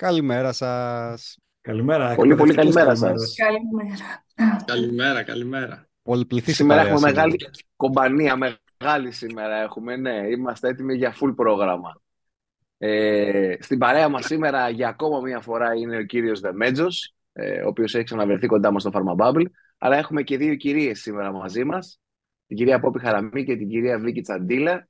[0.00, 1.38] Καλημέρα σας.
[1.60, 2.14] Καλημέρα.
[2.14, 3.20] Πολύ, πολύ εκπαιδευτικές καλημέρα καλημέρες.
[3.20, 3.34] σας.
[3.34, 4.24] Καλημέρα.
[4.64, 5.88] Καλημέρα, καλημέρα.
[6.02, 7.26] Πολυπληθής η Σήμερα παρέας έχουμε σήμερα.
[7.26, 10.28] μεγάλη κομπανία, μεγάλη σήμερα έχουμε, ναι.
[10.30, 12.00] Είμαστε έτοιμοι για full πρόγραμμα.
[12.78, 17.68] Ε, στην παρέα μας σήμερα για ακόμα μία φορά είναι ο κύριος Δεμέτζος, ε, ο
[17.68, 19.44] οποίος έχει ξαναβερθεί κοντά μας στο Pharmabubble,
[19.78, 22.00] αλλά έχουμε και δύο κυρίες σήμερα μαζί μας,
[22.46, 24.88] την κυρία Πόπη Χαραμή και την κυρία Βίκη Τσαντίλα,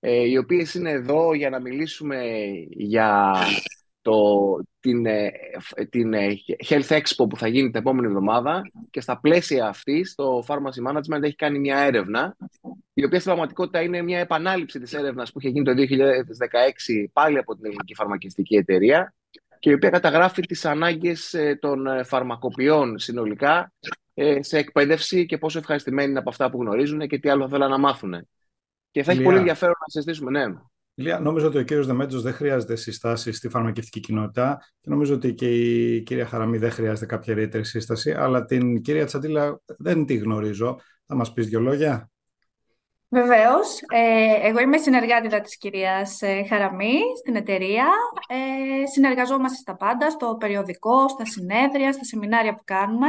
[0.00, 2.22] ε, οι οποίες είναι εδώ για να μιλήσουμε
[2.68, 3.34] για
[4.06, 6.28] το, την, ε, φ- την ε,
[6.68, 11.22] Health Expo που θα γίνει την επόμενη εβδομάδα και στα πλαίσια αυτής το Pharmacy Management
[11.22, 12.36] έχει κάνει μια έρευνα
[12.94, 17.38] η οποία στην πραγματικότητα είναι μια επανάληψη της έρευνας που είχε γίνει το 2016 πάλι
[17.38, 19.14] από την Ελληνική Φαρμακευτική Εταιρεία
[19.58, 23.72] και η οποία καταγράφει τις ανάγκες ε, των ε, φαρμακοποιών συνολικά
[24.14, 27.48] ε, σε εκπαίδευση και πόσο ευχαριστημένοι είναι από αυτά που γνωρίζουν και τι άλλο θα
[27.48, 28.28] θέλουν να μάθουν.
[28.90, 29.24] Και θα έχει Ηλία.
[29.24, 30.54] πολύ ενδιαφέρον να συζητήσουμε, ναι.
[30.98, 35.34] Ηλία, νομίζω ότι ο κύριος Δεμέτζος δεν χρειάζεται σύσταση στη φαρμακευτική κοινότητα και νομίζω ότι
[35.34, 40.16] και η κυρία Χαραμή δεν χρειάζεται κάποια ιδιαίτερη σύσταση, αλλά την κυρία Τσαντίλα δεν τη
[40.16, 40.80] γνωρίζω.
[41.06, 42.10] Θα μας πεις δυο λόγια.
[43.08, 47.86] Βεβαίως, ε, εγώ είμαι συνεργάτηδα της κυρίας ε, Χαραμή στην εταιρεία.
[48.28, 53.08] Ε, συνεργαζόμαστε στα πάντα, στο περιοδικό, στα συνέδρια, στα σεμινάρια που κάνουμε.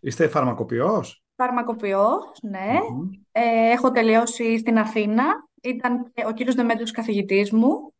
[0.00, 2.78] Είστε φαρμακοποιός; Φαρμακοποιός, ναι.
[2.90, 3.10] Μμμ.
[3.32, 5.24] Ε, έχω τελειώσει στην Αθήνα.
[5.60, 7.94] Ήταν και ο κύριος Δεμέτρος καθηγητής μου.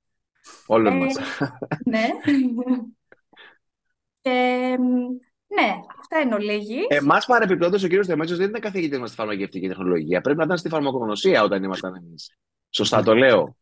[0.67, 1.15] Όλων Ε, μας.
[1.85, 2.05] ναι.
[4.23, 4.83] Και, μ,
[5.55, 6.79] ναι, αυτά είναι ολίγη.
[6.89, 10.21] Εμάς παρεπιπτόντως ο κύριος Δεμέτσο δεν ήταν καθηγητής μας στη φαρμακευτική τεχνολογία.
[10.21, 12.37] Πρέπει να ήταν στη φαρμακογνωσία όταν ήμασταν εμείς.
[12.71, 13.57] Σωστά το λέω.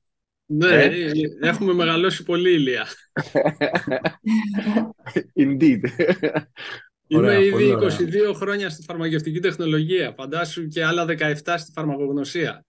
[0.51, 2.87] Ναι, Ε; ε, έχουμε μεγαλώσει πολύ, Ηλία.
[5.41, 5.81] Indeed.
[7.11, 7.89] Είμαι Ωραία, πολύ ήδη ωραία.
[8.33, 10.13] 22 χρόνια στη φαρμακευτική τεχνολογία.
[10.17, 12.65] Φαντάσου και άλλα 17 στη φαρμακογνωσία.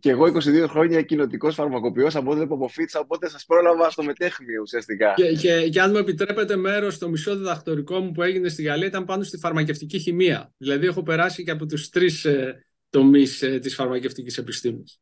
[0.00, 5.12] Και εγώ 22 χρόνια κοινοτικός φαρμακοποιός από τότε Ποποφίτσα, οπότε σας πρόλαβα στο μετέχνιο ουσιαστικά.
[5.16, 8.86] Και, και, και αν μου επιτρέπετε μέρος, το μισό διδακτορικό μου που έγινε στη Γαλλία
[8.86, 10.52] ήταν πάνω στη φαρμακευτική χημεία.
[10.56, 15.00] Δηλαδή έχω περάσει και από τους τρεις ε, τομείς ε, της φαρμακευτικής επιστήμης.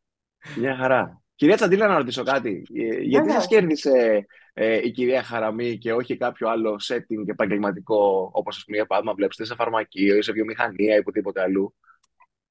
[0.56, 1.22] Μια χαρά.
[1.34, 2.66] Κυρία Τσαντίλα, να ρωτήσω κάτι.
[2.74, 3.32] Ε, γιατί Βεβαίως.
[3.32, 8.76] σας κέρδισε ε, η κυρία Χαραμή και όχι κάποιο άλλο setting επαγγελματικό, όπως ας πούμε,
[8.76, 11.74] για παράδειγμα, βλέπετε σε φαρμακείο ή σε βιομηχανία ή οπουδήποτε αλλού;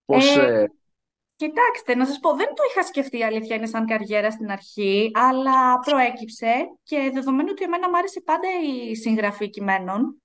[0.05, 0.67] Πώς, Ε, ε,
[1.37, 5.11] Κοιτάξτε, να σας πω, δεν το είχα σκεφτεί η αλήθεια είναι σαν καριέρα στην αρχή,
[5.13, 6.53] αλλά προέκυψε
[6.83, 8.47] και δεδομένου ότι εμένα μου άρεσε πάντα
[8.89, 10.21] η συγγραφή κειμένων,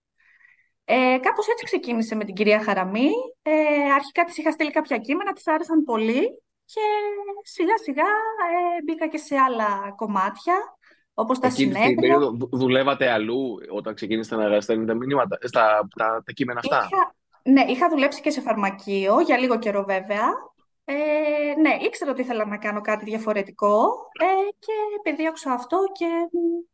[0.84, 3.09] ε, κάπως έτσι ξεκίνησε με την κυρία Χαραμή.
[3.43, 3.53] Ε,
[3.95, 6.81] αρχικά της είχα στείλει κάποια κείμενα, της άρεσαν πολύ και
[7.43, 10.55] σιγά σιγά ε, μπήκα και σε άλλα κομμάτια,
[11.15, 12.01] όπως τα Εκείνη την συνέδρια.
[12.01, 16.89] περίοδο δου- δουλεύατε αλλού όταν ξεκίνησατε να στέλνετε μηνύματα, ε, στα, τα, τα κείμενα αυτά;
[16.93, 20.27] Είχα, ναι, είχα δουλέψει και σε φαρμακείο για λίγο καιρό βέβαια.
[20.84, 20.94] Ε,
[21.60, 23.84] ναι, ήξερα ότι ήθελα να κάνω κάτι διαφορετικό
[24.20, 26.65] ε, και επιδίωξα αυτό και μ,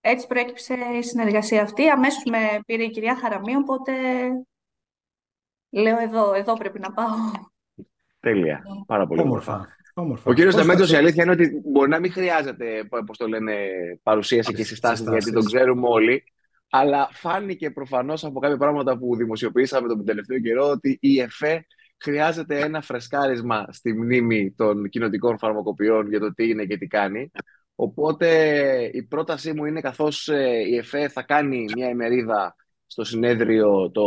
[0.00, 1.88] έτσι προέκυψε η συνεργασία αυτή.
[1.88, 3.92] Αμέσως με πήρε η κυρία Χαραμή, οπότε
[5.70, 7.16] λέω εδώ, εδώ πρέπει να πάω.
[8.20, 8.62] Τέλεια.
[8.86, 9.52] Πάρα πολύ όμορφα.
[9.52, 9.76] Όμορφα.
[9.94, 10.30] Όμορφα.
[10.30, 13.16] Ο κύριος Πώς θα Δεμέντος, η σε- αλήθεια είναι ότι μπορεί να μην χρειάζεται, πώς
[13.18, 13.56] το λένε,
[14.02, 15.24] παρουσίαση και συστάσεις, Συστάσεις.
[15.24, 16.24] γιατί τον ξέρουμε όλοι,
[16.70, 21.66] αλλά φάνηκε προφανώς από κάποια πράγματα που δημοσιοποιήσαμε τον τελευταίο καιρό ότι η ΕΦΕ
[22.00, 27.30] χρειάζεται ένα φρεσκάρισμα στη μνήμη των κοινοτικών φαρμακοποιών για το τι είναι και τι κάνει.
[27.74, 28.28] Οπότε
[28.92, 34.02] η πρότασή μου είναι καθώς ε, η ΕΦΕ θα κάνει μια ημερίδα στο συνέδριο το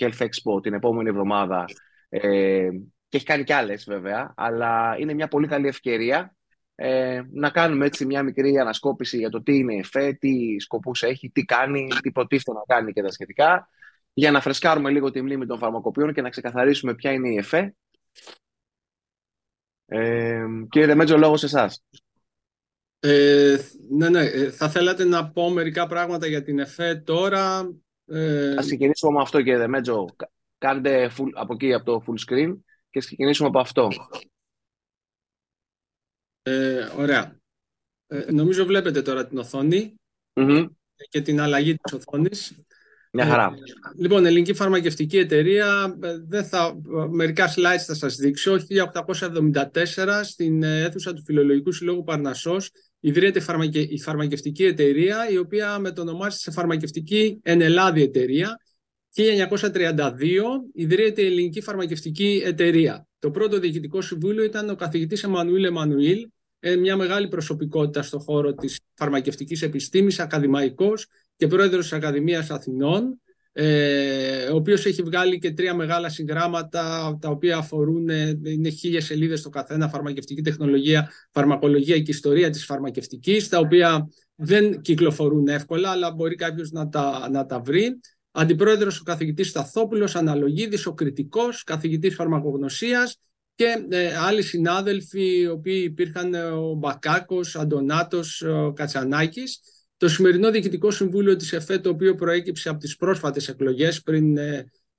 [0.00, 1.64] Health Expo την επόμενη εβδομάδα
[2.08, 2.68] ε,
[3.08, 6.36] και έχει κάνει κι άλλες βέβαια, αλλά είναι μια πολύ καλή ευκαιρία
[6.74, 11.02] ε, να κάνουμε έτσι μια μικρή ανασκόπηση για το τι είναι η ΕΦΕ, τι σκοπούς
[11.02, 13.68] έχει, τι κάνει, τι προτίθεται να κάνει και τα σχετικά,
[14.14, 17.74] για να φρεσκάρουμε λίγο τη μνήμη των φαρμακοποιών και να ξεκαθαρίσουμε ποια είναι η ΕΦΕ.
[19.86, 21.82] Ε, κύριε Δεμέτζο, λόγος σε εσάς.
[23.00, 23.56] Ε,
[23.90, 27.72] ναι, ναι, ε, θα θέλατε να πω μερικά πράγματα για την ΕΦΕ τώρα.
[28.06, 30.04] Ε, Ας ξεκινήσουμε με αυτό, κύριε Δεμέτζο.
[30.16, 32.56] Κα- Κάντε full, από εκεί, από το full screen
[32.90, 33.88] και ας ξεκινήσουμε από αυτό.
[36.42, 37.38] ε, ωραία.
[38.06, 39.94] Ε, νομίζω βλέπετε τώρα την οθόνη
[40.34, 40.66] Μμμ.
[41.08, 42.58] και την αλλαγή της οθόνης.
[43.16, 43.44] Μια χαρά.
[43.44, 46.80] Ε, λοιπόν, Ελληνική Φαρμακευτική Εταιρεία, ε, δεν θα,
[47.10, 48.56] μερικά slides θα σας δείξω.
[48.58, 52.70] 1874 στην ε, αίθουσα του Φιλολογικού Συλλόγου Παρνασσός
[53.00, 58.60] ιδρύεται η, φαρμακε, η Φαρμακευτική Εταιρεία, η οποία μετονομάζεται σε Φαρμακευτική Ενελάδη Εταιρεία.
[59.14, 60.00] 1932
[60.74, 63.06] ιδρύεται η Ελληνική Φαρμακευτική Εταιρεία.
[63.18, 66.28] Το πρώτο διοικητικό συμβούλιο ήταν ο καθηγητής Εμμανουήλ Εμμανουήλ,
[66.58, 71.06] ε, μια μεγάλη προσωπικότητα στον χώρο της φαρμακευτικής επιστήμης, ακαδημαϊκός
[71.36, 73.18] και πρόεδρος της Ακαδημίας Αθηνών.
[73.56, 79.04] ε, ο οποίος έχει βγάλει και τρία μεγάλα συγγράμματα τα οποία αφορούν, ε, είναι χίλιες
[79.04, 85.90] σελίδες το καθένα, φαρμακευτική τεχνολογία, φαρμακολογία και ιστορία της φαρμακευτικής, τα οποία δεν κυκλοφορούν εύκολα,
[85.90, 88.00] αλλά μπορεί κάποιος να τα, να τα βρει.
[88.30, 93.18] Αντιπρόεδρος ο καθηγητής Σταθόπουλος, Αναλογίδης, ο κριτικός, καθηγητής φαρμακογνωσίας
[93.54, 99.60] και ε, άλλοι συνάδελφοι, οι οποίοι υπήρχαν ο Μπακάκος, Αντωνάτος, ο Κατσανάκης,
[100.04, 104.38] το σημερινό Διοικητικό Συμβούλιο της ΕΦΕ, το οποίο προέκυψε από τις πρόσφατες εκλογές πριν 10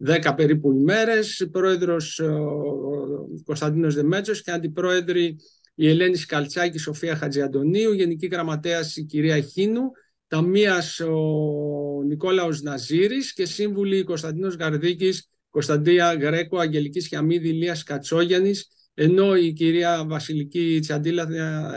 [0.07, 5.35] ε, περίπου ημέρες, πρόεδρος ο Κωνσταντίνος Δεμέτσος και αντιπρόεδροι
[5.75, 9.91] η Ελένη Σκαλτσάκη, η Σοφία Χατζιαντονίου, Γενική Γραμματέας η κυρία Χίνου,
[10.27, 19.35] ταμείας ο Νικόλαος Ναζίρης και σύμβουλοι Κωνσταντίνος Γαρδίκης, Κωνσταντία Γκρέκο, Αγγελικής Χιαμίδη, Ηλίας Κατσόγιανης, ενώ
[19.35, 21.27] η κυρία Βασιλική Τσαντήλα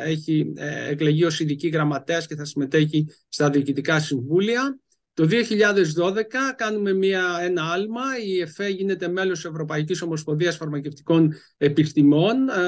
[0.05, 4.79] έχει ε, εκλεγεί ως ειδική γραμματέας και θα συμμετέχει στα διοικητικά συμβούλια.
[5.19, 6.23] Το 2012
[6.57, 12.63] κάνουμε μια, ένα άλμα, η ΕΦΕ γίνεται μέλος Ευρωπαϊκής Ομοσπονδίας Φαρμακευτικών Επιστημών, ε,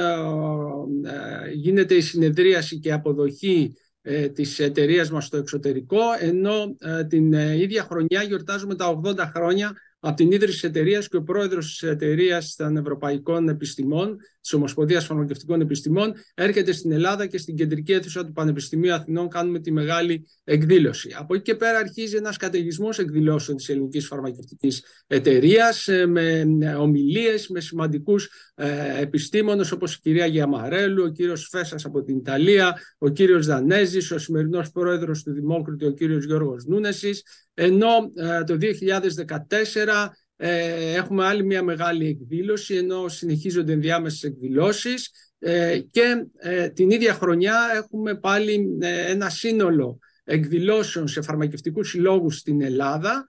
[1.11, 6.77] ε, γίνεται η συνεδρίαση και αποδοχή ε, της εταιρείας μας στο εξωτερικό, ενώ
[7.09, 11.67] την ίδια χρονιά γιορτάζουμε τα 80 χρόνια από την ίδρυση της εταιρείας και ο πρόεδρος
[11.67, 17.93] της εταιρείας των Ευρωπαϊκών Επιστημών, της Ομοσπονδίας Φαρμακευτικών Επιστημών, έρχεται στην Ελλάδα και στην κεντρική
[17.93, 21.15] αίθουσα του Πανεπιστημίου Αθηνών κάνουμε τη μεγάλη εκδήλωση.
[21.19, 26.47] Από εκεί και πέρα αρχίζει ένας καταιγισμός εκδηλώσεων της ελληνικής φαρμακευτικής εταιρείας ε, με
[26.79, 32.81] ομιλίες, με σημαντικούς ε, επιστήμονες όπως η κυρία Γιαμαρέλου, ο κύριος Φέσας από την Ιταλία,
[32.99, 37.23] ο κύριος Δανέζης, ο σημερινός πρόεδρος του Δημόκριτου, ο κύριος Γιώργος Νούνεσης,
[37.55, 40.09] ενώ ε, το 2014
[40.43, 46.27] ε, έχουμε άλλη μια μεγάλη εκδήλωση, ενώ συνεχίζονται ενδιάμεσες εκδηλώσεις ε, και
[46.75, 48.79] την ίδια χρονιά έχουμε πάλι
[49.09, 53.29] ένα σύνολο εκδηλώσεων σε φαρμακευτικούς συλλόγους στην Ελλάδα,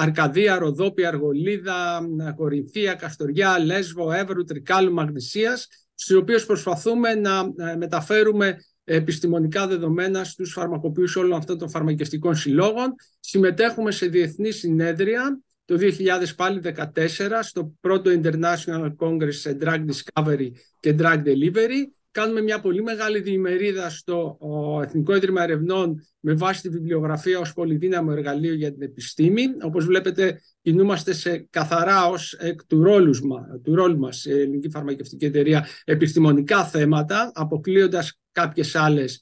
[0.00, 2.06] Αρκαδία, Ροδόπη, Αργολίδα,
[2.36, 11.16] Κορινθία, Καστοριά, Λέσβο, Εύρου, Τρικάλου, Μαγνησίας, στους οποίους προσπαθούμε να μεταφέρουμε επιστημονικά δεδομένα στους φαρμακοποιούς
[11.16, 12.94] όλων αυτών των φαρμακευτικών συλλόγων.
[13.20, 21.22] Συμμετέχουμε σε διεθνή συνέδρια το 2014 στο πρώτο International Congress σε Drug Discovery και Drug
[21.24, 21.84] Delivery.
[22.10, 24.38] Κάνουμε μια πολύ μεγάλη διημερίδα στο
[24.82, 29.42] Εθνικό Ίδρυμα Ερευνών με βάση τη βιβλιογραφία ως πολυδύναμο εργαλείο για την επιστήμη.
[29.62, 33.20] Όπως βλέπετε, κινούμαστε σε καθαρά ως εκ του ρόλους,
[33.62, 39.20] του ρόλου μας, η Ελληνική Φαρμακευτική Εταιρεία, επιστημονικά θέματα, αποκλείοντας κάποιες άλλες ε,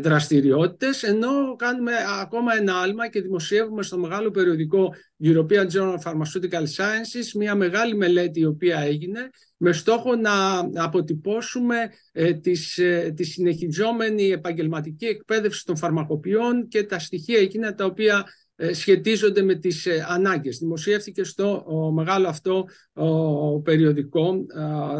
[0.00, 4.94] δραστηριότητες, ενώ κάνουμε ακόμα ένα άλμα και δημοσιεύουμε στο μεγάλο περιοδικό
[5.24, 11.76] European Journal of Pharmaceutical Sciences μια μεγάλη μελέτη η οποία έγινε με στόχο να αποτυπώσουμε
[12.12, 18.24] ε, της, ε, τη συνεχιζόμενη επαγγελματική εκπαίδευση των φαρμακοποιών και τα στοιχεία εκείνα τα οποία
[18.56, 20.58] ε, σχετίζονται με τις ε, ανάγκες.
[20.58, 21.64] Δημοσιεύθηκε στο
[21.94, 22.64] μεγάλο αυτό
[23.62, 24.46] περιοδικό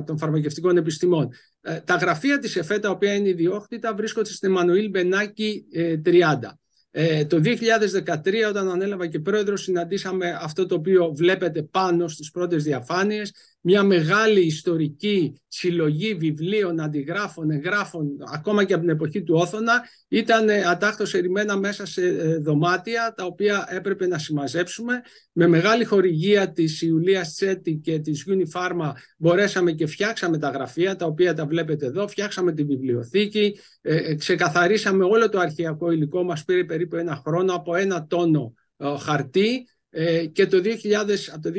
[0.07, 1.29] των φαρμακευτικών επιστημών.
[1.63, 5.65] Ε, τα γραφεία της ΕΦΕ, τα οποία είναι ιδιόκτητα, βρίσκονται στην Εμμανουήλ Μπενάκη
[6.05, 6.59] 30.
[6.91, 12.63] Ε, το 2013 όταν ανέλαβα και πρόεδρος συναντήσαμε αυτό το οποίο βλέπετε πάνω στις πρώτες
[12.63, 19.83] διαφάνειες μια μεγάλη ιστορική συλλογή βιβλίων, αντιγράφων, εγγράφων ακόμα και από την εποχή του Όθωνα
[20.09, 25.03] ήταν ε, ατάχτως ερημένα μέσα σε ε, δωμάτια τα οποία έπρεπε να συμμαζέψουμε.
[25.33, 31.07] Με μεγάλη χορηγία της Ιουλίας Τσέτη και της Unifarma μπορέσαμε και φτιάξαμε τα γραφεία τα
[31.07, 36.65] οποία τα βλέπετε εδώ, φτιάξαμε τη βιβλιοθήκη ε, ξεκαθαρίσαμε όλο το αρχαιακό υλικό μας πήρε
[36.65, 38.55] περίπου ένα χρόνο από ένα τόνο
[38.99, 41.51] χαρτί ε, και το 2000, από το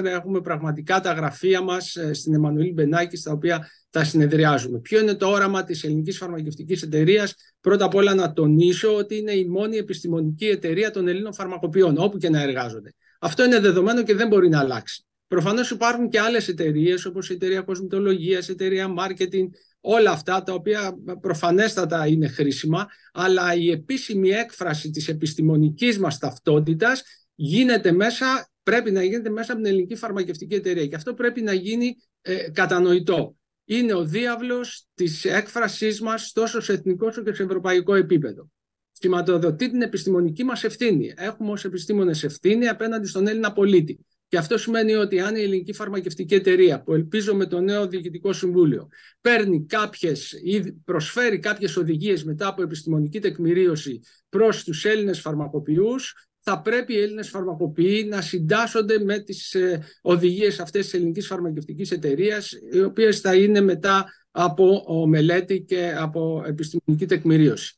[0.00, 4.78] 2014 έχουμε πραγματικά τα γραφεία μας ε, στην Εμμανουήλ Μπενάκη στα οποία τα συνεδριάζουμε.
[4.78, 9.32] Ποιο είναι το όραμα της ελληνικής φαρμακευτικής εταιρείας; Πρώτα απ' όλα να τονίσω ότι είναι
[9.32, 12.94] η μόνη επιστημονική εταιρεία των Ελλήνων φαρμακοποιών όπου και να εργάζονται.
[13.20, 15.04] Αυτό είναι δεδομένο και δεν μπορεί να αλλάξει.
[15.26, 19.48] Προφανώς υπάρχουν και άλλες εταιρείες όπως η εταιρεία κοσμητολογίας, η εταιρεία marketing,
[19.80, 27.02] όλα αυτά τα οποία προφανέστατα είναι χρήσιμα, αλλά η επίσημη έκφραση της επιστημονικής μας ταυτότητας
[27.42, 31.52] γίνεται μέσα, πρέπει να γίνεται μέσα από την ελληνική φαρμακευτική εταιρεία και αυτό πρέπει να
[31.52, 33.36] γίνει ε, κατανοητό.
[33.64, 38.50] Είναι ο διάβλος της έκφρασής μας τόσο σε εθνικό όσο και σε ευρωπαϊκό επίπεδο.
[38.92, 41.12] Σχηματοδοτεί την επιστημονική μας ευθύνη.
[41.16, 44.06] Έχουμε ως επιστήμονες ευθύνη απέναντι στον Έλληνα πολίτη.
[44.28, 48.32] Και αυτό σημαίνει ότι αν η ελληνική φαρμακευτική εταιρεία, που ελπίζω με το νέο διοικητικό
[48.32, 48.88] συμβούλιο,
[49.20, 56.60] παίρνει κάποιες ή προσφέρει κάποιες οδηγίες μετά από επιστημονική τεκμηρίωση προς τους Έλληνες φαρμακοποιούς, θα
[56.60, 62.52] πρέπει οι Έλληνες φαρμακοποιοί να συντάσσονται με τις ε, οδηγίες αυτές της ελληνικής φαρμακευτικής εταιρείας,
[62.72, 67.74] οι οποίες θα είναι μετά από μελέτη και από επιστημονική τεκμηρίωση.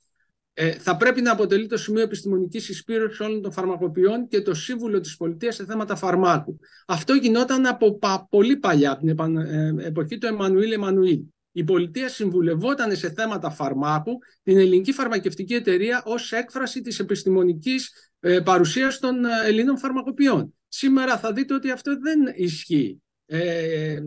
[0.54, 5.00] ε, θα πρέπει να αποτελεί το σημείο επιστημονικής εισπήρωσης όλων των φαρμακοποιών και το σύμβουλο
[5.00, 6.58] της πολιτείας σε θέματα φαρμάκου.
[6.86, 7.98] Αυτό γινόταν από
[8.30, 11.20] πολύ παλιά, από την ε, εποχή του Εμμανουήλ Εμμανουήλ.
[11.52, 18.40] Η πολιτεία συμβουλευόταν σε θέματα φαρμάκου την ελληνική φαρμακευτική εταιρεία ως έκφραση της επιστημονικής ε,
[18.40, 20.54] παρουσία των Ελλήνων φαρμακοποιών.
[20.68, 23.02] Σήμερα θα δείτε ότι αυτό δεν ισχύει.
[23.26, 23.98] Ε,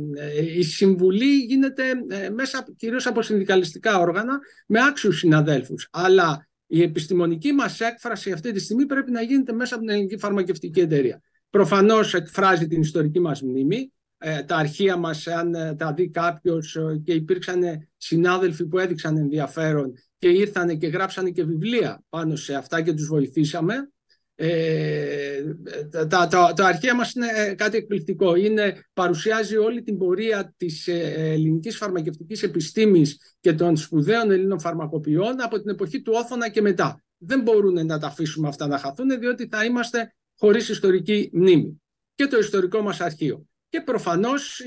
[0.57, 5.87] η συμβουλή γίνεται ε, μέσα κυρίως από συνδικαλιστικά όργανα με άξιους συναδέλφους.
[5.91, 10.17] Αλλά η επιστημονική μας έκφραση αυτή τη στιγμή πρέπει να γίνεται μέσα από την ελληνική
[10.17, 11.21] φαρμακευτική εταιρεία.
[11.49, 17.13] Προφανώς εκφράζει την ιστορική μας μνήμη, ε, τα αρχεία μας, αν τα δει κάποιος και
[17.13, 22.93] υπήρξαν συνάδελφοι που έδειξαν ενδιαφέρον και ήρθαν και γράψανε και βιβλία πάνω σε αυτά και
[22.93, 23.89] τους βοηθήσαμε.
[24.37, 25.43] Ε,
[25.89, 28.35] τα, τα, τα αρχαία μας είναι ε, κάτι εκπληκτικό.
[28.35, 35.41] Είναι, παρουσιάζει όλη την πορεία της ε, ελληνικής φαρμακευτικής επιστήμης και των σπουδαίων Ελλήνων φαρμακοποιών
[35.41, 37.03] από την εποχή του Όθωνα και μετά.
[37.17, 41.81] Δεν μπορούν να τα αφήσουμε αυτά να χαθούν διότι θα είμαστε χωρίς ιστορική μνήμη.
[42.15, 43.45] Και το ιστορικό μας αρχείο.
[43.69, 44.61] Και προφανώς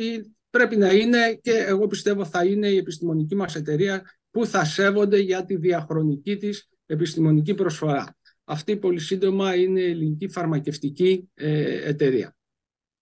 [0.51, 5.19] πρέπει να είναι και εγώ πιστεύω θα είναι η επιστημονική μας εταιρεία που θα σέβονται
[5.19, 8.18] για τη διαχρονική της επιστημονική προσφορά.
[8.51, 12.37] Αυτή πολύ σύντομα είναι η ελληνική φαρμακευτική ε, εταιρεία.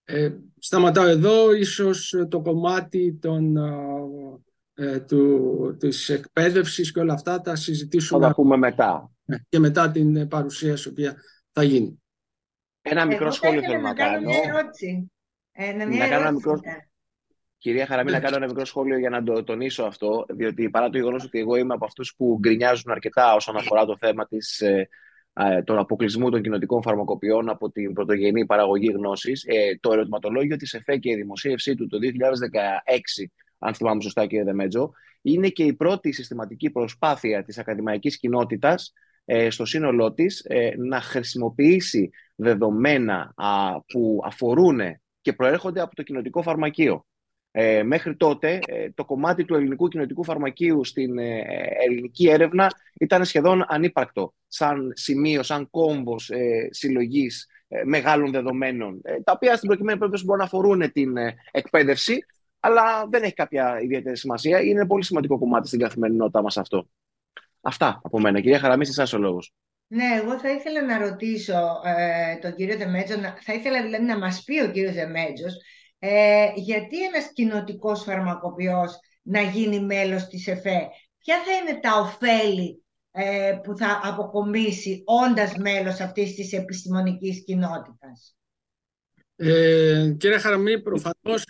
[0.03, 3.57] Ε, σταματάω εδώ, ίσως το κομμάτι των,
[4.73, 8.21] ε, του, της εκπαίδευσης και όλα αυτά τα συζητήσουμε.
[8.21, 9.11] Θα τα πούμε μετά.
[9.25, 11.01] Ναι, και μετά την παρουσίαση που
[11.51, 12.01] θα γίνει.
[12.81, 14.29] Ένα μικρό σχόλιο θέλω να κάνω.
[14.29, 15.11] Μια ερώτηση.
[15.97, 16.59] να κάνω ένα μικρό...
[17.57, 20.97] Κυρία Χαραμή, να κάνω ένα μικρό σχόλιο για να το τονίσω αυτό, διότι παρά το
[20.97, 24.61] γεγονός ότι εγώ είμαι από αυτούς που γκρινιάζουν αρκετά όσον αφορά το θέμα της
[25.63, 29.43] τον αποκλεισμού των κοινοτικών φαρμακοποιών από την πρωτογενή παραγωγή γνώσης.
[29.47, 34.43] Ε, το ερωτηματολόγιο της ΕΦΕ και η δημοσίευσή του το 2016, αν θυμάμαι σωστά, κύριε
[34.43, 34.91] Δεμέτζο,
[35.21, 38.93] είναι και η πρώτη συστηματική προσπάθεια της ακαδημαϊκής κοινότητας
[39.25, 43.33] ε, στο σύνολό της ε, να χρησιμοποιήσει δεδομένα
[43.87, 44.79] που αφορούν
[45.21, 47.06] και προέρχονται από το κοινοτικό φαρμακείο.
[47.59, 51.43] Ε, μέχρι τότε ε, το κομμάτι του ελληνικού κοινωτικού φαρμακείου στην ε,
[51.85, 52.67] ελληνική έρευνα
[52.99, 59.67] ήταν σχεδόν ανύπαρκτο σαν σημείο, σαν κόμβος ε, συλλογής ε, μεγάλων δεδομένων τα οποία στην
[59.67, 61.17] προκειμένη περίπτωση μπορούν να αφορούν την
[61.51, 62.25] εκπαίδευση
[62.59, 64.61] αλλά δεν έχει κάποια ιδιαίτερη σημασία.
[64.61, 66.89] Είναι πολύ σημαντικό κομμάτι στην καθημερινότητά μας αυτό.
[67.61, 68.41] Αυτά από μένα.
[68.41, 69.53] Κυρία Χαραμή, εσάς ο λόγος.
[69.87, 71.81] Ναι, εγώ θα ήθελα να ρωτήσω
[72.41, 75.53] τον κύριο Δεμέτζο, θα ήθελα δηλαδή να μας πει ο κύριος Δεμέτζος
[75.99, 80.87] ε, γιατί ένας κοινοτικός φαρμακοποιός να γίνει μέλος της ΕΦΕ;
[81.17, 88.35] Ποια θα είναι τα ωφέλη ε, που θα αποκομίσει όντας μέλος αυτής της επιστημονικής κοινότητας;
[89.35, 91.43] Ε, κύριε Χαραμή, προφανώς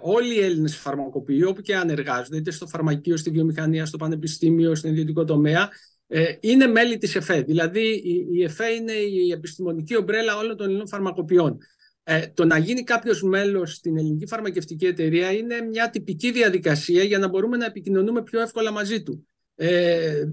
[0.00, 4.74] όλοι οι Έλληνες φαρμακοποιοί, όπου και αν εργάζονται, είτε στο φαρμακείο, στη βιομηχανία, στο πανεπιστήμιο,
[4.74, 5.68] στον ιδιωτικό τομέα,
[6.06, 7.40] ε, είναι μέλη της ΕΦΕ.
[7.40, 11.58] Δηλαδή, η, η ΕΦΕ είναι η επιστημονική ομπρέλα όλων των Ελλήνων φαρμακοποιών.
[12.08, 17.18] Ε, το να γίνει κάποιος μέλος στην ελληνική φαρμακευτική εταιρεία είναι μια τυπική διαδικασία για
[17.18, 19.28] να μπορούμε να επικοινωνούμε πιο εύκολα μαζί του.
[19.54, 20.26] Ε, ε,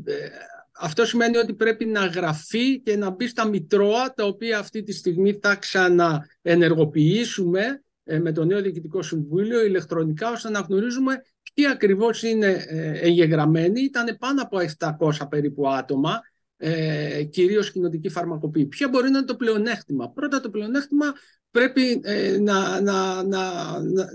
[0.80, 4.92] αυτό σημαίνει ότι πρέπει να γραφεί και να μπει στα μητρώα τα οποία αυτή τη
[4.92, 11.22] στιγμή θα ξαναενεργοποιήσουμε ε, με το νέο Διοικητικό Συμβούλιο ηλεκτρονικά ώστε να γνωρίζουμε
[11.54, 12.66] ποιοι ακριβώς είναι
[13.02, 13.82] εγγεγραμμένοι.
[13.82, 16.22] Ήταν πάνω από 700 περίπου άτομα
[16.58, 18.68] ε, κυρίως κοινοτική φαρμακοποίηση.
[18.68, 21.14] Ποια μπορεί να είναι το πλεονέκτημα; Πρώτα το πλεονέκτημα
[21.54, 23.42] πρέπει ε, να, να, να,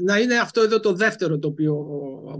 [0.02, 1.86] να είναι αυτό εδώ το δεύτερο το οποίο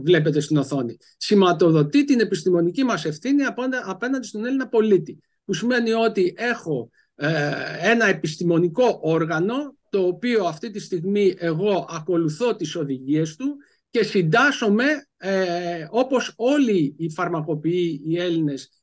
[0.02, 0.96] βλέπετε στην οθόνη.
[1.16, 3.42] Σηματοδοτεί την επιστημονική μας ευθύνη
[3.84, 5.18] απέναντι στον Έλληνα πολίτη.
[5.44, 7.52] Που σημαίνει ότι έχω ε,
[7.82, 13.56] ένα επιστημονικό όργανο το οποίο αυτή τη στιγμή εγώ ακολουθώ τις οδηγίες του
[13.90, 14.84] και συντάσσομαι
[15.16, 18.77] ε, όπως όλοι οι φαρμακοποιοί οι Έλληνες τον,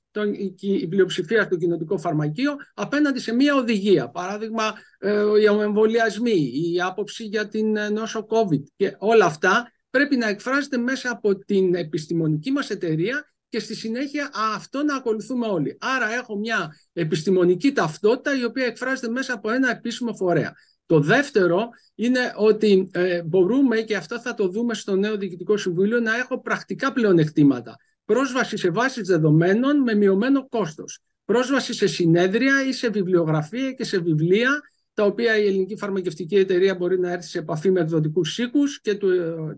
[0.59, 4.09] η πλειοψηφία στο κοινοτικό φαρμακείο απέναντι σε μια οδηγία.
[4.09, 10.15] Παράδειγμα, ε, οι εμβολιασμοί, η άποψη για την ε, νόσο COVID και όλα αυτά πρέπει
[10.15, 15.77] να εκφράζεται μέσα από την επιστημονική μας εταιρεία και στη συνέχεια αυτό να ακολουθούμε όλοι.
[15.79, 20.53] Άρα έχω μια επιστημονική ταυτότητα η οποία εκφράζεται μέσα από ένα επίσημο φορέα.
[20.85, 25.99] Το δεύτερο είναι ότι ε, μπορούμε, και αυτό θα το δούμε στο νέο Διοικητικό Συμβούλιο,
[25.99, 32.73] να έχω πρακτικά πλεονεκτήματα πρόσβαση σε βάσεις δεδομένων με μειωμένο κόστος, πρόσβαση σε συνέδρια ή
[32.73, 34.61] σε βιβλιογραφία και σε βιβλία
[34.93, 38.95] τα οποία η Ελληνική Φαρμακευτική Εταιρεία μπορεί να έρθει σε επαφή με εκδοτικούς οίκους και
[38.95, 39.09] του,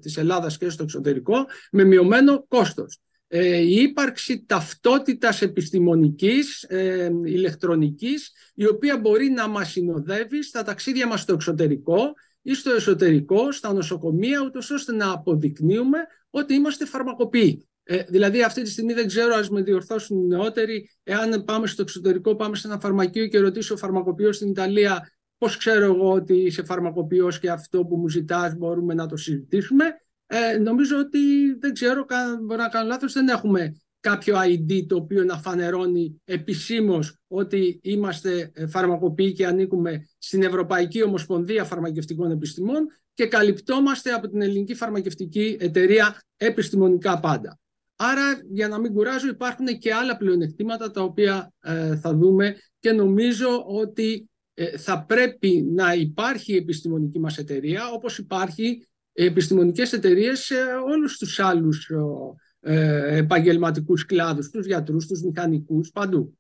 [0.02, 3.00] της Ελλάδας και στο εξωτερικό με μειωμένο κόστος.
[3.28, 11.08] Ε, η ύπαρξη ταυτότητας επιστημονικής, ε, ηλεκτρονικής, η οποία μπορεί να μας συνοδεύει στα ταξίδια
[11.08, 15.98] μας στο εξωτερικό ή στο εσωτερικό, στα νοσοκομεία, ούτως ώστε να αποδεικνύουμε
[16.30, 17.67] ότι είμαστε φαρμακοποιοί.
[17.90, 21.82] Ε, δηλαδή αυτή τη στιγμή δεν ξέρω, ας με διορθώσουν οι νεότεροι, εάν πάμε στο
[21.82, 26.34] εξωτερικό, πάμε σε ένα φαρμακείο και ρωτήσω ο φαρμακοποιός στην Ιταλία πώς ξέρω εγώ ότι
[26.34, 29.86] είσαι φαρμακοποιός και αυτό που μου ζητάς μπορούμε να το συζητήσουμε.
[30.26, 31.20] Ε, νομίζω ότι
[31.60, 32.06] δεν ξέρω,
[32.42, 38.52] μπορεί να κάνω λάθος, δεν έχουμε κάποιο ID το οποίο να φανερώνει επισήμως ότι είμαστε
[38.54, 45.58] ε, φαρμακοποιοί και ανήκουμε στην Ευρωπαϊκή Ομοσπονδία Φαρμακευτικών Επιστημών και καλυπτόμαστε από την Ελληνική Φαρμακευτική
[45.60, 47.60] Εταιρεία επιστημονικά πάντα.
[48.00, 52.92] Άρα, για να μην κουράζω, υπάρχουν και άλλα πλεονεκτήματα τα οποία ε, θα δούμε και
[52.92, 60.40] νομίζω ότι ε, θα πρέπει να υπάρχει η επιστημονική μας εταιρεία όπως υπάρχει επιστημονικές εταιρείες
[60.40, 60.56] σε
[60.88, 61.92] όλους τους άλλους
[62.60, 66.38] ε, επαγγελματικούς κλάδους, τους γιατρούς, τους μηχανικούς, παντού.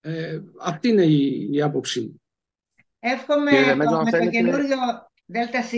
[0.00, 2.20] Ε, αυτή είναι η, η άποψή
[3.06, 3.50] Εύχομαι
[3.90, 4.76] το, με το καινούριο
[5.26, 5.72] ΔΣ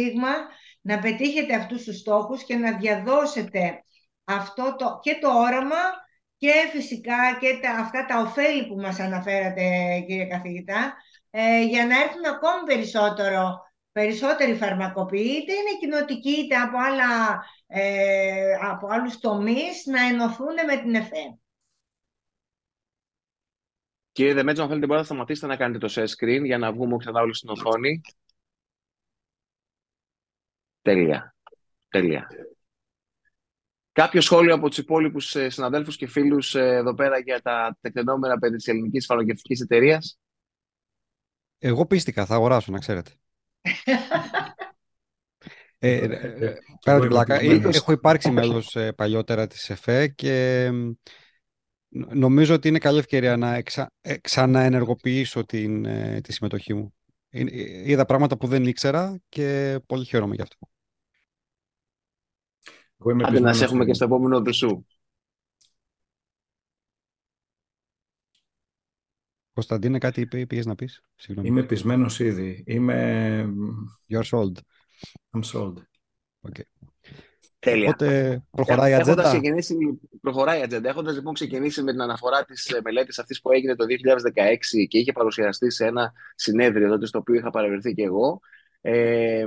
[0.81, 3.85] να πετύχετε αυτούς τους στόχους και να διαδώσετε
[4.27, 5.83] αυτό το, και το όραμα
[6.37, 9.65] και φυσικά και τα, αυτά τα ωφέλη που μας αναφέρατε
[10.07, 10.95] κύριε καθηγητά
[11.31, 18.55] ε, για να έρθουν ακόμη περισσότερο περισσότεροι φαρμακοποιοί, είτε είναι κοινοτικοί είτε από, άλλα, ε,
[18.63, 21.39] από άλλους τομείς, να ενωθούν με την ΕΦΕ.
[24.13, 26.97] Κύριε Δεμέτζο, αν θέλετε μπορείτε να σταματήσετε να κάνετε το share screen για να βγούμε
[26.97, 28.01] ξανά όλοι στην οθόνη.
[30.83, 31.35] Τέλεια.
[31.89, 32.29] Τέλεια.
[33.97, 38.39] Κάποιο σχόλιο από τους υπόλοιπους ε, συναδέλφους και φίλους ε, εδώ πέρα για τα τεκτενόμενα
[38.39, 40.19] περί της ελληνικής φαρμακευτικής εταιρείας;
[41.59, 43.11] Εγώ πίστηκα, θα αγοράσω, να ξέρετε.
[45.79, 50.71] ε, ε, ε πέρα την πλάκα, έχω υπάρξει μέλος παλιότερα της ΕΦΕ και
[51.89, 55.83] νομίζω ότι είναι καλή ευκαιρία να εξα, ξαναενεργοποιήσω την,
[56.23, 56.95] τη συμμετοχή μου.
[57.85, 60.59] Είδα πράγματα που δεν ήξερα και πολύ χαίρομαι γι' αυτό.
[62.99, 64.85] Άντε να σε έχουμε και στο επόμενο δεσού.
[69.53, 71.49] Κωνσταντίνε, κάτι είπε, πήγες να πεις; Συγγνώμη.
[71.49, 72.65] Είμαι πεισμένος ήδη.
[72.67, 73.49] Είμαι...
[74.09, 74.53] You're sold.
[75.31, 75.75] I'm sold.
[76.49, 76.63] Okay.
[77.59, 77.89] Τέλεια.
[77.89, 79.77] Οπότε προχωράει η ατζέντα; Ξεκινήσει,
[80.21, 80.89] προχωράει η ατζέντα.
[80.89, 84.99] Έχοντας λοιπόν ξεκινήσει με την αναφορά της ε, μελέτης αυτής που έγινε το 2016 και
[84.99, 88.41] είχε παρουσιαστεί σε ένα συνέδριο τότε στο οποίο είχα παρευρεθεί και εγώ.
[88.81, 89.45] Ε,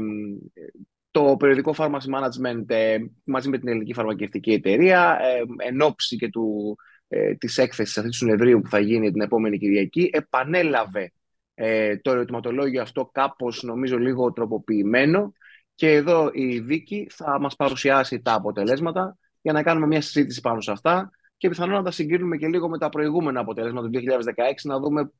[1.11, 6.29] το περιοδικό Pharmacy Management ε, μαζί με την Ελληνική Φαρμακευτική Εταιρεία ε, εν ώψη και
[6.29, 11.11] του, ε, της έκθεσης αυτής του συνεδρίου που θα γίνει την επόμενη Κυριακή επανέλαβε
[11.53, 15.33] ε, το ερωτηματολόγιο αυτό κάπως νομίζω λίγο τροποποιημένο.
[15.75, 20.61] Και εδώ η Βίκη θα μας παρουσιάσει τα αποτελέσματα για να κάνουμε μια συζήτηση πάνω
[20.61, 24.01] σε αυτά και πιθανόν να τα συγκρίνουμε και λίγο με τα προηγούμενα αποτελέσματα του 2016
[24.63, 25.11] να δούμε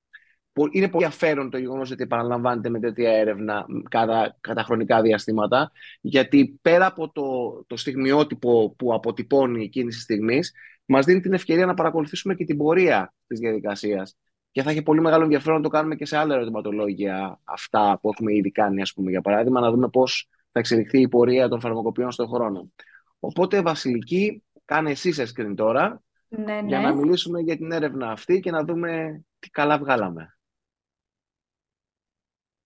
[0.72, 6.60] είναι πολύ ενδιαφέρον το γεγονός ότι επαναλαμβάνεται με τέτοια έρευνα κατά, κατά χρονικά διαστήματα, γιατί
[6.62, 7.24] πέρα από το,
[7.67, 10.54] το στιγμιότυπο που αποτυπώνει εκείνης της στιγμής,
[10.86, 14.17] μας δίνει την ευκαιρία να παρακολουθήσουμε και την πορεία της διαδικασίας.
[14.52, 18.10] Και θα έχει πολύ μεγάλο ενδιαφέρον να το κάνουμε και σε άλλα ερωτηματολόγια, αυτά που
[18.10, 21.60] έχουμε ήδη κάνει, ας πούμε, για παράδειγμα, να δούμε πώς θα εξελιχθεί η πορεία των
[21.60, 22.72] φαρμακοποιών στον χρόνο.
[23.19, 26.88] Οπότε, Βασιλική, κάνε εσύ screen τώρα, ναι, για ναι.
[26.88, 30.38] να μιλήσουμε για την έρευνα αυτή και να δούμε τι καλά βγάλαμε.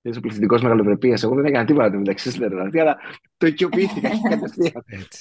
[0.06, 1.20] Είσαι πληθυντικός μεγαλοπρεπία.
[1.24, 2.98] Εγώ δεν έκανα τίποτα μεταξύ στην ερώτηση, αλλά
[3.38, 4.84] το οικειοποιήθηκα κατευθείαν.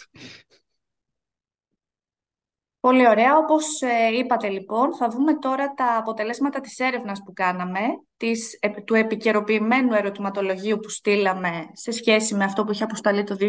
[2.80, 3.36] Πολύ ωραία.
[3.36, 7.80] Όπως ε, είπατε λοιπόν, θα δούμε τώρα τα αποτελέσματα της έρευνας που κάναμε,
[8.16, 13.46] της, του επικαιροποιημένου ερωτηματολογίου που στείλαμε σε σχέση με αυτό που είχε αποσταλεί το 2016.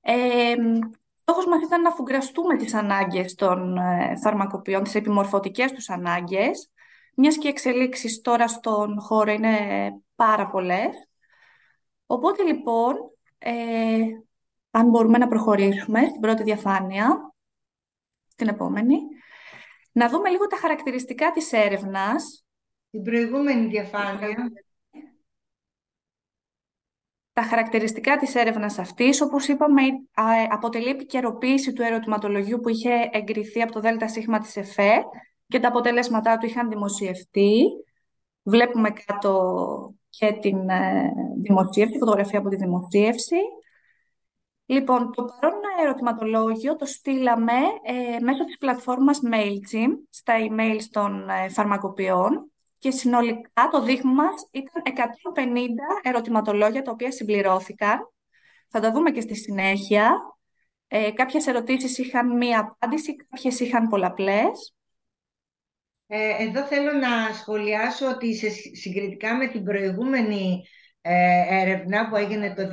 [0.00, 0.54] Ε,
[1.20, 6.70] στόχος μας ήταν να αφουγκραστούμε τις ανάγκες των ε, φαρμακοποιών, τις επιμορφωτικές τους ανάγκες,
[7.16, 9.58] μιας και οι εξελίξεις τώρα στον χώρο είναι
[10.14, 11.08] πάρα πολλές.
[12.06, 12.94] Οπότε λοιπόν,
[13.38, 13.98] ε,
[14.70, 17.34] αν μπορούμε να προχωρήσουμε στην πρώτη διαφάνεια,
[18.26, 18.98] στην επόμενη,
[19.92, 22.44] να δούμε λίγο τα χαρακτηριστικά της έρευνας.
[22.90, 24.52] Την προηγούμενη διαφάνεια.
[27.32, 29.82] Τα χαρακτηριστικά της έρευνας αυτής, όπως είπαμε,
[30.50, 35.04] αποτελεί επικαιροποίηση του ερωτηματολογίου που είχε εγκριθεί από το ΔΣ της ΕΦΕ
[35.48, 37.62] και τα αποτελέσματά του είχαν δημοσιευτεί.
[38.42, 43.36] Βλέπουμε κάτω και την ε, δημοσίευση, φωτογραφία από τη δημοσίευση.
[44.66, 51.48] Λοιπόν, το παρόν ερωτηματολόγιο το στείλαμε ε, μέσω της πλατφόρμας MailChimp στα email των ε,
[51.48, 54.82] φαρμακοποιών και συνολικά το δείγμα μας ήταν
[55.36, 55.48] 150
[56.02, 57.98] ερωτηματολόγια τα οποία συμπληρώθηκαν.
[58.68, 60.16] Θα τα δούμε και στη συνέχεια.
[60.88, 64.74] Ε, κάποιες ερωτήσεις είχαν μία απάντηση, κάποιες είχαν πολλαπλές.
[66.08, 70.62] Ε, εδώ θέλω να σχολιάσω ότι σε, συγκριτικά με την προηγούμενη
[71.00, 72.68] ε, έρευνα που έγινε το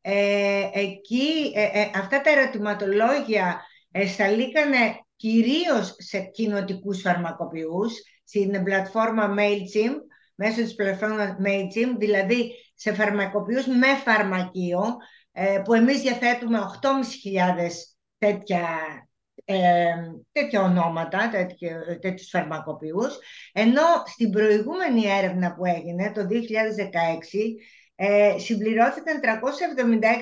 [0.00, 3.62] ε, εκεί ε, αυτά τα ερωτηματολόγια
[4.06, 7.92] σταλήκανε κυρίως σε κοινοτικούς φαρμακοποιούς,
[8.24, 9.96] στην πλατφόρμα MailChimp,
[10.34, 14.96] μέσω της πλατφόρμας MailChimp, δηλαδή σε φαρμακοποιούς με φαρμακείο,
[15.64, 18.68] που εμείς διαθέτουμε 8.500 τέτοια
[19.44, 19.94] ε,
[20.32, 23.18] τέτοια ονόματα, τέτοιο, τέτοιους φαρμακοποιούς,
[23.52, 26.34] ενώ στην προηγούμενη έρευνα που έγινε το 2016
[27.96, 29.26] ε, συμπληρώθηκαν 376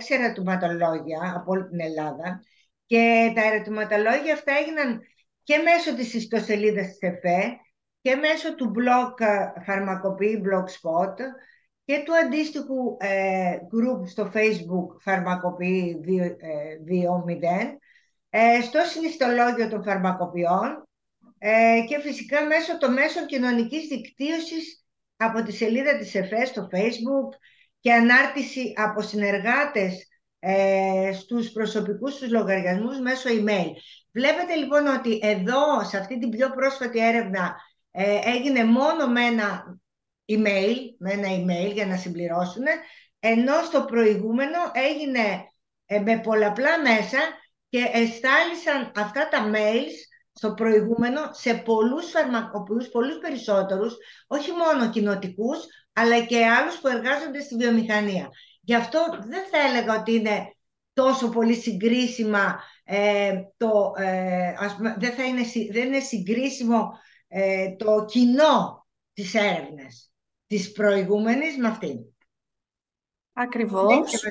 [0.09, 2.41] ερωτηματολόγια από όλη την Ελλάδα.
[2.87, 5.01] Και τα ερωτηματολόγια αυτά έγιναν
[5.43, 7.57] και μέσω της ιστοσελίδας της ΕΦΕ
[8.01, 11.15] και μέσω του blog ε, φαρμακοποιή Blogspot
[11.85, 17.77] και του αντίστοιχου ε, group στο facebook φαρμακοποιή 2.0 ε,
[18.63, 20.89] στο συνιστολόγιο των φαρμακοποιών
[21.39, 24.85] ε, και φυσικά μέσω των μέσων κοινωνικής δικτύωσης
[25.17, 27.39] από τη σελίδα της ΕΦΕ στο Facebook
[27.81, 30.07] και ανάρτηση από συνεργάτες
[30.39, 33.71] ε, στους προσωπικούς τους λογαριασμούς μέσω email.
[34.13, 37.57] Βλέπετε λοιπόν ότι εδώ, σε αυτή την πιο πρόσφατη έρευνα,
[37.91, 39.79] ε, έγινε μόνο με ένα
[40.27, 42.65] email, με ένα email για να συμπληρώσουν,
[43.21, 45.47] ενώ στο προηγούμενο έγινε
[46.05, 47.19] με πολλαπλά μέσα
[47.73, 49.95] και εστάλησαν αυτά τα mails
[50.33, 55.59] στο προηγούμενο σε πολλούς φαρμακοποιούς, πολλούς περισσότερους, όχι μόνο κοινοτικούς,
[55.93, 58.29] αλλά και άλλους που εργάζονται στη βιομηχανία.
[58.61, 60.57] Γι' αυτό δεν θα έλεγα ότι είναι
[60.93, 64.55] τόσο πολύ συγκρίσιμα ε, το, ε,
[64.99, 66.91] δεν, θα είναι, δεν είναι συγκρίσιμο
[67.29, 70.13] ε, το κοινό της έρευνας
[70.47, 71.99] της προηγούμενης με αυτήν.
[73.33, 74.25] Ακριβώς.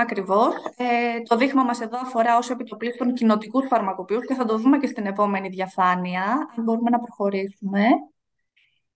[0.00, 0.54] Ακριβώς.
[0.76, 4.86] Ε, το δείγμα μας εδώ αφορά ως επιτοπλίστων κοινοτικούς φαρμακοποιούς και θα το δούμε και
[4.86, 6.22] στην επόμενη διαφάνεια,
[6.56, 7.84] αν μπορούμε να προχωρήσουμε.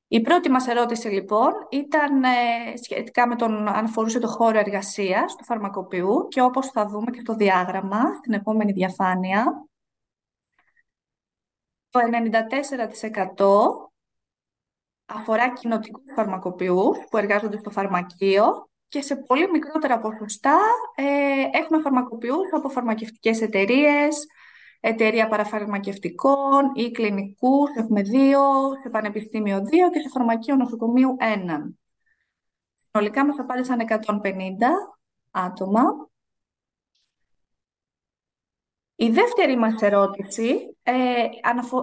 [0.08, 2.28] Η πρώτη μας ερώτηση λοιπόν ήταν ε,
[2.82, 7.20] σχετικά με τον αν αφορούσε το χώρο εργασίας του φαρμακοποιού και όπως θα δούμε και
[7.20, 9.66] στο διάγραμμα στην επόμενη διαφάνεια,
[11.88, 12.00] το
[15.06, 20.58] 94% αφορά κοινοτικούς φαρμακοποιούς που εργάζονται στο φαρμακείο και σε πολύ μικρότερα ποσοστά
[20.94, 24.26] ε, έχουμε φαρμακοποιούς από φαρμακευτικές εταιρείες,
[24.80, 28.40] εταιρεία παραφαρμακευτικών ή κλινικούς, έχουμε δύο,
[28.82, 31.78] σε πανεπιστήμιο δύο και σε φαρμακείο νοσοκομείου έναν.
[32.74, 34.66] Συνολικά μας απάντησαν 150
[35.30, 35.82] άτομα.
[38.94, 40.92] Η δεύτερη μας ερώτηση ε,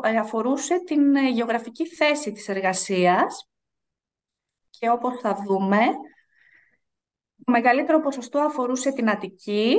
[0.01, 3.49] ε αφορούσε την γεωγραφική θέση της εργασίας
[4.69, 6.18] και όπως θα δούμε, το
[7.49, 9.75] μεγαλύτερο ποσοστό αφορούσε την Αττική,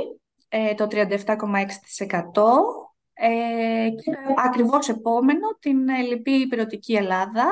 [0.49, 2.91] ε, το 37,6%.
[3.13, 7.47] Ε, και ακριβώς επόμενο την ε, λυπή υπηρετική Ελλάδα,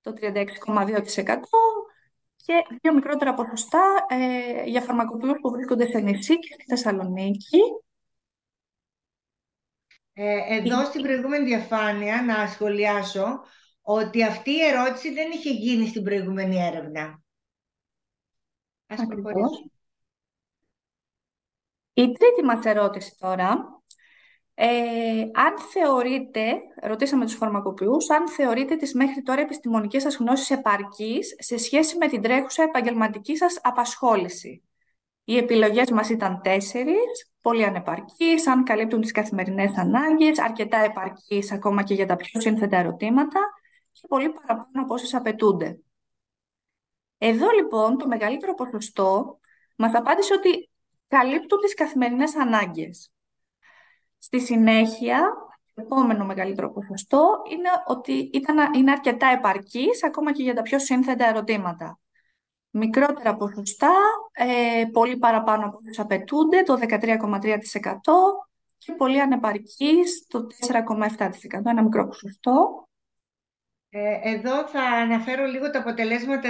[0.00, 0.26] το 36,2%
[2.36, 7.58] και δύο μικρότερα ποσοστά ε, για φαρμακοποιούς που βρίσκονται σε νησί και στη Θεσσαλονίκη.
[10.12, 13.40] Ε, εδώ στην προηγούμενη διαφάνεια να σχολιάσω
[13.82, 17.22] ότι αυτή η ερώτηση δεν είχε γίνει στην προηγούμενη έρευνα.
[18.88, 19.00] Ας
[21.92, 23.76] Η τρίτη μας ερώτηση τώρα.
[24.54, 31.34] Ε, αν θεωρείτε, ρωτήσαμε τους φαρμακοποιούς, αν θεωρείτε τις μέχρι τώρα επιστημονικές σας γνώσεις επαρκείς
[31.38, 34.62] σε σχέση με την τρέχουσα επαγγελματική σας απασχόληση;
[35.24, 41.82] Οι επιλογές μας ήταν τέσσερις, πολύ ανεπαρκείς, αν καλύπτουν τις καθημερινές ανάγκες, αρκετά επαρκείς ακόμα
[41.82, 43.40] και για τα πιο σύνθετα ερωτήματα
[43.92, 45.78] και πολύ παραπάνω από όσες απαιτούνται.
[47.18, 49.38] Εδώ λοιπόν το μεγαλύτερο ποσοστό
[49.76, 50.70] μας απάντησε ότι
[51.08, 53.10] καλύπτουν τις καθημερινές ανάγκες.
[54.18, 55.20] Στη συνέχεια,
[55.74, 60.78] το επόμενο μεγαλύτερο ποσοστό είναι ότι ήταν, είναι αρκετά επαρκής ακόμα και για τα πιο
[60.78, 61.98] σύνθετα ερωτήματα.
[62.70, 63.92] Μικρότερα ποσοστά,
[64.32, 68.46] ε, πολύ παραπάνω από όσους απαιτούνται, το 13,3%
[68.78, 72.88] και πολύ ανεπαρκής, το 4,7%, ένα μικρό ποσοστό.
[73.90, 76.48] Ε, εδώ θα αναφέρω λίγο τα αποτελέσματα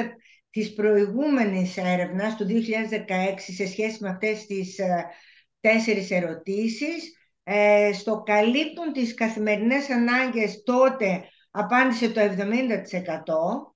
[0.50, 5.06] της προηγούμενης έρευνας του 2016 σε σχέση με αυτές τις ε,
[5.60, 7.16] τέσσερις ερωτήσεις.
[7.42, 13.72] Ε, στο καλύπτουν τις καθημερινές ανάγκες τότε απάντησε το 70%.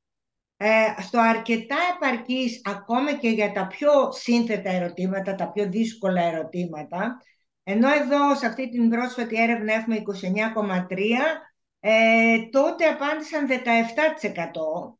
[0.56, 7.22] Ε, στο αρκετά επαρκής ακόμα και για τα πιο σύνθετα ερωτήματα, τα πιο δύσκολα ερωτήματα,
[7.62, 11.42] ενώ εδώ σε αυτή την πρόσφατη έρευνα έχουμε 29,3,
[11.80, 14.98] ε, τότε απάντησαν 17%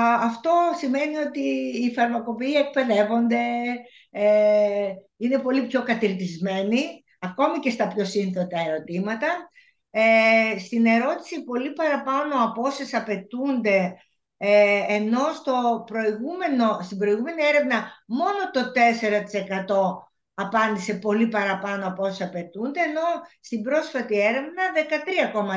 [0.00, 1.40] αυτό σημαίνει ότι
[1.82, 3.42] οι φαρμακοποιοί εκπαιδεύονται,
[4.10, 9.50] ε, είναι πολύ πιο κατηρτισμένοι, ακόμη και στα πιο σύνθετα ερωτήματα.
[9.90, 13.96] Ε, στην ερώτηση πολύ παραπάνω από όσες απαιτούνται
[14.36, 22.24] ε, ενώ στο προηγούμενο, στην προηγούμενη έρευνα μόνο το 4% απάντησε πολύ παραπάνω από όσα
[22.24, 23.02] απαιτούνται, ενώ
[23.40, 24.62] στην πρόσφατη έρευνα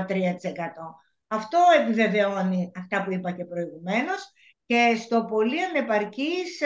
[0.08, 1.05] 13,3%.
[1.36, 4.32] Αυτό επιβεβαιώνει αυτά που είπα και προηγουμένως
[4.66, 6.62] και στο πολύ ανεπαρκής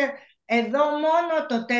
[0.45, 1.75] εδώ μόνο το 4,7%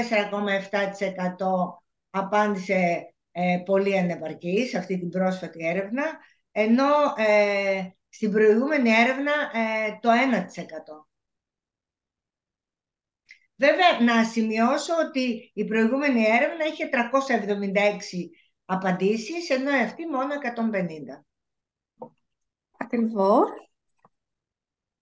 [2.10, 6.04] απάντησε ε, πολύ ανεπαρκής αυτή την πρόσφατη έρευνα,
[6.52, 10.13] ενώ ε, στην προηγούμενη έρευνα ε, το 1%.
[13.56, 18.30] Βέβαια, να σημειώσω ότι η προηγούμενη έρευνα είχε 376
[18.65, 21.28] απαντήσεις, ενώ αυτή μόνο 150.
[22.91, 23.49] Ακριβώς.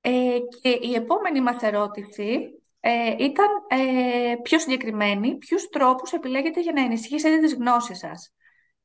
[0.02, 5.38] Ε, και η επόμενη μας ερώτηση ε, ήταν ε, πιο συγκεκριμένη.
[5.38, 8.34] Ποιους τρόπους επιλέγετε για να ενισχύσετε τις γνώσεις σας;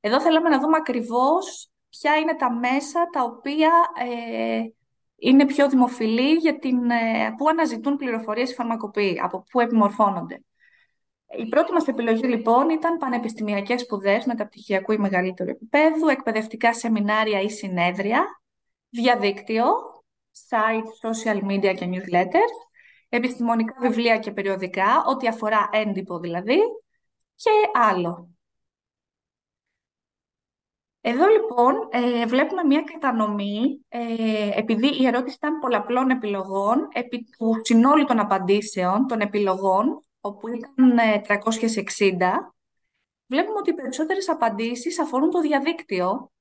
[0.01, 4.61] Εδώ θέλαμε να δούμε ακριβώς ποια είναι τα μέσα τα οποία ε,
[5.17, 10.45] είναι πιο δημοφιλή για την, ε, που αναζητούν πληροφορίες οι φαρμακοποιοί, από πού επιμορφώνονται.
[11.38, 17.51] Η πρώτη μας επιλογή λοιπόν ήταν πανεπιστημιακές σπουδές μεταπτυχιακού ή μεγαλύτερου επίπεδου, εκπαιδευτικά σεμινάρια ή
[17.51, 18.41] συνέδρια,
[18.92, 19.64] διαδίκτυο,
[20.48, 22.57] site, social media και newsletters,
[23.09, 26.59] επιστημονικά βιβλία και περιοδικά, ό,τι αφορά έντυπο δηλαδή,
[27.35, 28.33] και άλλο.
[31.05, 37.61] Εδώ λοιπόν ε, βλέπουμε μια κατανομή, ε, επειδή η ερώτηση ήταν πολλαπλών επιλογών, επί του
[37.62, 42.33] συνόλου των απαντήσεων, των επιλογών, όπου ήταν 360, ε,
[43.26, 46.32] βλέπουμε ότι οι περισσότερες απαντήσεις αφορούν το διαδίκτυο,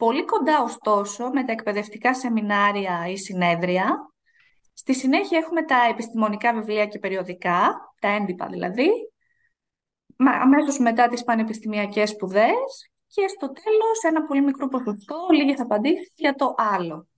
[0.00, 4.12] πολύ κοντά ωστόσο με τα εκπαιδευτικά σεμινάρια ή συνέδρια.
[4.72, 8.88] Στη συνέχεια έχουμε τα επιστημονικά βιβλία και περιοδικά, τα έντυπα δηλαδή,
[10.16, 16.34] αμέσως μετά τις πανεπιστημιακές σπουδές και στο τέλος ένα πολύ μικρό ποσοστό, λίγες απαντήσεις για
[16.34, 17.08] το άλλο.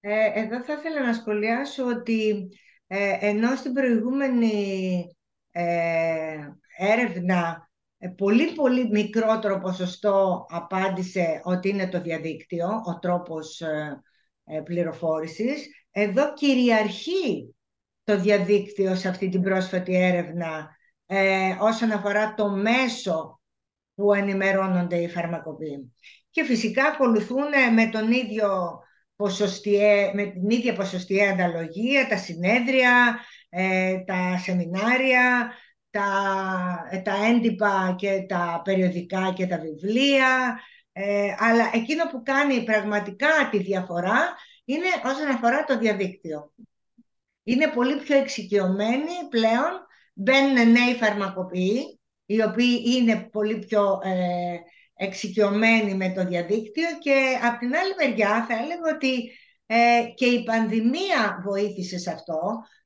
[0.00, 2.48] Ε, εδώ θα ήθελα να σχολιάσω ότι
[2.86, 5.04] ε, ενώ στην προηγούμενη
[5.50, 7.63] ε, έρευνα ε,
[8.16, 17.54] πολύ πολύ μικρότερο ποσοστό απάντησε ότι είναι το διαδίκτυο, ο τρόπος ε, πληροφόρησης, εδώ κυριαρχεί
[18.04, 20.76] το διαδίκτυο σε αυτή την πρόσφατη έρευνα
[21.60, 23.40] όσον αφορά το μέσο
[23.94, 25.92] που ενημερώνονται οι φαρμακοποιοί.
[26.30, 28.78] Και φυσικά ακολουθούν με, τον ίδιο
[29.16, 35.52] ποσοστιαί, με την ίδια ποσοστιαία ανταλογία τα συνέδρια, ε, τα σεμινάρια,
[35.94, 40.60] τα, ε, τα έντυπα και τα περιοδικά και τα βιβλία.
[40.92, 46.52] Ε, αλλά εκείνο που κάνει πραγματικά τη διαφορά είναι όσον αφορά το διαδίκτυο.
[47.42, 49.72] Είναι πολύ πιο εξοικειωμένοι πλέον,
[50.14, 54.56] μπαίνουν νέοι φαρμακοποιοί, οι οποίοι είναι πολύ πιο ε,
[54.94, 59.30] εξοικειωμένοι με το διαδίκτυο και από την άλλη μεριά θα έλεγα ότι
[59.66, 62.40] ε, και η πανδημία βοήθησε σε αυτό,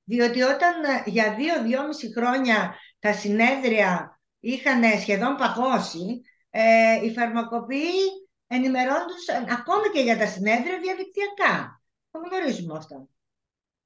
[0.05, 9.49] διότι όταν ε, για δύο-δυόμιση χρόνια τα συνέδρια είχαν σχεδόν παγώσει, ε, οι φαρμακοποιοί ενημερώνονταν
[9.51, 11.83] ακόμη και για τα συνέδρια διαδικτυακά.
[12.11, 13.09] Το γνωρίζουμε αυτό.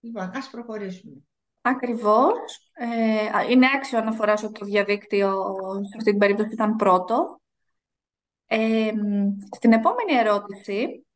[0.01, 1.15] Λοιπόν, ας προχωρήσουμε.
[1.63, 2.71] Ακριβώς.
[2.73, 5.31] Ε, είναι άξιο να φοράσω το διαδίκτυο,
[5.91, 7.41] σε αυτή την περίπτωση ήταν πρώτο.
[8.47, 8.91] Ε,
[9.55, 11.07] στην επόμενη ερώτηση...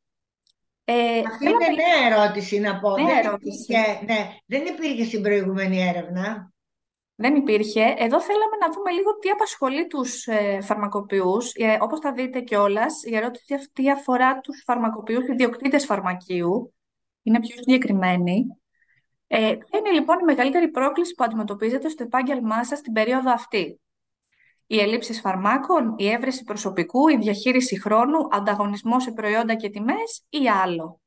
[0.88, 2.96] Ε, Αυτή είναι νέα ερώτηση να πω.
[2.96, 3.72] Νέα δεν ερώτηση.
[3.72, 6.52] Υπήρχε, ναι, δεν υπήρχε στην προηγούμενη έρευνα.
[7.18, 7.94] Δεν υπήρχε.
[7.98, 11.52] Εδώ θέλαμε να δούμε λίγο τι απασχολεί τους ε, φαρμακοποιούς.
[11.54, 16.74] Ε, όπως θα δείτε κιόλας, η ερώτηση αυτή αφορά τους φαρμακοποιούς ιδιοκτήτες φαρμακείου.
[17.22, 18.46] Είναι πιο συγκεκριμένη.
[19.26, 23.80] Ε, ποια είναι λοιπόν η μεγαλύτερη πρόκληση που αντιμετωπίζετε στο επάγγελμά σας στην περίοδο αυτή;
[24.66, 30.48] Οι ελλείψεις φαρμάκων, η έβρεση προσωπικού, η διαχείριση χρόνου, ανταγωνισμός σε προϊόντα και τιμές ή
[30.48, 31.00] άλλο;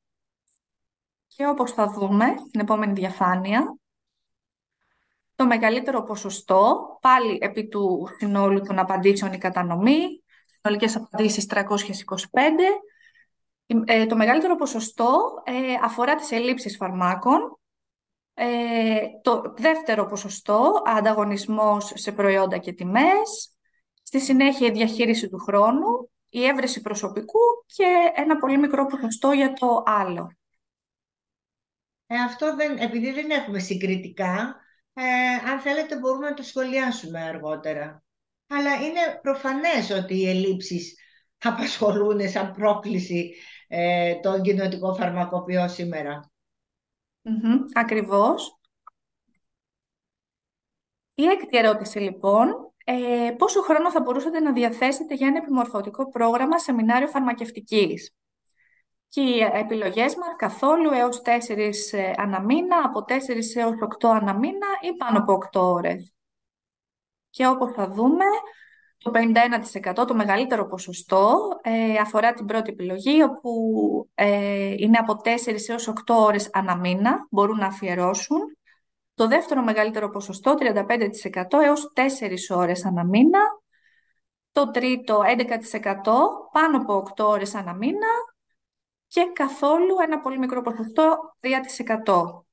[1.28, 3.78] Και όπως θα δούμε στην επόμενη διαφάνεια,
[5.40, 12.82] το μεγαλύτερο ποσοστό, πάλι επί του συνόλου των απαντήσεων η κατανομή, συνολικές απαντήσεις 325,
[13.86, 17.60] ε, το μεγαλύτερο ποσοστό ε, αφορά τις ελλείψεις φαρμάκων,
[18.34, 23.58] ε, το δεύτερο ποσοστό, ανταγωνισμός σε προϊόντα και τιμές.
[24.04, 29.54] Στη συνέχεια η διαχείριση του χρόνου, η έβρεση προσωπικού και ένα πολύ μικρό ποσοστό για
[29.54, 30.32] το άλλο.
[32.08, 34.56] Ε, αυτό δεν, επειδή δεν έχουμε συγκριτικά,
[35.02, 38.04] ε, αν θέλετε μπορούμε να το σχολιάσουμε αργότερα.
[38.48, 40.98] Αλλά είναι προφανές ότι οι ελλείψεις
[41.44, 43.36] απασχολούν σαν πρόκληση
[43.68, 46.32] ε, τον κοινωτικό φαρμακοποιό σήμερα.
[47.24, 48.60] Mm-hmm, ακριβώς.
[51.14, 56.60] Η έκτη ερώτηση λοιπόν, ε, πόσο χρόνο θα μπορούσατε να διαθέσετε για ένα επιμορφωτικό πρόγραμμα
[56.60, 58.16] σεμινάριο φαρμακευτικής;
[59.10, 64.96] Και οι επιλογές μας καθόλου έως 4 ε, αναμήνα, από 4 έως 8 αναμήνα ή
[64.96, 66.12] πάνω από 8 ώρες.
[67.30, 68.26] Και όπως θα δούμε,
[68.98, 75.70] το 51% το μεγαλύτερο ποσοστό ε, αφορά την πρώτη επιλογή, όπου ε, είναι από 4
[75.70, 78.58] έως 8 ώρες αναμήνα, μπορούν να αφιερώσουν.
[79.14, 83.40] Το δεύτερο μεγαλύτερο ποσοστό, 35% έως 4 ώρες αναμήνα.
[84.52, 86.14] Το τρίτο, 11%
[86.52, 88.08] πάνω από 8 ώρες αναμήνα.
[89.10, 92.46] Και καθόλου ένα πολύ μικρό ποσοστό, 3%.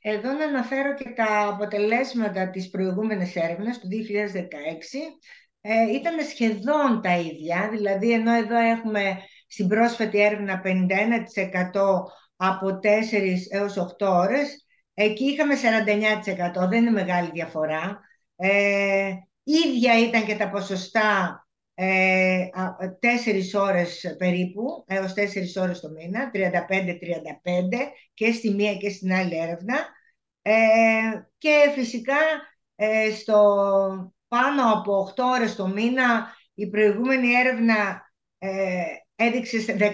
[0.00, 5.18] Εδώ να αναφέρω και τα αποτελέσματα της προηγούμενης έρευνας του 2016.
[5.60, 12.02] Ε, ήταν σχεδόν τα ίδια, δηλαδή ενώ εδώ έχουμε στην πρόσφατη έρευνα 51%
[12.36, 18.00] από 4 έως 8 ώρες, εκεί είχαμε 49%, δεν είναι μεγάλη διαφορά.
[18.36, 21.41] Ε, ίδια ήταν και τα ποσοστά
[21.74, 22.48] ε,
[22.98, 29.36] τέσσερις ώρες περίπου, έως τέσσερις ώρες το μήνα, 35-35 και στη μία και στην άλλη
[29.36, 29.74] έρευνα.
[30.42, 30.52] Ε,
[31.38, 32.16] και φυσικά
[32.74, 38.82] ε, στο πάνω από 8 ώρες το μήνα η προηγούμενη έρευνα ε,
[39.16, 39.84] έδειξε 16%,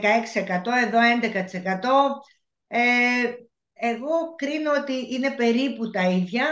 [0.84, 1.30] εδώ 11%.
[2.66, 2.80] Ε,
[3.72, 6.46] εγώ κρίνω ότι είναι περίπου τα ίδια.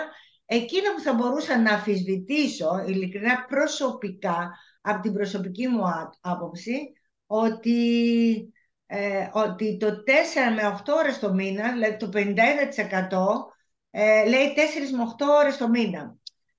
[0.46, 5.82] Εκείνο που θα μπορούσα να αφισβητήσω, ειλικρινά προσωπικά, από την προσωπική μου
[6.20, 6.92] άποψη
[7.26, 8.52] ότι,
[8.86, 13.54] ε, ότι το 4 με 8 ώρες το μήνα, δηλαδή το 51%
[13.90, 16.16] ε, λέει 4 με 8 ώρες το μήνα.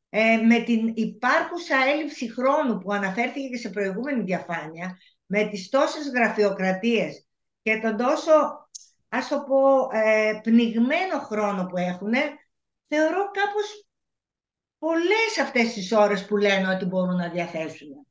[0.09, 6.11] Ε, με την υπάρχουσα έλλειψη χρόνου που αναφέρθηκε και σε προηγούμενη διαφάνεια, με τις τόσες
[6.15, 7.27] γραφειοκρατίες
[7.61, 8.67] και τον τόσο,
[9.09, 12.13] ας το πω, ε, πνιγμένο χρόνο που έχουν,
[12.87, 13.87] θεωρώ κάπως
[14.77, 18.07] πολλές αυτές τις ώρες που λένε ότι μπορούν να διαθέσουν.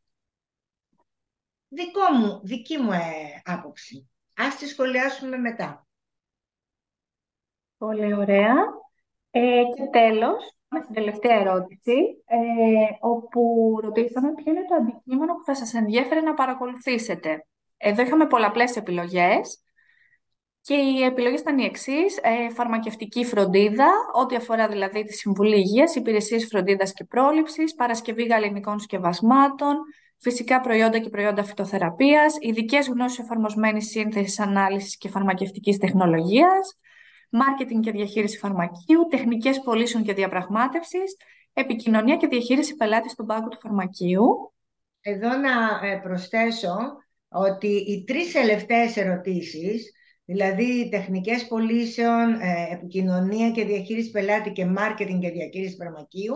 [1.76, 4.10] Δικό μου, δική μου ε, άποψη.
[4.36, 5.86] Ας τη σχολιάσουμε μετά.
[7.78, 8.54] Πολύ ωραία.
[9.30, 12.36] Ε, και τέλος, με την τελευταία ερώτηση, ε,
[13.00, 13.40] όπου
[13.82, 17.46] ρωτήσαμε ποιο είναι το αντικείμενο που θα σας ενδιέφερε να παρακολουθήσετε.
[17.76, 19.62] Εδώ είχαμε πολλαπλές επιλογές
[20.60, 22.18] και οι επιλογές ήταν οι εξής.
[22.22, 28.78] Ε, φαρμακευτική φροντίδα, ό,τι αφορά δηλαδή τη Συμβουλή Υγείας, υπηρεσίες φροντίδας και πρόληψης, παρασκευή γαλλινικών
[28.78, 29.76] σκευασμάτων,
[30.18, 36.78] φυσικά προϊόντα και προϊόντα φυτοθεραπείας, ειδικές γνώσεις εφαρμοσμένης σύνθεσης, ανάλυσης και φαρμακευτικής τεχνολογίας,
[37.30, 41.16] μάρκετινγκ και διαχείριση φαρμακείου, τεχνικές πωλήσεων και διαπραγμάτευσης,
[41.52, 44.52] επικοινωνία και διαχείριση πελάτης στον πάγκο του φαρμακείου.
[45.00, 46.76] Εδώ να ε, προσθέσω
[47.28, 49.92] ότι οι τρεις τελευταίες ερωτήσεις,
[50.24, 56.34] δηλαδή τεχνικές πωλήσεων, ε, επικοινωνία και διαχείριση πελάτη και μάρκετινγκ και διαχείριση φαρμακείου,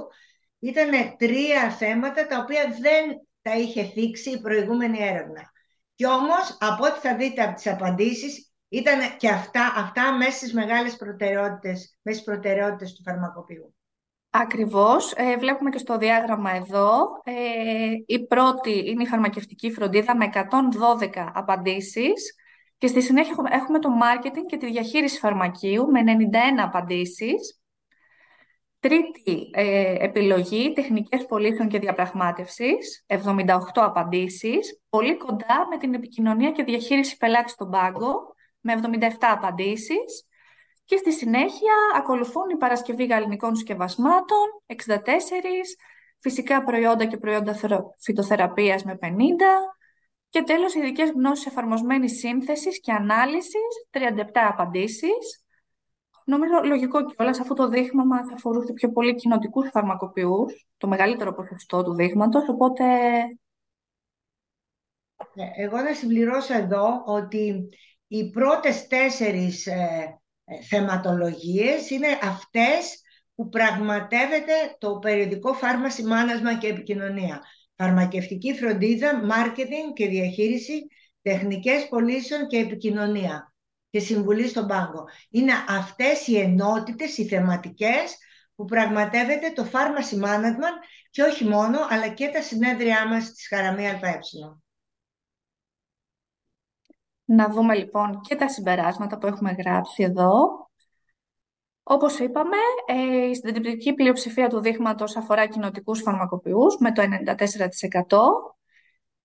[0.59, 5.51] ήταν τρία θέματα τα οποία δεν τα είχε θίξει η προηγούμενη έρευνα.
[5.95, 10.53] Και όμως, από ό,τι θα δείτε από τις απαντήσεις, ήταν και αυτά, αυτά μέσα στις
[10.53, 13.75] μεγάλες προτεραιότητες, μέσα στις προτεραιότητες του φαρμακοποιού.
[14.31, 15.13] Ακριβώς.
[15.13, 17.21] Ε, βλέπουμε και στο διάγραμμα εδώ.
[17.25, 17.33] Ε,
[18.07, 22.35] η πρώτη είναι η φαρμακευτική φροντίδα με 112 απαντήσεις
[22.79, 27.60] και στη συνέχεια έχουμε το marketing και τη διαχείριση φαρμακείου με 91 απαντήσεις.
[28.81, 36.63] Τρίτη ε, επιλογή, τεχνικές πωλήσεων και διαπραγμάτευσης, 78 απαντήσεις, πολύ κοντά με την επικοινωνία και
[36.63, 40.27] διαχείριση πελάτης στον πάγκο, με 77 απαντήσεις.
[40.85, 45.77] Και στη συνέχεια ακολουθούν η παρασκευή γαλλινικών σκευασμάτων, 64,
[46.19, 47.57] φυσικά προϊόντα και προϊόντα
[47.99, 49.45] φυτοθεραπείας με 50,
[50.29, 55.45] και τέλος ειδικές γνώσεις εφαρμοσμένης σύνθεσης και ανάλυσης, 37 απαντήσεις.
[56.31, 61.83] Νομίζω λογικό κιόλας, αφού το δείγμα μας αφορούσε πιο πολύ κοινοτικούς φαρμακοποιούς, το μεγαλύτερο ποσοστό
[61.83, 62.49] του δείγματος.
[62.49, 62.85] Οπότε.
[65.35, 67.69] Ναι, εγώ να συμπληρώσω εδώ ότι
[68.07, 73.03] οι πρώτες τέσσερις ε, ε, θεματολογίες είναι αυτές
[73.35, 77.41] που πραγματεύεται το περιοδικό φάρμαση μάνασμα και επικοινωνία.
[77.77, 80.87] Φαρμακευτική φροντίδα, μάρκετινγκ και διαχείριση,
[81.23, 83.50] τεχνικές πωλήσεων και επικοινωνία
[83.91, 85.09] και συμβουλή στον πάγκο.
[85.31, 88.17] Είναι αυτές οι ενότητες, οι θεματικές
[88.55, 90.77] που πραγματεύεται το Pharmacy Management
[91.11, 94.19] και όχι μόνο, αλλά και τα συνέδριά μας της Χαραμή ΑΕ.
[97.25, 100.69] Να δούμε λοιπόν και τα συμπεράσματα που έχουμε γράψει εδώ.
[101.83, 102.57] Όπως είπαμε,
[102.87, 108.57] ε, η συντριπτική πλειοψηφία του δείγματος αφορά κοινοτικούς φαρμακοποιούς με το 94%.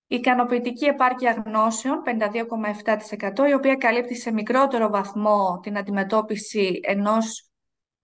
[0.08, 7.50] Η ικανοποιητική επάρκεια γνώσεων, 52,7%, η οποία καλύπτει σε μικρότερο βαθμό την αντιμετώπιση ενός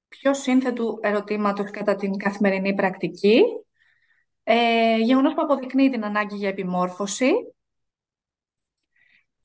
[0.08, 3.42] πιο σύνθετου ερωτήματος κατά την καθημερινή πρακτική.
[4.42, 7.32] Ε, γεγονός που αποδεικνύει την ανάγκη για επιμόρφωση.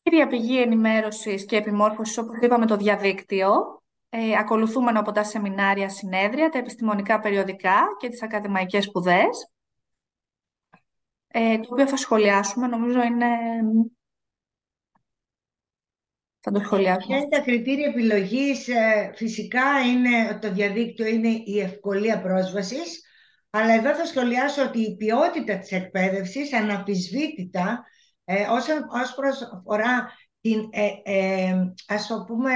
[0.01, 3.81] κύρια πηγή ενημέρωσης και επιμόρφωσης, όπως είπαμε, το διαδίκτυο.
[4.09, 9.51] Ε, ακολουθούμε από τα σεμινάρια, συνέδρια, τα επιστημονικά περιοδικά και τις ακαδημαϊκές σπουδές.
[11.39, 13.27] Ε, το οποίο θα σχολιάσουμε, νομίζω είναι...
[16.39, 17.05] Θα το σχολιάσουμε.
[17.05, 18.67] Ποια είναι τα κριτήρια επιλογής.
[18.67, 23.01] Ε, φυσικά είναι, το διαδίκτυο είναι η ευκολία πρόσβασης,
[23.49, 27.85] αλλά εδώ θα σχολιάσω ότι η ποιότητα της εκπαίδευσης αναφυσβήτητα
[28.25, 30.11] ε, όσον, ως προσφορά
[30.41, 32.51] την, ε, ε, ας το πούμε,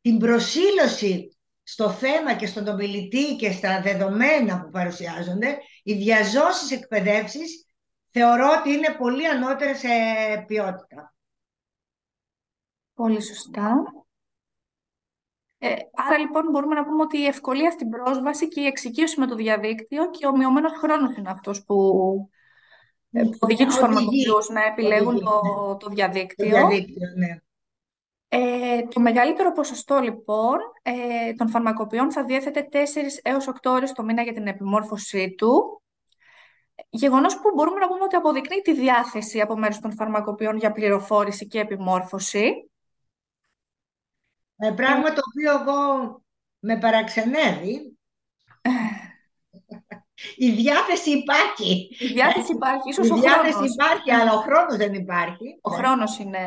[0.00, 7.64] την προσήλωση στο θέμα και στον ομιλητή και στα δεδομένα που παρουσιάζονται, οι διαζώσεις εκπαιδεύσεις
[8.14, 9.88] θεωρώ ότι είναι πολύ ανώτερες σε
[10.46, 11.14] ποιότητα.
[12.94, 13.82] Πολύ σωστά.
[15.58, 19.26] Ε, άρα λοιπόν μπορούμε να πούμε ότι η ευκολία στην πρόσβαση και η εξοικείωση με
[19.26, 21.74] το διαδίκτυο και ο μειωμένος χρόνος είναι αυτός που
[23.10, 26.50] ε, που οδηγεί τους φαρμακοποιούς να επιλέγουν το, το διαδίκτυο.
[26.50, 27.38] Το διαδίκτυο, ναι.
[28.28, 32.76] Ε, το μεγαλύτερο ποσοστό λοιπόν ε, των φαρμακοποιών θα διέθετε 4
[33.22, 35.82] έως 8 ώρες το μήνα για την επιμόρφωσή του.
[36.90, 41.46] Γεγονός που μπορούμε να πούμε ότι αποδεικνύει τη διάθεση από μέρους των φαρμακοποιών για πληροφόρηση
[41.46, 42.70] και επιμόρφωση.
[44.56, 46.22] Ε, πράγμα το οποίο εγώ
[46.58, 47.98] με παραξενεύει.
[50.36, 51.96] Η διάθεση υπάρχει.
[51.98, 53.72] Η διάθεση υπάρχει, ίσως Η ο διάθεση χρόνος.
[53.74, 55.58] υπάρχει, αλλά ο χρόνος δεν υπάρχει.
[55.60, 56.40] Ο χρόνος είναι...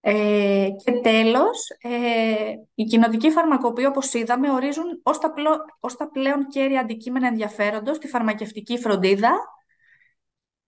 [0.00, 6.10] Ε, και τέλος, ε, οι κοινοτικοί φαρμακοποιοί, όπως είδαμε, ορίζουν ως τα, πλο, ως τα
[6.10, 9.30] πλέον κέρια αντικείμενα ενδιαφέροντος τη φαρμακευτική φροντίδα,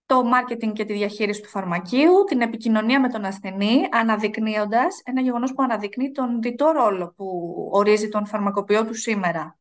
[0.06, 5.52] το μάρκετινγκ και τη διαχείριση του φαρμακείου, την επικοινωνία με τον ασθενή, αναδεικνύοντας ένα γεγονός
[5.52, 9.58] που αναδεικνύει τον διτό ρόλο που ορίζει τον φαρμακοποιό του σήμερα.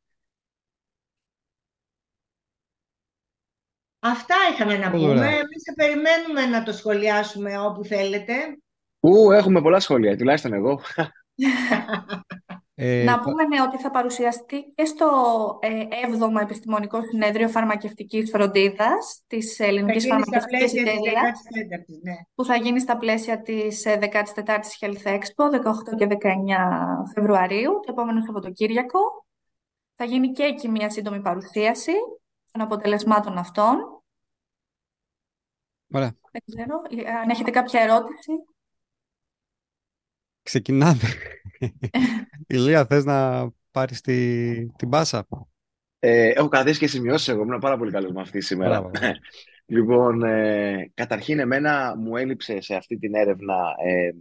[3.99, 5.19] Αυτά είχαμε να Πολύ πούμε.
[5.19, 5.29] ωραία.
[5.29, 8.33] Εμείς θα περιμένουμε να το σχολιάσουμε όπου θέλετε.
[8.99, 10.79] Ου, έχουμε πολλά σχόλια, τουλάχιστον εγώ.
[12.81, 15.07] Ε, Να πούμε ναι, ότι θα παρουσιαστεί και στο
[15.61, 15.83] ε,
[16.37, 21.99] 7ο Επιστημονικό Συνέδριο Φαρμακευτικής Φροντίδας της Θα Ελληνικής γίνει στα Φαρμακευτικής πλαίσια της Εταιρείας, 14ης,
[22.01, 22.13] ναι.
[22.35, 26.15] που θα γίνει στα πλαίσια της ε, 14ης Health Expo, 18 και 19
[27.13, 28.99] Φεβρουαρίου, το επόμενο Σαββατοκύριακο.
[29.93, 31.93] Θα γίνει και εκεί μια σύντομη παρουσίαση
[32.51, 34.03] των αποτελεσμάτων αυτών.
[35.93, 36.15] Ωραία.
[36.31, 38.31] Δεν ξέρω, ε, αν έχετε κάποια ερώτηση.
[40.49, 41.01] Ξεκινάμε.
[42.47, 45.27] Ηλία, θες να πάρεις τη, την πάσα;
[45.99, 48.69] Ε, έχω καθίσει και σημειώσεις εγώ, ήμουν πάρα πολύ καλός με αυτή σήμερα.
[48.69, 49.13] Μπράβο, μπράβο.
[49.65, 54.11] Λοιπόν, ε, καταρχήν εμένα μου έλειψε σε αυτή την έρευνα ε,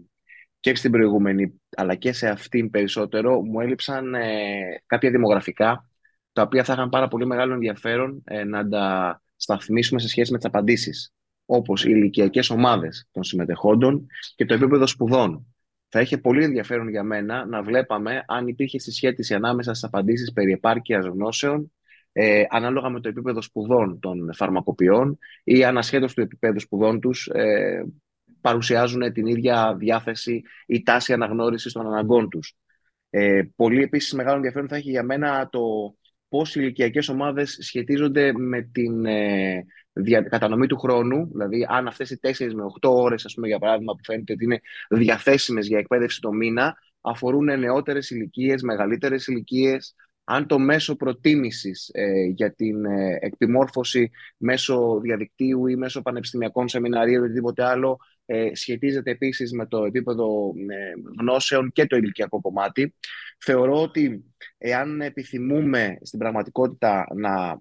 [0.60, 5.90] και στην προηγούμενη, αλλά και σε αυτήν περισσότερο, μου έλειψαν ε, κάποια δημογραφικά,
[6.32, 10.38] τα οποία θα είχαν πάρα πολύ μεγάλο ενδιαφέρον ε, να τα σταθμίσουμε σε σχέση με
[10.38, 11.12] τις απαντήσεις,
[11.46, 14.06] όπως οι ηλικιακές ομάδες των συμμετεχόντων
[14.36, 15.46] και το επίπεδο σπουδών.
[15.88, 20.52] Θα είχε πολύ ενδιαφέρον για μένα να βλέπαμε αν υπήρχε συσχέτιση ανάμεσα στις απαντήσεις περί
[20.52, 21.72] επάρκειας γνώσεων
[22.12, 27.84] ε, ανάλογα με το επίπεδο σπουδών των φαρμακοποιών ή ανασχέτως του επίπεδου σπουδών τους ε,
[28.40, 32.56] παρουσιάζουν την ίδια διάθεση ή τάση αναγνώρισης των αναγκών τους.
[33.10, 35.60] Ε, πολύ επίσης μεγάλο ενδιαφέρον θα έχει για μένα το
[36.28, 39.64] πώς οι ηλικιακές ομάδες σχετίζονται με την ε,
[39.98, 43.58] δια, κατανομή του χρόνου, δηλαδή αν αυτές οι 4 με 8 ώρες, ας πούμε, για
[43.58, 49.94] παράδειγμα, που φαίνεται ότι είναι διαθέσιμες για εκπαίδευση το μήνα, αφορούν νεότερες ηλικίες, μεγαλύτερες ηλικίες,
[50.24, 57.22] αν το μέσο προτίμησης ε, για την ε, εκπιμόρφωση μέσω διαδικτύου ή μέσω πανεπιστημιακών σεμιναρίων
[57.22, 62.94] ή οτιδήποτε άλλο ε, σχετίζεται επίσης με το επίπεδο ε, γνώσεων και το ηλικιακό κομμάτι.
[63.38, 64.24] Θεωρώ ότι
[64.58, 67.58] εάν επιθυμούμε στην πραγματικότητα να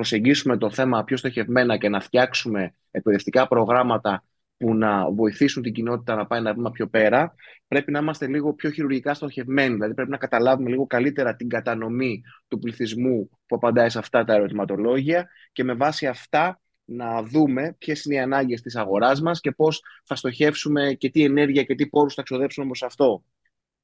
[0.00, 4.24] προσεγγίσουμε το θέμα πιο στοχευμένα και να φτιάξουμε εκπαιδευτικά προγράμματα
[4.56, 7.34] που να βοηθήσουν την κοινότητα να πάει ένα βήμα πιο πέρα,
[7.68, 9.74] πρέπει να είμαστε λίγο πιο χειρουργικά στοχευμένοι.
[9.74, 14.34] Δηλαδή, πρέπει να καταλάβουμε λίγο καλύτερα την κατανομή του πληθυσμού που απαντάει σε αυτά τα
[14.34, 19.52] ερωτηματολόγια και με βάση αυτά να δούμε ποιες είναι οι ανάγκες της αγοράς μας και
[19.52, 23.24] πώς θα στοχεύσουμε και τι ενέργεια και τι πόρους θα ξοδέψουμε προς αυτό.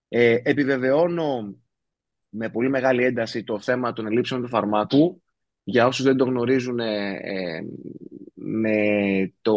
[0.09, 1.57] Ε, επιβεβαιώνω
[2.29, 5.21] με πολύ μεγάλη ένταση το θέμα των ελλείψεων του φαρμάκου.
[5.69, 7.61] Για όσους δεν το γνωρίζουν, ε, ε,
[8.35, 8.77] με
[9.43, 9.57] το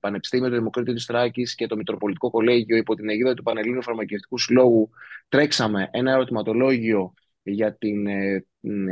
[0.00, 4.38] Πανεπιστήμιο του Δημοκρατίου της Θράκης και το Μητροπολιτικό Κολέγιο υπό την αιγύδα του Πανελλήνιου Φαρμακευτικού
[4.38, 4.90] Συλλόγου
[5.28, 8.44] τρέξαμε ένα ερωτηματολόγιο για την ε,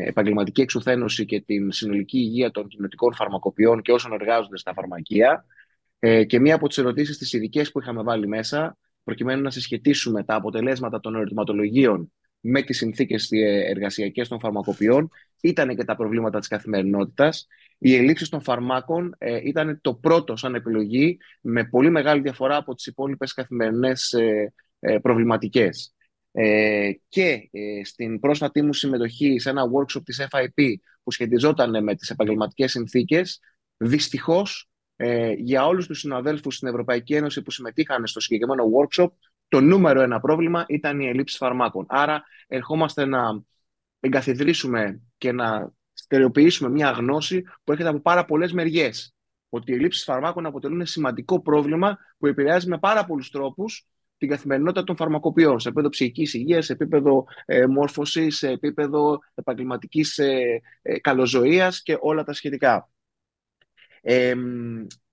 [0.06, 5.44] επαγγελματική εξουθένωση και την συνολική υγεία των κοινωτικών φαρμακοποιών και όσων εργάζονται στα φαρμακεία.
[5.98, 10.24] Ε, και μία από τις ερωτήσεις τις ειδικές που είχαμε βάλει μέσα, προκειμένου να συσχετίσουμε
[10.24, 13.28] τα αποτελέσματα των ερωτηματολογίων με τις συνθήκες
[13.68, 15.10] εργασιακές των φαρμακοποιών
[15.40, 17.46] ήταν και τα προβλήματα της καθημερινότητας.
[17.78, 22.74] Οι ελλείψεις των φαρμάκων ε, ήταν το πρώτο σαν επιλογή με πολύ μεγάλη διαφορά από
[22.74, 25.94] τις υπόλοιπες καθημερινές ε, ε, προβληματικές.
[26.32, 31.94] Ε, και ε, στην πρόσφατη μου συμμετοχή σε ένα workshop της FIP που σχετιζόταν με
[31.94, 33.40] τις επαγγελματικές συνθήκες,
[33.76, 39.08] δυστυχώς ε, για όλους τους συναδέλφους στην Ευρωπαϊκή Ένωση που συμμετείχαν στο συγκεκριμένο workshop,
[39.48, 41.86] το νούμερο ένα πρόβλημα ήταν η ελλείψη φαρμάκων.
[41.88, 43.42] Άρα ερχόμαστε να
[44.00, 49.14] εγκαθιδρύσουμε και να στερεοποιήσουμε μια γνώση που έρχεται από πάρα πολλές μεριές.
[49.48, 53.86] Ότι οι ελλείψεις φαρμάκων αποτελούν σημαντικό πρόβλημα που επηρεάζει με πάρα πολλούς τρόπους
[54.16, 60.18] την καθημερινότητα των φαρμακοποιών σε επίπεδο ψυχικής υγείας, σε επίπεδο ε, μόρφωσης, σε επίπεδο επαγγελματικής
[60.18, 62.90] ε, ε, καλοζωίας και όλα τα σχετικά.
[64.00, 64.34] Ε,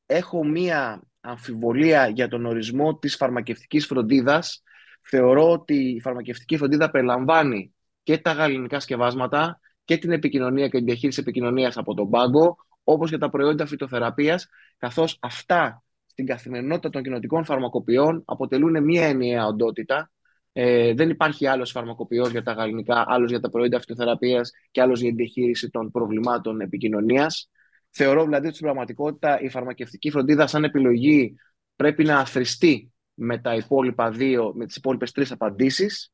[0.05, 4.63] έχω μία αμφιβολία για τον ορισμό της φαρμακευτικής φροντίδας.
[5.01, 7.73] Θεωρώ ότι η φαρμακευτική φροντίδα περιλαμβάνει
[8.03, 13.09] και τα γαλλικά σκευάσματα και την επικοινωνία και την διαχείριση επικοινωνίας από τον πάγκο, όπως
[13.09, 14.47] και τα προϊόντα φυτοθεραπείας,
[14.77, 20.11] καθώς αυτά στην καθημερινότητα των κοινοτικών φαρμακοποιών αποτελούν μία ενιαία οντότητα.
[20.53, 24.99] Ε, δεν υπάρχει άλλος φαρμακοποιός για τα γαλλικά, άλλος για τα προϊόντα φυτοθεραπείας και άλλος
[24.99, 27.49] για την διαχείριση των προβλημάτων επικοινωνίας.
[27.97, 31.35] Θεωρώ δηλαδή ότι στην πραγματικότητα η φαρμακευτική φροντίδα σαν επιλογή
[31.75, 36.13] πρέπει να αθρηστεί με, τα υπόλοιπα δύο, με τις υπόλοιπες τρεις απαντήσεις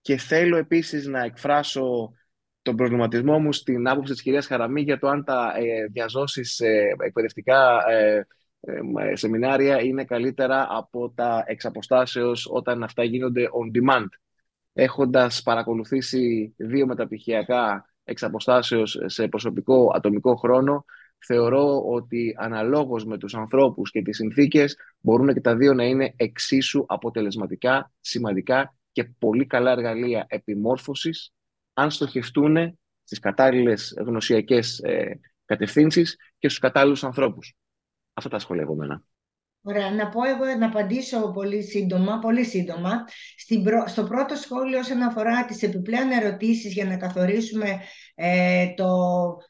[0.00, 2.12] και θέλω επίσης να εκφράσω
[2.62, 6.94] τον προβληματισμό μου στην άποψη της κυρίας Χαραμή για το αν τα ε, διαζώσεις ε,
[7.04, 8.26] εκπαιδευτικά ε,
[8.60, 11.66] ε, σεμινάρια είναι καλύτερα από τα εξ
[12.50, 14.06] όταν αυτά γίνονται on demand.
[14.72, 18.24] Έχοντας παρακολουθήσει δύο μεταπτυχιακά εξ
[19.06, 20.84] σε προσωπικό ατομικό χρόνο,
[21.26, 26.14] θεωρώ ότι αναλόγως με τους ανθρώπους και τις συνθήκες μπορούν και τα δύο να είναι
[26.16, 31.32] εξίσου αποτελεσματικά, σημαντικά και πολύ καλά εργαλεία επιμόρφωσης
[31.72, 37.54] αν στοχευτούν στις κατάλληλες γνωσιακές ε, κατευθύνσεις και στους κατάλληλους ανθρώπους.
[38.12, 39.04] Αυτά τα σχόλια από μένα.
[39.66, 43.04] Ωραία, να πω εγώ να απαντήσω πολύ σύντομα, πολύ σύντομα.
[43.36, 47.80] Στην στο πρώτο σχόλιο όσον αφορά τις επιπλέον ερωτήσεις για να καθορίσουμε
[48.14, 48.86] ε, το,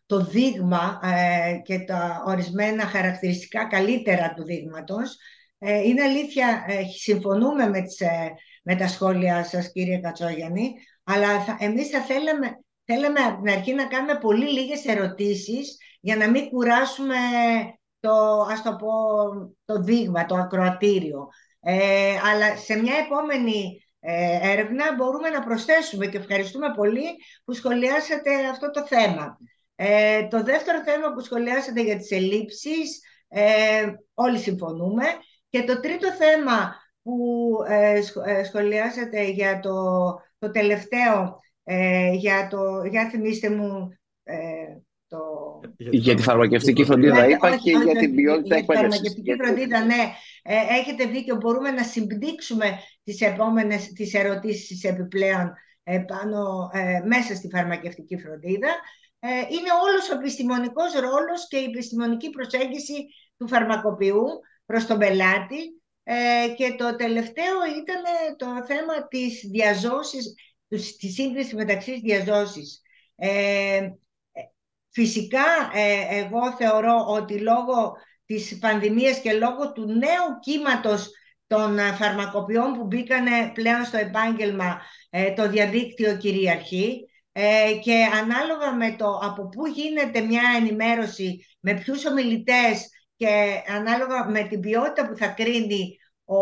[0.06, 5.16] το δείγμα ε, και τα ορισμένα χαρακτηριστικά καλύτερα του δείγματος,
[5.58, 6.64] ε, είναι αλήθεια,
[6.98, 8.02] συμφωνούμε με, τις,
[8.62, 10.72] με τα σχόλια σας κύριε Κατσόγιαννη,
[11.04, 16.16] αλλά θα, εμείς θα θέλαμε, θέλαμε από την αρχή να κάνουμε πολύ λίγες ερωτήσεις για
[16.16, 17.16] να μην κουράσουμε
[18.04, 18.92] το, ας το, πω,
[19.64, 21.28] το δείγμα, το ακροατήριο.
[21.60, 27.06] Ε, αλλά σε μια επόμενη ε, έρευνα μπορούμε να προσθέσουμε και ευχαριστούμε πολύ
[27.44, 29.38] που σχολιάσατε αυτό το θέμα.
[29.74, 35.04] Ε, το δεύτερο θέμα που σχολιάσατε για τις ελλείψεις, ε, όλοι συμφωνούμε.
[35.48, 37.16] Και το τρίτο θέμα που
[37.68, 39.74] ε, ε, σχολιάσατε για το,
[40.38, 41.42] το τελευταίο,
[42.12, 43.98] για, το, για θυμίστε μου
[45.76, 49.00] για τη φαρμακευτική φροντίδα ναι, είπα και για την ποιότητα εκπαίδευση.
[49.00, 50.12] Για τη φαρμακευτική φροντίδα, ναι.
[50.42, 55.52] Ε, έχετε δίκιο, μπορούμε να συμπτύξουμε τις επόμενες τις ερωτήσεις επιπλέον
[55.82, 58.68] ε, πάνω, ε, μέσα στη φαρμακευτική φροντίδα.
[59.48, 63.06] είναι όλος ο επιστημονικός ρόλος και η επιστημονική προσέγγιση
[63.36, 64.24] του φαρμακοποιού
[64.66, 65.60] προς τον πελάτη
[66.56, 68.02] και το τελευταίο ήταν
[68.36, 70.34] το θέμα της διαζώσης,
[70.68, 72.82] της σύγκρισης μεταξύ διαζώσης.
[74.94, 81.10] Φυσικά, ε, εγώ θεωρώ ότι λόγω της πανδημίας και λόγω του νέου κύματος
[81.46, 84.80] των ε, φαρμακοποιών που μπήκανε πλέον στο επάγγελμα
[85.10, 87.08] ε, το διαδίκτυο κυριαρχεί
[87.82, 94.42] και ανάλογα με το από πού γίνεται μια ενημέρωση, με ποιους ομιλητές και ανάλογα με
[94.42, 96.36] την ποιότητα που θα κρίνει ο,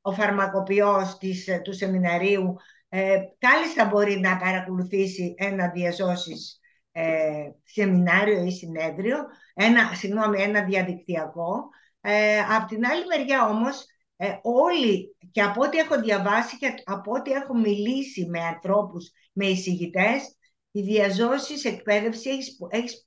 [0.00, 2.56] ο φαρμακοποιός της, του σεμιναρίου,
[3.38, 6.60] κάλλιστα μπορεί να παρακολουθήσει ένα διασώσεις
[6.96, 9.16] ε, σεμινάριο ή συνέδριο,
[9.54, 11.68] ένα, συγγνώμη, ένα διαδικτυακό.
[12.00, 13.84] Ε, απ' την άλλη μεριά όμως,
[14.16, 19.46] ε, όλοι και από ό,τι έχω διαβάσει και από ό,τι έχω μιλήσει με ανθρώπους, με
[19.46, 20.36] εισηγητές,
[20.70, 23.06] η διαζώσεις εκπαίδευση έχεις, έχεις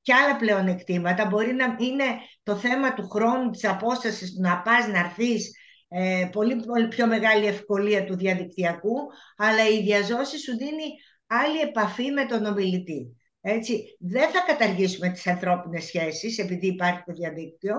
[0.00, 1.26] και άλλα πλεονεκτήματα.
[1.26, 2.04] Μπορεί να είναι
[2.42, 5.50] το θέμα του χρόνου, της απόστασης, να πας, να έρθεις,
[5.88, 8.96] ε, πολύ, πολύ πιο μεγάλη ευκολία του διαδικτυακού,
[9.36, 10.86] αλλά η διαζώση σου δίνει
[11.26, 13.16] άλλη επαφή με τον ομιλητή.
[13.40, 17.76] Έτσι, δεν θα καταργήσουμε τις ανθρώπινες σχέσεις επειδή υπάρχει το διαδίκτυο.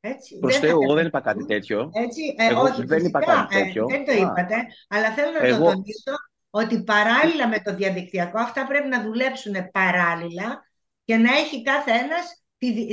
[0.00, 1.90] Έτσι, Προς Θεού, εγώ δεν είπα κάτι τέτοιο.
[1.92, 3.86] Έτσι, ε, εγώ όχι, δεν είπα κάτι ε, τέτοιο.
[3.86, 4.56] δεν το είπατε,
[4.88, 5.58] αλλά θέλω να εγώ...
[5.58, 6.14] το τονίσω
[6.50, 10.64] ότι παράλληλα με το διαδικτυακό αυτά πρέπει να δουλέψουν παράλληλα
[11.04, 12.44] και να έχει κάθε ένας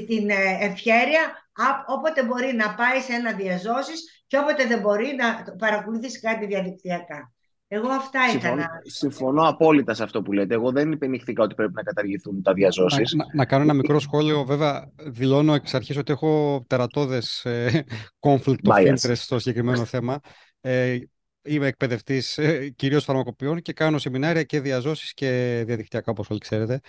[0.07, 1.47] την ε, ευχέρεια
[1.87, 7.33] όποτε μπορεί να πάει σε ένα διαζώσεις και όποτε δεν μπορεί να παρακολουθήσει κάτι διαδικτυακά.
[7.67, 8.67] Εγώ αυτά είχα να...
[8.83, 10.53] Συμφωνώ απόλυτα σε αυτό που λέτε.
[10.53, 13.13] Εγώ δεν υπενήχθηκα ότι πρέπει να καταργηθούν τα διαζώσεις.
[13.13, 14.43] Να, να, κάνω ένα μικρό σχόλιο.
[14.43, 17.85] Βέβαια, δηλώνω εξ αρχής ότι έχω τερατώδες ε,
[18.19, 20.19] conflict of interest στο συγκεκριμένο θέμα.
[20.61, 20.97] Ε,
[21.41, 26.79] είμαι εκπαιδευτής ε, κυρίως φαρμακοποιών και κάνω σεμινάρια και διαζώσεις και διαδικτυακά, όπως όλοι ξέρετε.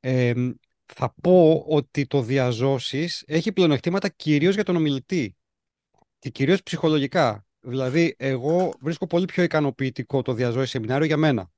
[0.00, 0.32] Ε,
[0.86, 5.36] θα πω ότι το διαζώσεις έχει πλεονεκτήματα κυρίως για τον ομιλητή
[6.18, 7.43] και κυρίως ψυχολογικά.
[7.64, 11.50] Δηλαδή, εγώ βρίσκω πολύ πιο ικανοποιητικό το διαζώσει σεμινάριο για μένα.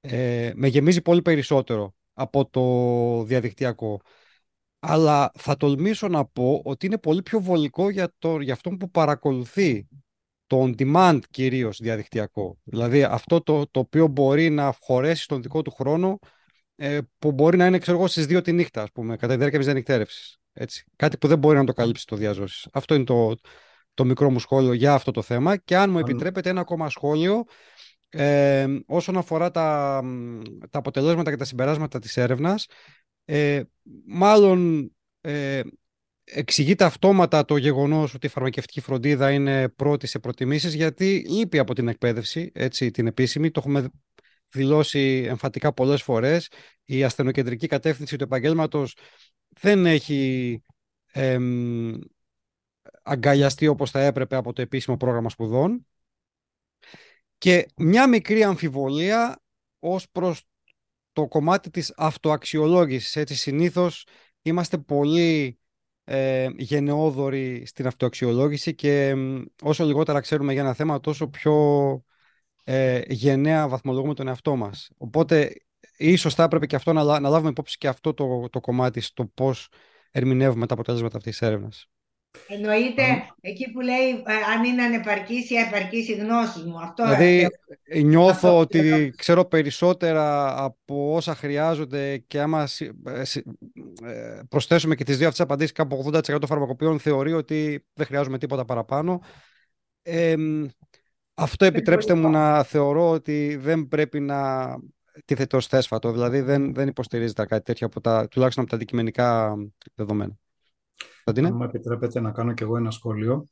[0.00, 4.00] Ε, με γεμίζει πολύ περισσότερο από το διαδικτυακό.
[4.78, 8.90] Αλλά θα τολμήσω να πω ότι είναι πολύ πιο βολικό για, το, για αυτόν που
[8.90, 9.88] παρακολουθεί
[10.46, 12.58] το on demand κυρίως διαδικτυακό.
[12.62, 16.18] Δηλαδή αυτό το, το οποίο μπορεί να χωρέσει στον δικό του χρόνο
[16.76, 19.38] ε, που μπορεί να είναι ξέρω εγώ στις 2 τη νύχτα ας πούμε, κατά τη
[19.38, 20.38] διάρκεια μιας διανυκτέρευσης.
[20.52, 20.84] Έτσι.
[20.96, 22.68] Κάτι που δεν μπορεί να το καλύψει το διαζώσεις.
[22.72, 23.34] Αυτό είναι το,
[23.94, 27.44] το μικρό μου σχόλιο για αυτό το θέμα και αν μου επιτρέπετε ένα ακόμα σχόλιο
[28.08, 30.02] ε, όσον αφορά τα,
[30.70, 32.66] τα αποτελέσματα και τα συμπεράσματα της έρευνας
[33.24, 33.62] ε,
[34.06, 34.90] μάλλον
[35.20, 35.60] ε,
[36.24, 41.74] εξηγείται αυτόματα το γεγονός ότι η φαρμακευτική φροντίδα είναι πρώτη σε προτιμήσεις γιατί λείπει από
[41.74, 43.50] την εκπαίδευση, έτσι, την επίσημη.
[43.50, 43.88] Το έχουμε
[44.48, 46.48] δηλώσει εμφατικά πολλές φορές.
[46.84, 48.96] Η ασθενοκεντρική κατεύθυνση του επαγγέλματος
[49.48, 50.62] δεν έχει
[51.12, 51.92] εμ,
[53.02, 55.86] αγκαλιαστεί όπως θα έπρεπε από το επίσημο πρόγραμμα σπουδών.
[57.38, 59.42] Και μια μικρή αμφιβολία
[59.78, 60.42] ως προς
[61.12, 63.16] το κομμάτι της αυτοαξιολόγησης.
[63.16, 64.06] Έτσι, συνήθως
[64.42, 65.58] είμαστε πολύ
[66.04, 69.14] ε, γενναιόδοροι στην αυτοαξιολόγηση και
[69.62, 71.54] όσο λιγότερα ξέρουμε για ένα θέμα, τόσο πιο
[72.64, 74.90] ε, γενναία βαθμολογούμε τον εαυτό μας.
[74.96, 75.52] Οπότε,
[75.96, 79.26] ίσως θα έπρεπε και αυτό να, να λάβουμε υπόψη και αυτό το, το κομμάτι στο
[79.26, 79.68] πώς
[80.10, 81.86] ερμηνεύουμε τα αποτέλεσματα αυτής της έρευνας.
[82.48, 83.02] Εννοείται
[83.40, 86.80] εκεί που λέει ε, αν είναι ανεπαρκής ή επαρκής η γνώση μου.
[86.80, 87.48] Αυτό δηλαδή
[88.02, 92.68] νιώθω ότι ξέρω περισσότερα από όσα χρειάζονται και άμα
[93.04, 93.22] ε,
[94.04, 98.38] ε, προσθέσουμε και τις δύο αυτές απαντήσεις κάπου 80% των φαρμακοποιών θεωρεί ότι δεν χρειάζομαι
[98.38, 99.20] τίποτα παραπάνω.
[101.34, 104.74] αυτό επιτρέψτε μου να θεωρώ ότι δεν πρέπει να
[105.24, 106.12] τίθεται ως θέσφατο.
[106.12, 109.56] Δηλαδή δεν, δεν υποστηρίζεται κάτι τέτοιο από τα, τουλάχιστον από τα αντικειμενικά
[109.94, 110.41] δεδομένα.
[111.24, 113.46] Αν μου επιτρέπετε να κάνω κι εγώ ένα σχόλιο.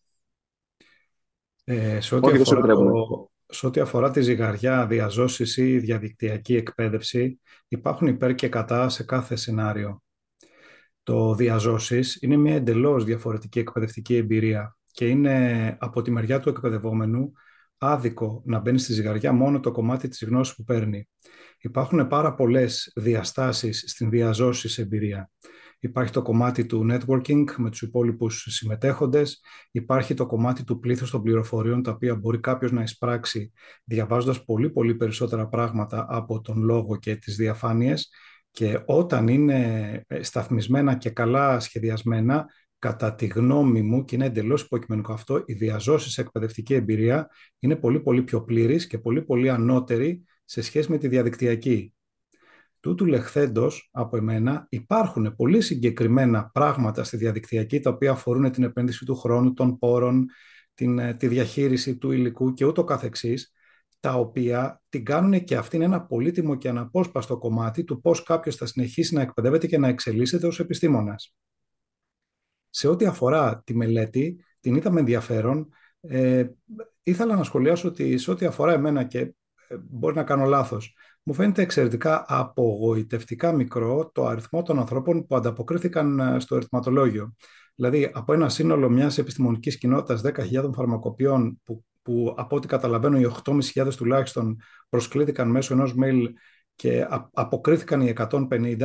[1.64, 2.74] Ε, σε, ό,τι αφορά
[3.46, 9.36] σε ό,τι αφορά τη ζυγαριά, διαζώσεις ή διαδικτυακή εκπαίδευση, υπάρχουν υπέρ και κατά σε κάθε
[9.36, 10.02] σενάριο.
[11.02, 17.32] Το διαζώσεις είναι μια εντελώς διαφορετική εκπαιδευτική εμπειρία και είναι από τη μεριά του εκπαιδευόμενου
[17.78, 21.08] άδικο να μπαίνει στη ζυγαριά μόνο το κομμάτι της γνώσης που παίρνει.
[21.58, 25.30] Υπάρχουν πάρα πολλές διαστάσεις στην διαζώσεις εμπειρία.
[25.80, 29.40] Υπάρχει το κομμάτι του networking με τους υπόλοιπους συμμετέχοντες.
[29.70, 33.52] Υπάρχει το κομμάτι του πλήθους των πληροφοριών, τα οποία μπορεί κάποιος να εισπράξει
[33.84, 38.10] διαβάζοντας πολύ πολύ περισσότερα πράγματα από τον λόγο και τις διαφάνειες.
[38.50, 39.60] Και όταν είναι
[40.06, 42.46] ε, σταθμισμένα και καλά σχεδιασμένα,
[42.78, 47.76] κατά τη γνώμη μου, και είναι εντελώς υποκειμενικό αυτό, η διαζώση σε εκπαιδευτική εμπειρία είναι
[47.76, 51.94] πολύ πολύ πιο πλήρης και πολύ πολύ ανώτερη σε σχέση με τη διαδικτυακή.
[52.80, 59.04] Τούτου λεχθέντος από εμένα υπάρχουν πολύ συγκεκριμένα πράγματα στη διαδικτυακή τα οποία αφορούν την επένδυση
[59.04, 60.26] του χρόνου, των πόρων,
[60.74, 63.52] την, ε, τη διαχείριση του υλικού και ούτω καθεξής,
[64.00, 68.66] τα οποία την κάνουν και αυτήν ένα πολύτιμο και αναπόσπαστο κομμάτι του πώς κάποιος θα
[68.66, 71.34] συνεχίσει να εκπαιδεύεται και να εξελίσσεται ως επιστήμονας.
[72.70, 75.68] Σε ό,τι αφορά τη μελέτη, την είδαμε ενδιαφέρον.
[76.00, 76.46] Ε,
[77.02, 80.94] ήθελα να σχολιάσω ότι σε ό,τι αφορά εμένα και ε, μπορείς να κάνω λάθος,
[81.30, 87.34] μου φαίνεται εξαιρετικά απογοητευτικά μικρό το αριθμό των ανθρώπων που ανταποκρίθηκαν ε, στο ερωτηματολόγιο.
[87.74, 93.30] Δηλαδή, από ένα σύνολο μιας επιστημονικής κοινότητας 10.000 φαρμακοποιών, που, που από ό,τι καταλαβαίνω οι
[93.44, 94.56] 8.500 τουλάχιστον
[94.88, 96.24] προσκλήθηκαν μέσω ενός mail
[96.74, 98.76] και αποκρίθηκαν οι 150,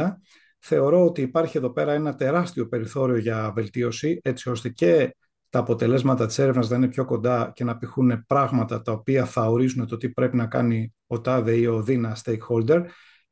[0.60, 5.16] θεωρώ ότι υπάρχει εδώ πέρα ένα τεράστιο περιθώριο για βελτίωση, έτσι ώστε και
[5.56, 9.46] τα αποτελέσματα της έρευνας να είναι πιο κοντά και να πηχούν πράγματα τα οποία θα
[9.46, 12.86] ορίζουν το τι πρέπει να κάνει ο τάδε ή ο δίνα stakeholder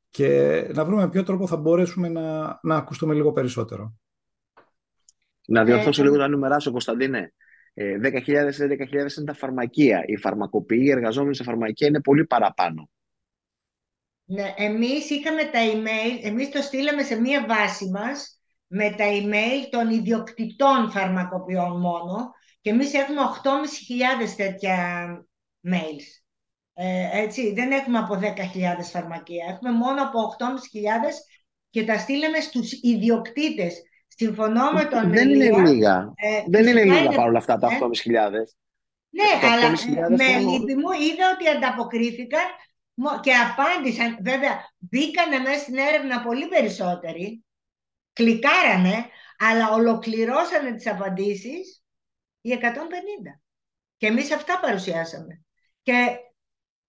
[0.09, 0.28] και
[0.74, 3.95] να βρούμε ποιο τρόπο θα μπορέσουμε να, να ακουστούμε λίγο περισσότερο.
[5.47, 7.34] Να διορθώσω ε, λίγο να νούμεράσω, Κωνσταντίνε.
[7.76, 10.03] 10.000 10.000 είναι τα φαρμακεία.
[10.05, 12.89] Οι φαρμακοποιοί, οι εργαζόμενοι σε φαρμακεία είναι πολύ παραπάνω.
[14.26, 18.43] Ναι, εμείς είχαμε τα email, εμείς το στείλαμε σε μία βάση μας
[18.76, 23.21] με τα email των ιδιοκτητών φαρμακοποιών μόνο και εμείς έχουμε
[24.26, 24.78] 8.500 τέτοια
[25.71, 26.05] mails.
[26.74, 28.28] Ε, έτσι, δεν έχουμε από 10.000
[28.91, 30.45] φαρμακεία, έχουμε μόνο από 8.500
[31.69, 33.82] και τα στείλαμε στους ιδιοκτήτες.
[34.07, 36.13] Συμφωνώ με τον Δεν είναι λίγα.
[36.15, 37.80] Ε, δεν είναι λίγα παρόλα αυτά τα 8.500.
[39.09, 39.69] Ναι, αλλά
[40.09, 42.43] με λύπη μου είδα ότι ανταποκρίθηκαν
[43.21, 44.17] και απάντησαν.
[44.21, 47.43] Βέβαια, μπήκανε μέσα στην έρευνα πολύ περισσότεροι,
[48.14, 49.05] κλικάρανε,
[49.38, 51.84] αλλά ολοκληρώσανε τις απαντήσεις
[52.41, 53.41] οι 150.
[53.97, 55.43] Και εμείς αυτά παρουσιάσαμε.
[55.82, 56.18] Και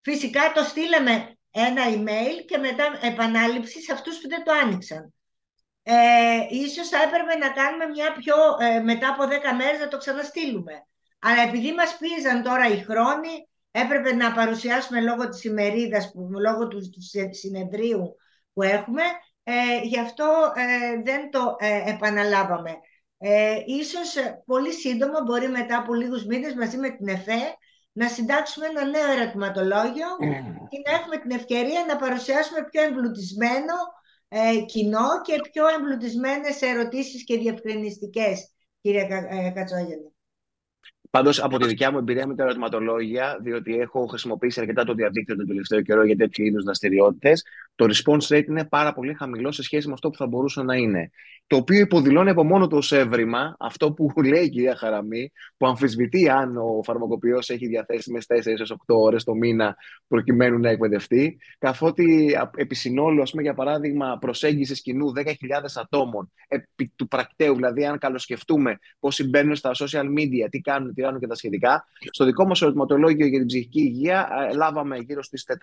[0.01, 5.15] φυσικά το στείλαμε ένα email και μετά επανάληψη σε αυτούς που δεν το άνοιξαν.
[5.83, 9.99] Ε, ίσως θα έπρεπε να κάνουμε μια πιο, ε, μετά από 10 μέρες να το
[9.99, 10.73] ξαναστείλουμε.
[11.19, 16.69] Αλλά επειδή μας πίεζαν τώρα οι χρόνοι, έπρεπε να παρουσιάσουμε λόγω της ημερίδας, που, λόγω
[16.69, 16.81] του,
[17.31, 18.17] συνεδρίου
[18.53, 19.03] που έχουμε,
[19.45, 22.71] ε, γι' αυτό ε, δεν το ε, επαναλάβαμε.
[23.19, 27.57] Ε, ίσως ε, πολύ σύντομα, μπορεί μετά από λίγους μήνες, μαζί με την ΕΦΕ,
[27.93, 30.07] να συντάξουμε ένα νέο ερωτηματολόγιο
[30.69, 33.75] και να έχουμε την ευκαιρία να παρουσιάσουμε πιο εμπλουτισμένο
[34.29, 39.07] ε, κοινό και πιο εμπλουτισμένες ερωτήσεις και διευκρινιστικές, κύριε
[39.55, 40.14] Κατσόγελη.
[41.15, 45.37] Πάντως, από τη δικιά μου εμπειρία με τα ερωτηματολόγια, διότι έχω χρησιμοποιήσει αρκετά το διαδίκτυο
[45.37, 47.45] τον τελευταίο καιρό για τέτοιου είδους δραστηριότητες,
[47.75, 50.77] το response rate είναι πάρα πολύ χαμηλό σε σχέση με αυτό που θα μπορούσε να
[50.77, 51.11] είναι.
[51.47, 55.67] Το οποίο υποδηλώνει από μόνο του ω έβριμα αυτό που λέει η κυρία Χαραμή, που
[55.67, 59.77] αμφισβητεί αν ο φαρμακοποιός έχει διαθέσιμες 4 8 ώρες το μήνα
[60.09, 65.33] προκειμένου να εκπαιδευτεί, καθότι επί συνόλου, πούμε, για παράδειγμα, προσέγγισης κοινού 10.000
[65.75, 71.04] ατόμων επί του πρακτέου, δηλαδή αν καλοσκεφτούμε πώς μπαίνουν στα social media, τι κάνουν, τι
[71.05, 75.23] κάνουν και τα σχετικά, στο δικό μας ερωτηματολόγιο για την ψυχική υγεία ε, λάβαμε γύρω
[75.23, 75.57] στις 480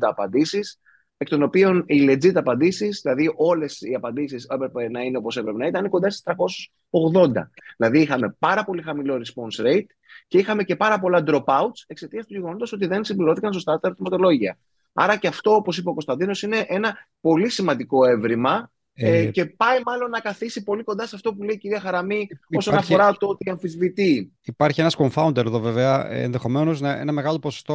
[0.00, 0.80] απαντήσεις
[1.22, 5.58] εκ των οποίων οι legit απαντήσεις, δηλαδή όλες οι απαντήσεις έπρεπε να είναι όπως έπρεπε
[5.58, 7.32] να ήταν, κοντά στις 380.
[7.76, 9.86] Δηλαδή είχαμε πάρα πολύ χαμηλό response rate
[10.28, 14.58] και είχαμε και πάρα πολλά dropouts εξαιτίας του γεγονότος ότι δεν συμπληρώθηκαν σωστά τα ερωτηματολόγια.
[14.92, 18.70] Άρα και αυτό, όπως είπε ο Κωνσταντίνος, είναι ένα πολύ σημαντικό έβριμα
[19.02, 21.80] ε, ε, και πάει μάλλον να καθίσει πολύ κοντά σε αυτό που λέει η κυρία
[21.80, 24.32] Χαραμή υπάρχει, όσον αφορά το ότι αμφισβητεί.
[24.44, 27.74] Υπάρχει ένας confounder εδώ βέβαια, ενδεχομένως ένα μεγάλο ποσοστό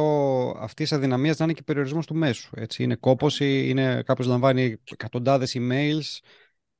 [0.58, 2.50] αυτής της αδυναμίας να είναι και περιορισμός του μέσου.
[2.56, 2.82] Έτσι.
[2.82, 6.18] Είναι κόπωση, είναι κάποιος λαμβάνει εκατοντάδες emails.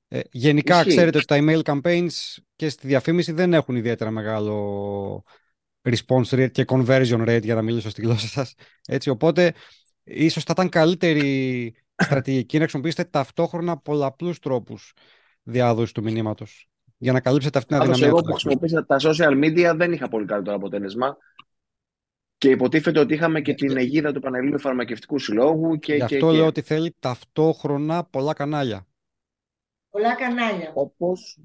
[0.08, 0.88] Ε, γενικά, Ισχύει.
[0.88, 5.24] ξέρετε ότι τα email campaigns και στη διαφήμιση δεν έχουν ιδιαίτερα μεγάλο
[5.82, 8.54] response rate και conversion rate, για να μιλήσω στη γλώσσα σας.
[9.06, 9.54] Οπότε,
[10.04, 14.92] ίσως θα ήταν καλύτερη στρατηγική να χρησιμοποιήσετε ταυτόχρονα πολλαπλούς τρόπους
[15.42, 16.68] διάδοσης του μηνύματος
[16.98, 18.08] για να καλύψετε αυτήν την αδυναμία.
[18.08, 21.16] Εγώ που χρησιμοποίησα τα social media δεν είχα πολύ καλύτερο αποτέλεσμα.
[22.38, 25.78] Και υποτίθεται ότι είχαμε και την αιγίδα του Πανελλήνιου Φαρμακευτικού Συλλόγου.
[25.78, 28.86] Και, Γι' αυτό λέω ότι θέλει ταυτόχρονα πολλά κανάλια.
[29.90, 30.70] Πολλά κανάλια.
[30.74, 31.38] Όπως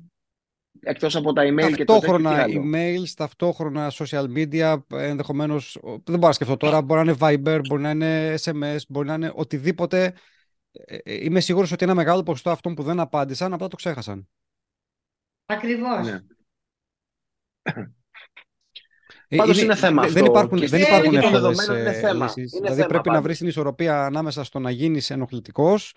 [0.79, 6.31] εκτός από τα email και το Ταυτόχρονα email, ταυτόχρονα social media, ενδεχομένως, δεν μπορώ να
[6.31, 10.05] σκεφτώ τώρα, μπορεί να είναι Viber, μπορεί να είναι SMS, μπορεί να είναι οτιδήποτε ε,
[10.05, 10.13] ε,
[11.03, 14.29] είμαι σίγουρος ότι ένα μεγάλο ποσοστό αυτών που δεν απάντησαν απλά το ξέχασαν.
[15.45, 16.05] Ακριβώς.
[16.05, 16.19] Ναι.
[19.27, 22.51] Ε, Πάντως είναι, θέμα δεν Υπάρχουν, δεν υπάρχουν εύκολες λύσεις.
[22.51, 25.93] δηλαδή πρέπει να βρεις την ισορροπία ανάμεσα στο να γίνεις ενοχλητικός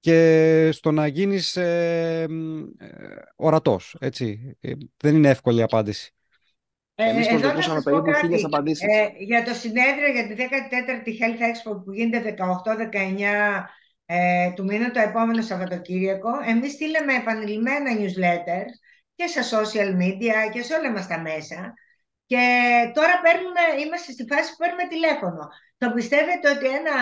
[0.00, 2.26] και στο να γίνεις ε,
[3.36, 3.96] ορατός.
[4.00, 4.56] Έτσι.
[4.96, 6.15] δεν είναι εύκολη η απάντηση.
[6.98, 8.88] Ε, Εμείς προσδοκούσαμε περίπου χίλιες απαντήσεις.
[8.88, 13.64] Ε, για το συνέδριο για τη 14η Health Expo που γίνεται 18-19
[14.06, 18.72] ε, του μήνα το επόμενο Σαββατοκύριακο, εμείς στείλαμε επανειλημμένα newsletters
[19.14, 21.74] και σε social media και σε όλα μας τα μέσα
[22.26, 22.44] και
[22.94, 25.48] τώρα παίρνουμε, είμαστε στη φάση που παίρνουμε τηλέφωνο.
[25.78, 26.94] Το πιστεύετε ότι ένα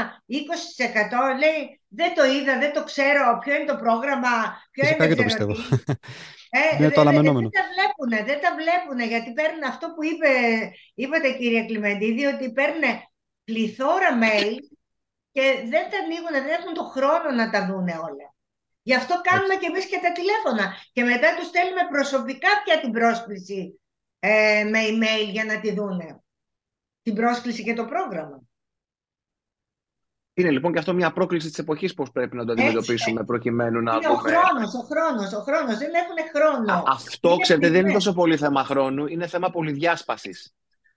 [1.35, 4.35] 20% λέει δεν το είδα, δεν το ξέρω, ποιο είναι το πρόγραμμα,
[4.71, 5.55] ποιο Φυσικά είναι το πιστεύω.
[6.57, 7.49] Ε, είναι το αναμενόμενο.
[7.49, 10.31] Δεν τα βλέπουν, δεν τα βλέπουν, γιατί παίρνουν αυτό που είπε,
[10.95, 12.83] είπατε κύριε Κλιμεντίδη, ότι παίρνουν
[13.45, 14.55] πληθώρα mail
[15.33, 18.27] και δεν τα ανοίγουν, δεν έχουν το χρόνο να τα δουν όλα.
[18.83, 20.65] Γι' αυτό κάνουμε και εμείς και τα τηλέφωνα.
[20.93, 23.81] Και μετά τους στέλνουμε προσωπικά πια την πρόσκληση
[24.19, 26.23] ε, με email για να τη δούνε.
[27.03, 28.43] Την πρόσκληση και το πρόγραμμα.
[30.37, 33.83] Είναι λοιπόν και αυτό μια πρόκληση της εποχής πώς πρέπει να το αντιμετωπίσουμε Έτσι, προκειμένου
[33.83, 34.15] να είναι δούμε.
[34.15, 35.79] Ο χρόνος, ο χρόνος, ο χρόνος.
[35.79, 36.83] Δεν έχουν χρόνο.
[36.87, 40.55] αυτό είναι ξέρετε δεν είναι τόσο πολύ θέμα χρόνου, είναι θέμα πολυδιάσπασης.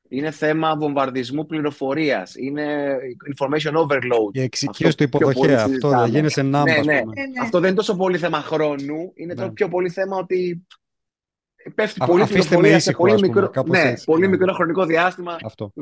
[0.09, 2.35] Είναι θέμα βομβαρδισμού πληροφορίας.
[2.35, 2.97] Είναι
[3.35, 4.31] information overload.
[4.31, 5.63] Η εξοικείωση του υποδοχέα.
[5.63, 6.71] Αυτό δεν γίνεσαι νάμπα.
[6.71, 6.93] Ναι, ναι.
[6.93, 7.41] ναι, ναι.
[7.41, 9.11] Αυτό δεν είναι τόσο πολύ θέμα χρόνου.
[9.13, 9.51] Είναι ναι.
[9.51, 10.67] πιο πολύ θέμα ότι
[11.75, 15.37] πέφτει πολύ πληροφορία σε πολύ, μικρό, ναι, πολύ μικρό χρονικό διάστημα.
[15.43, 15.73] Αυτό.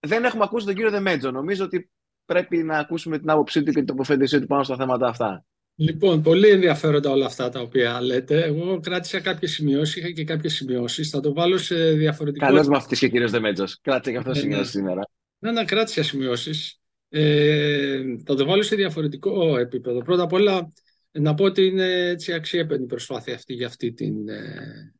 [0.00, 1.30] Δεν έχουμε ακούσει τον κύριο Δεμέτζο.
[1.30, 1.90] Νομίζω ότι
[2.26, 5.44] πρέπει να ακούσουμε την άποψή του και την τοποθέτησή του πάνω στα θέματα αυτά.
[5.78, 8.44] Λοιπόν, πολύ ενδιαφέροντα όλα αυτά τα οποία λέτε.
[8.44, 11.10] Εγώ κράτησα κάποιες σημειώσεις, είχα και κάποιες σημειώσεις.
[11.10, 12.46] Θα το βάλω σε διαφορετικό.
[12.46, 13.80] Καλώς με αυτή και ο κύριος Δεμέτζος.
[13.80, 15.08] Κράτησε και αυτό ναι, σημειώσεις σήμερα.
[15.38, 16.80] Ναι, ναι, κράτησα σημειώσεις.
[17.08, 20.02] Ε, θα το βάλω σε διαφορετικό επίπεδο.
[20.02, 20.72] Πρώτα απ' όλα,
[21.10, 24.28] να πω ότι είναι έτσι αξιέπαινη η προσπάθεια αυτή για αυτή την.
[24.28, 24.94] Ε,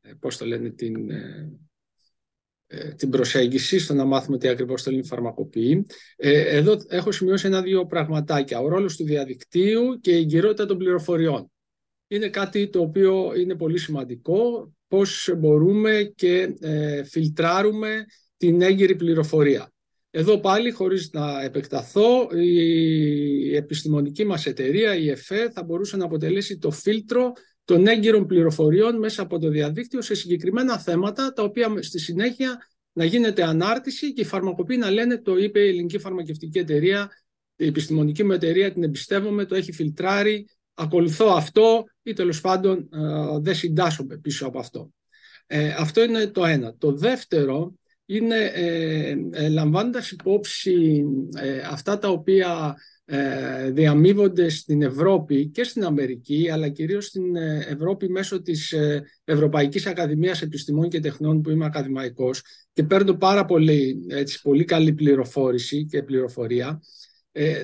[0.00, 1.10] ε πώς το λένε, την.
[1.10, 1.60] Ε, ε,
[2.96, 5.86] την προσέγγιση στο να μάθουμε τι ακριβώς θέλει η φαρμακοποιή.
[6.16, 8.60] Ε, εδώ έχω σημειώσει ένα-δύο πραγματάκια.
[8.60, 11.50] Ο ρόλος του διαδικτύου και η εγκυρότητα των πληροφοριών.
[12.08, 18.04] Είναι κάτι το οποίο είναι πολύ σημαντικό, πώς μπορούμε και ε, φιλτράρουμε
[18.36, 19.72] την έγκυρη πληροφορία.
[20.10, 26.58] Εδώ πάλι, χωρίς να επεκταθώ, η επιστημονική μας εταιρεία, η ΕΦΕ, θα μπορούσε να αποτελέσει
[26.58, 27.32] το φίλτρο
[27.70, 33.04] των έγκυρων πληροφοριών μέσα από το διαδίκτυο σε συγκεκριμένα θέματα, τα οποία στη συνέχεια να
[33.04, 37.10] γίνεται ανάρτηση και οι φαρμακοποιοί να λένε το είπε η ελληνική φαρμακευτική εταιρεία,
[37.56, 43.38] η επιστημονική μου εταιρεία την εμπιστεύομαι, το έχει φιλτράρει, ακολουθώ αυτό ή τέλος πάντων ε,
[43.40, 44.90] δεν συντάσσομαι πίσω από αυτό.
[45.46, 46.74] Ε, αυτό είναι το ένα.
[46.78, 51.04] Το δεύτερο είναι ε, ε λαμβάνοντας υπόψη
[51.70, 52.76] αυτά τα οποία
[53.12, 59.02] ε, διαμείβονται στην Ευρώπη και στην Αμερική, αλλά κυρίως στην ε, Ευρώπη μέσω της ε,
[59.24, 62.42] Ευρωπαϊκής Ακαδημίας Επιστημών και Τεχνών που είμαι ακαδημαϊκός
[62.72, 66.80] και παίρνω πάρα πολύ, έτσι, πολύ καλή πληροφόρηση και πληροφορία.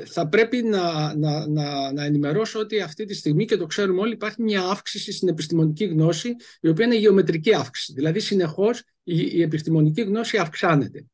[0.04, 4.12] θα πρέπει να, να, να, να ενημερώσω ότι αυτή τη στιγμή και το ξέρουμε όλοι
[4.12, 7.92] υπάρχει μια αύξηση στην επιστημονική γνώση η οποία είναι γεωμετρική αύξηση.
[7.92, 11.06] Δηλαδή συνεχώς η, η επιστημονική γνώση αυξάνεται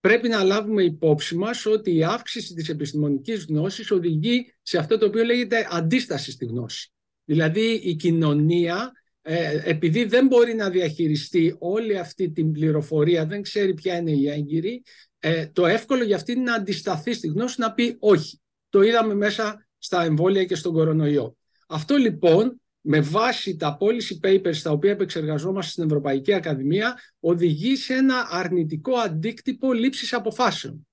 [0.00, 5.06] πρέπει να λάβουμε υπόψη μας ότι η αύξηση της επιστημονικής γνώσης οδηγεί σε αυτό το
[5.06, 6.92] οποίο λέγεται αντίσταση στη γνώση.
[7.24, 8.92] Δηλαδή η κοινωνία
[9.30, 14.28] ε, επειδή δεν μπορεί να διαχειριστεί όλη αυτή την πληροφορία, δεν ξέρει ποια είναι η
[14.28, 14.82] έγκυρη,
[15.18, 18.40] ε, το εύκολο για αυτή είναι να αντισταθεί στη γνώση, να πει όχι.
[18.68, 21.36] Το είδαμε μέσα στα εμβόλια και στον κορονοϊό.
[21.68, 27.94] Αυτό λοιπόν με βάση τα policy papers τα οποία επεξεργαζόμαστε στην Ευρωπαϊκή Ακαδημία οδηγεί σε
[27.94, 30.86] ένα αρνητικό αντίκτυπο λήψης αποφάσεων.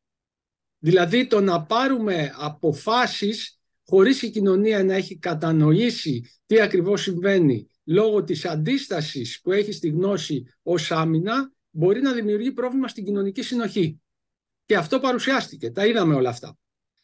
[0.79, 8.23] Δηλαδή το να πάρουμε αποφάσεις χωρίς η κοινωνία να έχει κατανοήσει τι ακριβώς συμβαίνει λόγω
[8.23, 14.01] της αντίστασης που έχει στη γνώση ως άμυνα μπορεί να δημιουργεί πρόβλημα στην κοινωνική συνοχή.
[14.65, 16.57] Και αυτό παρουσιάστηκε, τα είδαμε όλα αυτά.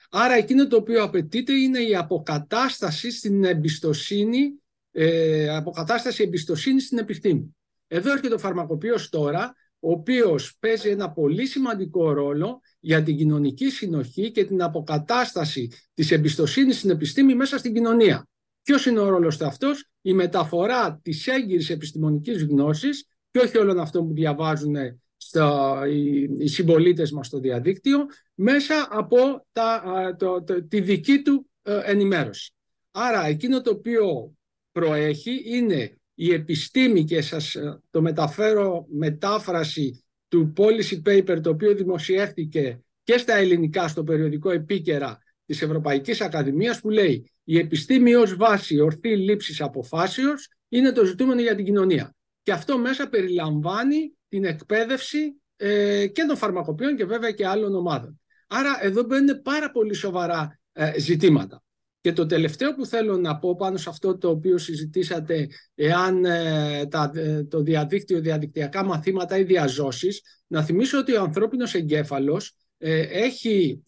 [0.09, 4.60] Άρα εκείνο το οποίο απαιτείται είναι η αποκατάσταση στην εμπιστοσύνη
[4.91, 7.55] ε, αποκατάσταση εμπιστοσύνης στην επιστήμη.
[7.87, 13.69] Εδώ έρχεται ο φαρμακοποιός τώρα, ο οποίος παίζει ένα πολύ σημαντικό ρόλο για την κοινωνική
[13.69, 18.27] συνοχή και την αποκατάσταση της εμπιστοσύνης στην επιστήμη μέσα στην κοινωνία.
[18.63, 23.79] Ποιος είναι ο ρόλος του αυτός; Η μεταφορά της έγκυρης επιστημονικής γνώσης και όχι όλων
[23.79, 24.75] αυτών που διαβάζουν
[25.17, 29.83] στο, οι, οι συμπολίτες μας στο διαδίκτυο μέσα από τα,
[30.17, 32.53] το, τη δική του ε, ενημέρωση.
[32.91, 34.33] Άρα εκείνο το οποίο
[34.71, 41.75] προέχει είναι η επιστήμη και σας ε, το μεταφέρω μετάφραση του policy paper το οποίο
[41.75, 48.35] δημοσιεύτηκε και στα ελληνικά στο περιοδικό επίκαιρα της Ευρωπαϊκής Ακαδημίας που λέει η επιστήμη ως
[48.35, 52.15] βάση ορθή λήψης αποφάσεως είναι το ζητούμενο για την κοινωνία.
[52.43, 58.19] Και αυτό μέσα περιλαμβάνει την εκπαίδευση ε, και των φαρμακοποιών και βέβαια και άλλων ομάδων.
[58.47, 61.63] Άρα εδώ μπαίνουν πάρα πολύ σοβαρά ε, ζητήματα.
[62.01, 66.85] Και το τελευταίο που θέλω να πω πάνω σε αυτό το οποίο συζητήσατε, εάν ε,
[66.85, 72.99] τα, ε, το διαδίκτυο, διαδικτυακά μαθήματα ή διαζώσεις, να θυμίσω ότι ο ανθρώπινος εγκέφαλος ε,
[73.01, 73.83] έχει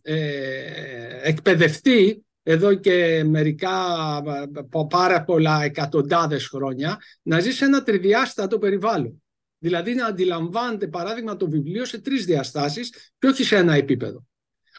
[1.24, 3.72] εκπαιδευτεί εδώ και μερικά
[4.90, 9.24] πάρα πολλά εκατοντάδες χρόνια να ζει σε ένα τριδιάστατο περιβάλλον.
[9.58, 14.26] Δηλαδή να αντιλαμβάνεται παράδειγμα το βιβλίο σε τρεις διαστάσεις και όχι σε ένα επίπεδο.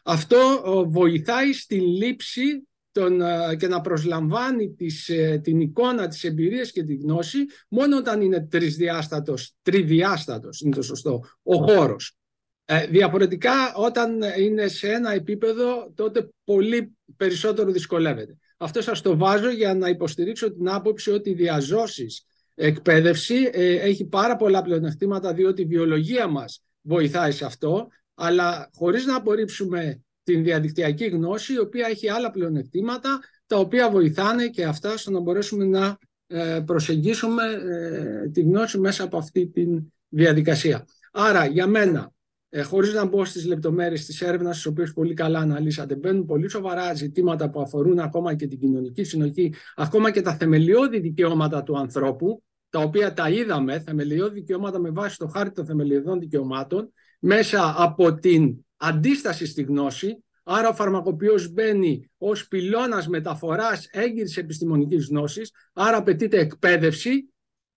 [0.05, 6.73] Αυτό βοηθάει στην λήψη τον, ε, και να προσλαμβάνει τις, ε, την εικόνα, τις εμπειρίες
[6.73, 7.39] και τη γνώση
[7.69, 12.17] μόνο όταν είναι τρισδιάστατος, τριδιάστατος είναι το σωστό, ο χώρος.
[12.65, 18.37] Ε, διαφορετικά όταν είναι σε ένα επίπεδο τότε πολύ περισσότερο δυσκολεύεται.
[18.57, 24.37] Αυτό σας το βάζω για να υποστηρίξω την άποψη ότι η διαζώσεις εκπαίδευση έχει πάρα
[24.37, 31.05] πολλά πλεονεκτήματα διότι η βιολογία μας βοηθάει σε αυτό αλλά χωρίς να απορρίψουμε την διαδικτυακή
[31.05, 35.99] γνώση, η οποία έχει άλλα πλεονεκτήματα, τα οποία βοηθάνε και αυτά στο να μπορέσουμε να
[36.27, 39.67] ε, προσεγγίσουμε ε, τη γνώση μέσα από αυτή τη
[40.09, 40.87] διαδικασία.
[41.13, 42.13] Άρα, για μένα,
[42.49, 46.51] ε, χωρίς να μπω στις λεπτομέρειες της έρευνας, τις οποίες πολύ καλά αναλύσατε, μπαίνουν πολύ
[46.51, 51.79] σοβαρά ζητήματα που αφορούν ακόμα και την κοινωνική συνοχή, ακόμα και τα θεμελιώδη δικαιώματα του
[51.79, 57.75] ανθρώπου, τα οποία τα είδαμε, θεμελιώδη δικαιώματα με βάση το χάρτη των θεμελιωδών δικαιωμάτων, μέσα
[57.77, 65.53] από την αντίσταση στη γνώση, άρα ο φαρμακοποιός μπαίνει ως πυλώνας μεταφοράς έγκυρης επιστημονικής γνώσης,
[65.73, 67.29] άρα απαιτείται εκπαίδευση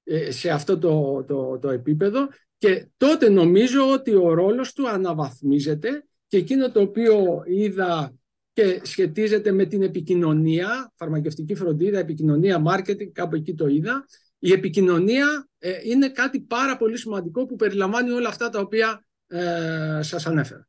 [0.03, 2.28] ε, σε αυτό το, το, το επίπεδο
[2.58, 8.14] και τότε νομίζω ότι ο ρόλος του αναβαθμίζεται και εκείνο το οποίο είδα
[8.53, 14.05] και σχετίζεται με την επικοινωνία, φαρμακευτική φροντίδα, επικοινωνία, marketing, κάπου εκεί το είδα,
[14.39, 19.99] η επικοινωνία ε, είναι κάτι πάρα πολύ σημαντικό που περιλαμβάνει όλα αυτά τα οποία ε,
[20.01, 20.68] σας ανέφερα.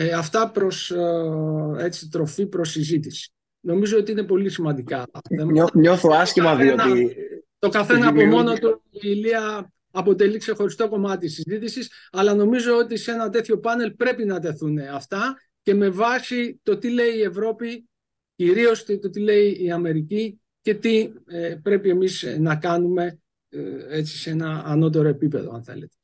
[0.00, 0.92] Ε, αυτά προς
[1.78, 3.32] έτσι, τροφή προς συζήτηση.
[3.60, 5.06] Νομίζω ότι είναι πολύ σημαντικά.
[5.74, 7.16] νιώθω άσχημα διότι...
[7.58, 12.96] Το καθένα από μόνο του η Ηλία αποτελεί ξεχωριστό κομμάτι της συζήτησης, αλλά νομίζω ότι
[12.96, 17.22] σε ένα τέτοιο πάνελ πρέπει να τεθούν αυτά και με βάση το τι λέει η
[17.22, 17.88] Ευρώπη,
[18.36, 23.18] κυρίως το τι λέει η Αμερική και τι ε, πρέπει εμείς να κάνουμε
[23.48, 25.97] ε, έτσι σε ένα ανώτερο επίπεδο, αν θέλετε.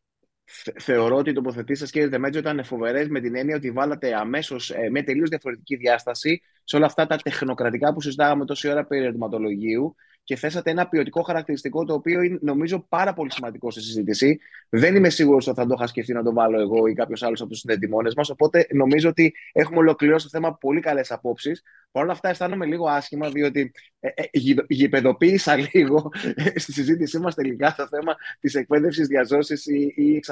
[0.78, 4.70] Θεωρώ ότι οι τοποθετήσει σας, κύριε Δεμέτζο, ήταν φοβερές με την έννοια ότι βάλατε αμέσως
[4.70, 9.02] ε, με τελείως διαφορετική διάσταση σε όλα αυτά τα τεχνοκρατικά που συζητάγαμε τόση ώρα περί
[9.02, 9.94] ερωτηματολογίου
[10.24, 14.40] και θέσατε ένα ποιοτικό χαρακτηριστικό το οποίο είναι νομίζω πάρα πολύ σημαντικό στη συζήτηση.
[14.68, 17.40] Δεν είμαι σίγουρος ότι θα το είχα σκεφτεί να το βάλω εγώ ή κάποιος άλλος
[17.40, 18.30] από τους συνδετημόνες μας.
[18.30, 21.62] Οπότε νομίζω ότι έχουμε ολοκληρώσει το θέμα πολύ καλές απόψεις.
[21.90, 24.28] Παρ' όλα αυτά, αισθάνομαι λίγο άσχημα, διότι ε, ε,
[24.68, 26.10] γηπεδοποίησα λίγο
[26.54, 30.30] στη συζήτησή μας τελικά το θέμα της εκπαίδευσης, διαζώσης ή, ή εξ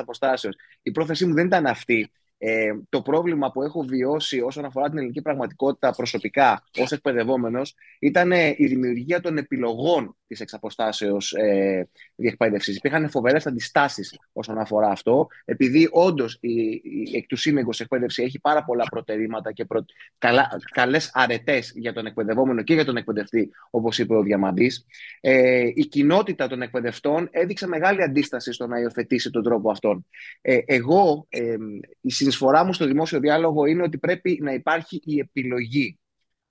[0.83, 2.11] Η πρόθεσή μου δεν ήταν αυτή.
[2.45, 8.33] Ε, το πρόβλημα που έχω βιώσει όσον αφορά την ελληνική πραγματικότητα προσωπικά ως εκπαιδευόμενος ήταν
[8.33, 12.77] ε, η δημιουργία των επιλογών της εξαποστάσεως ε, διεκπαίδευσης.
[12.77, 17.37] Υπήρχαν φοβερές αντιστάσεις όσον αφορά αυτό, επειδή όντως η, η εκ του
[17.79, 19.85] εκπαίδευση έχει πάρα πολλά προτερήματα και προ,
[20.19, 24.87] καλά, καλές αρετές για τον εκπαιδευόμενο και για τον εκπαιδευτή, όπως είπε ο Διαμαντής.
[25.21, 30.07] Ε, η κοινότητα των εκπαιδευτών έδειξε μεγάλη αντίσταση στο να υιοθετήσει τον τρόπο αυτόν.
[30.41, 31.57] Ε, εγώ, ε,
[32.01, 35.99] η συνεισφορά μου στο δημόσιο διάλογο είναι ότι πρέπει να υπάρχει η επιλογή.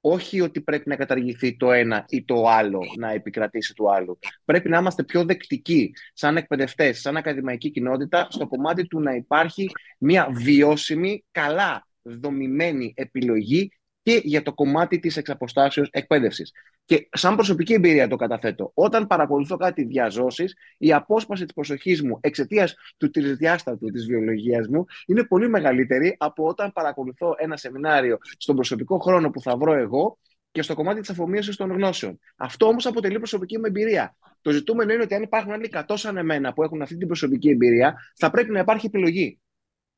[0.01, 4.19] Όχι ότι πρέπει να καταργηθεί το ένα ή το άλλο να επικρατήσει του άλλου.
[4.45, 9.69] Πρέπει να είμαστε πιο δεκτικοί σαν εκπαιδευτές, σαν ακαδημαϊκή κοινότητα, στο κομμάτι του να υπάρχει
[9.97, 13.71] μια βιώσιμη, καλά δομημένη επιλογή
[14.01, 16.51] και για το κομμάτι της εξαποστάσεως εκπαίδευσης.
[16.85, 18.71] Και σαν προσωπική εμπειρία το καταθέτω.
[18.73, 24.85] Όταν παρακολουθώ κάτι διαζώσεις, η απόσπαση της προσοχής μου εξαιτίας του τρισδιάστατου της βιολογίας μου
[25.05, 30.17] είναι πολύ μεγαλύτερη από όταν παρακολουθώ ένα σεμινάριο στον προσωπικό χρόνο που θα βρω εγώ
[30.51, 32.19] και στο κομμάτι της αφομοίωσης των γνώσεων.
[32.35, 34.15] Αυτό όμως αποτελεί προσωπική μου εμπειρία.
[34.41, 37.49] Το ζητούμενο είναι ότι αν υπάρχουν άλλοι 100 σαν εμένα που έχουν αυτή την προσωπική
[37.49, 39.39] εμπειρία, θα πρέπει να υπάρχει επιλογή.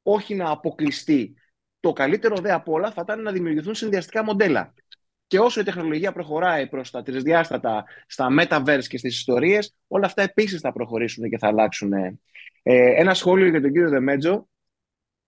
[0.04, 1.34] Όχι να αποκλειστεί.
[1.84, 4.74] Το καλύτερο δε από όλα θα ήταν να δημιουργηθούν συνδυαστικά μοντέλα.
[5.28, 10.22] Και όσο η τεχνολογία προχωράει προς τα τρισδιάστατα, στα metaverse και στις ιστορίες, όλα αυτά
[10.22, 11.94] επίσης θα προχωρήσουν και θα αλλάξουν.
[11.94, 12.14] Ε,
[12.64, 14.48] ένα σχόλιο για τον κύριο Δεμέτζο.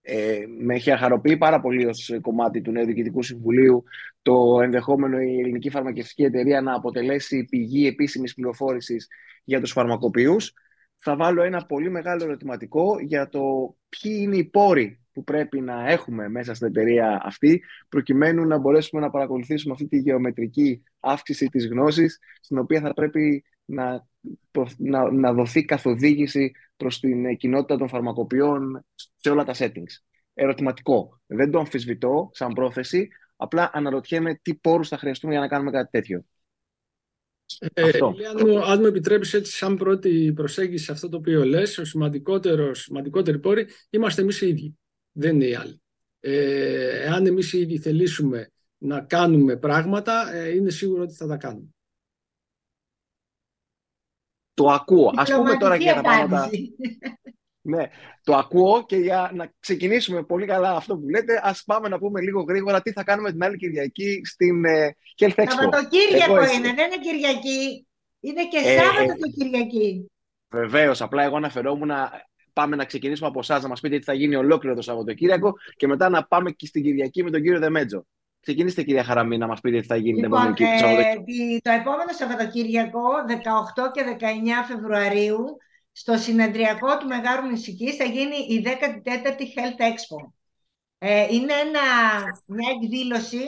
[0.02, 3.84] Ε, με χαροποιεί πάρα πολύ ως κομμάτι του νέου Διοικητικού Συμβουλίου
[4.22, 9.08] το ενδεχόμενο η ελληνική φαρμακευτική εταιρεία να αποτελέσει πηγή επίσημης πληροφόρησης
[9.44, 10.54] για τους φαρμακοποιούς.
[10.98, 15.90] Θα βάλω ένα πολύ μεγάλο ερωτηματικό για το ποιοι είναι οι πόροι που πρέπει να
[15.90, 21.68] έχουμε μέσα στην εταιρεία αυτή, προκειμένου να μπορέσουμε να παρακολουθήσουμε αυτή τη γεωμετρική αύξηση της
[21.68, 24.08] γνώσης, στην οποία θα πρέπει να,
[24.78, 28.86] να, να δοθεί καθοδήγηση προς την κοινότητα των φαρμακοποιών
[29.16, 30.02] σε όλα τα settings.
[30.34, 31.22] Ερωτηματικό.
[31.26, 35.90] Δεν το αμφισβητώ σαν πρόθεση, απλά αναρωτιέμαι τι πόρους θα χρειαστούμε για να κάνουμε κάτι
[35.92, 36.26] τέτοιο.
[37.74, 37.90] Ε,
[38.30, 42.82] αν, αν μου επιτρέπεις έτσι σαν πρώτη προσέγγιση σε αυτό το οποίο λες, ο σημαντικότερος,
[42.82, 44.78] σημαντικότερη πόρη είμαστε εμείς οι ίδιοι
[45.16, 45.82] δεν είναι οι άλλοι.
[46.20, 51.70] Ε, εάν εμείς ήδη θελήσουμε να κάνουμε πράγματα, ε, είναι σίγουρο ότι θα τα κάνουμε.
[54.54, 55.12] Το ακούω.
[55.16, 56.50] Ας πούμε τώρα και για τα πράγματα...
[57.68, 57.90] Ναι,
[58.24, 62.22] το ακούω και για να ξεκινήσουμε πολύ καλά αυτό που λέτε, ας πάμε να πούμε
[62.22, 65.46] λίγο γρήγορα τι θα κάνουμε την άλλη Κυριακή στην ε, Health Expo.
[65.50, 67.88] Σαββατοκύριακο είναι, δεν είναι Κυριακή.
[68.20, 70.12] Είναι και ε, Σάββατο και Κυριακή.
[70.50, 71.92] Βεβαίως, απλά εγώ αναφερόμουν
[72.56, 75.88] πάμε να ξεκινήσουμε από εσάς να μας πείτε τι θα γίνει ολόκληρο το Σαββατοκύριακο και
[75.88, 78.06] μετά να πάμε και στην Κυριακή με τον κύριο Δεμέτζο.
[78.40, 82.12] Ξεκινήστε, κυρία Χαραμή, να μας πείτε τι θα γίνει λοιπόν, την επόμενη ε, Το επόμενο
[82.12, 84.26] Σαββατοκύριακο, 18 και 19
[84.68, 85.58] Φεβρουαρίου,
[85.92, 90.32] στο συνεδριακό του Μεγάρου Νησική θα γίνει η 14η Health Expo.
[90.98, 91.82] Ε, είναι ένα,
[92.46, 93.44] μια εκδήλωση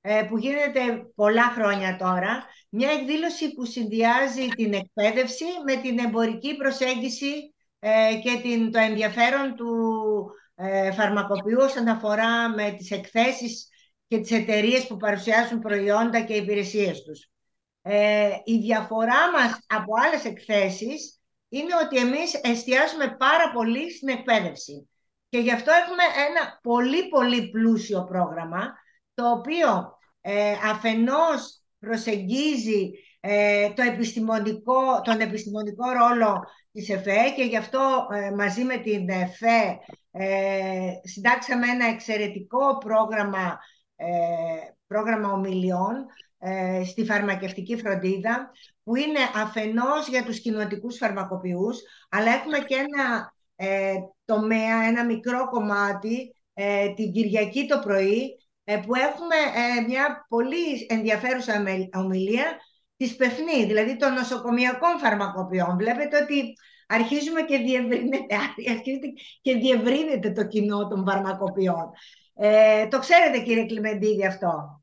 [0.00, 0.80] ε, που γίνεται
[1.14, 2.44] πολλά χρόνια τώρα.
[2.68, 7.59] Μια εκδήλωση που συνδυάζει την εκπαίδευση με την εμπορική προσέγγιση ε,
[8.22, 9.70] και την, το ενδιαφέρον του
[10.54, 13.68] ε, φαρμακοποιού όσον αφορά με τις εκθέσεις
[14.06, 17.30] και τις εταιρείες που παρουσιάζουν προϊόντα και υπηρεσίες τους.
[17.82, 24.88] Ε, η διαφορά μας από άλλες εκθέσεις είναι ότι εμείς εστιάζουμε πάρα πολύ στην εκπαίδευση.
[25.28, 28.72] Και γι' αυτό έχουμε ένα πολύ πολύ πλούσιο πρόγραμμα,
[29.14, 37.56] το οποίο ε, αφενός προσεγγίζει ε, το επιστημονικό, τον επιστημονικό ρόλο της ΕΦΕ και γι'
[37.56, 39.78] αυτό ε, μαζί με την ΕΦΕ
[40.10, 43.58] ε, συντάξαμε ένα εξαιρετικό πρόγραμμα,
[43.96, 44.06] ε,
[44.86, 46.06] πρόγραμμα ομιλιών
[46.38, 48.50] ε, στη φαρμακευτική φροντίδα
[48.82, 53.94] που είναι αφενός για τους κοινοτικούς φαρμακοποιούς αλλά έχουμε και ένα ε,
[54.24, 59.36] τομέα, ένα μικρό κομμάτι ε, την Κυριακή το πρωί που έχουμε
[59.86, 62.58] μια πολύ ενδιαφέρουσα ομιλία
[63.00, 65.76] της ΠΕΦΝΗ, δηλαδή των νοσοκομιακών φαρμακοποιών.
[65.76, 66.52] Βλέπετε ότι
[66.86, 68.36] αρχίζουμε και διευρύνεται,
[69.42, 71.90] και διευρύνεται το κοινό των φαρμακοποιών.
[72.34, 74.82] Ε, το ξέρετε κύριε Κλιμεντίδη αυτό.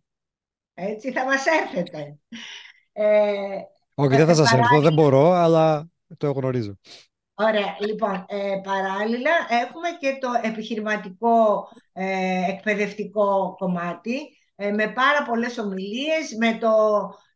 [0.74, 2.18] Έτσι θα μας έρθετε.
[2.94, 3.62] Ε,
[3.96, 6.80] Όχι, δεν θα σας έρθω, δεν μπορώ, αλλά το γνωρίζω.
[7.34, 14.18] Ωραία, λοιπόν, ε, παράλληλα έχουμε και το επιχειρηματικό ε, εκπαιδευτικό κομμάτι
[14.56, 17.27] ε, με πάρα πολλές ομιλίες, με, το, ε,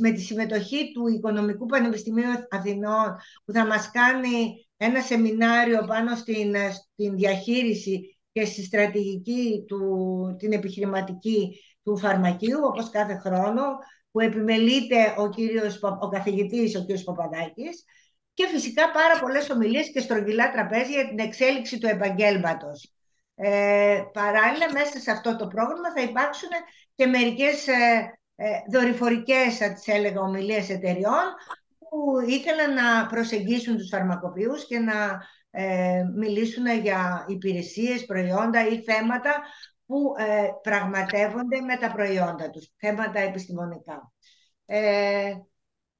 [0.00, 6.54] με τη συμμετοχή του Οικονομικού Πανεπιστημίου Αθηνών που θα μας κάνει ένα σεμινάριο πάνω στην,
[6.72, 13.62] στην διαχείριση και στη στρατηγική, του, την επιχειρηματική του φαρμακείου, όπως κάθε χρόνο,
[14.10, 17.84] που επιμελείται ο, κύριος, ο καθηγητής, ο κύριος Παπαδάκης,
[18.34, 22.92] και φυσικά πάρα πολλές ομιλίες και στρογγυλά τραπέζια για την εξέλιξη του επαγγέλματος.
[23.34, 26.48] Ε, παράλληλα, μέσα σε αυτό το πρόγραμμα θα υπάρξουν
[26.94, 28.18] και μερικές ε, ε,
[28.70, 31.24] δορυφορικές, θα τις έλεγα, ομιλίες εταιριών,
[31.78, 35.20] που ήθελαν να προσεγγίσουν τους φαρμακοποιούς και να
[35.50, 39.42] ε, μιλήσουν για υπηρεσίες, προϊόντα ή θέματα
[39.86, 44.12] που ε, πραγματεύονται με τα προϊόντα τους, θέματα επιστημονικά.
[44.66, 45.32] Ε,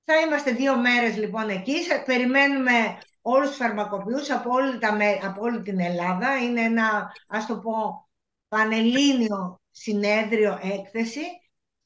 [0.05, 1.75] θα είμαστε δύο μέρες λοιπόν εκεί,
[2.05, 6.37] περιμένουμε όλους τους φαρμακοποιούς από όλη, τα, από όλη την Ελλάδα.
[6.37, 8.09] Είναι ένα, ας το πω,
[8.49, 11.23] πανελλήνιο συνέδριο έκθεση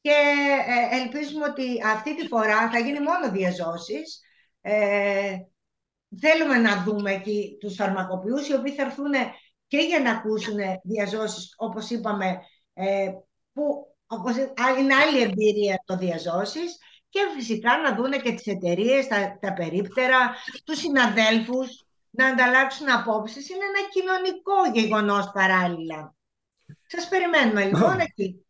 [0.00, 0.14] και
[0.66, 4.20] ε, ελπίζουμε ότι αυτή τη φορά θα γίνει μόνο διαζώσεις.
[4.60, 5.36] Ε,
[6.20, 9.12] θέλουμε να δούμε εκεί τους φαρμακοποιούς οι οποίοι θα έρθουν
[9.66, 12.40] και για να ακούσουν διαζώσεις, όπως είπαμε,
[12.74, 13.10] ε,
[13.52, 14.36] που όπως,
[14.78, 16.78] είναι άλλη εμπειρία το διαζώσεις
[17.08, 20.34] και φυσικά να δούνε και τις εταιρείες, τα, τα περίπτερα,
[20.64, 23.48] τους συναδέλφους, να ανταλλάξουν απόψεις.
[23.48, 26.14] Είναι ένα κοινωνικό γεγονός παράλληλα.
[26.86, 28.44] Σας περιμένουμε λοιπόν εκεί.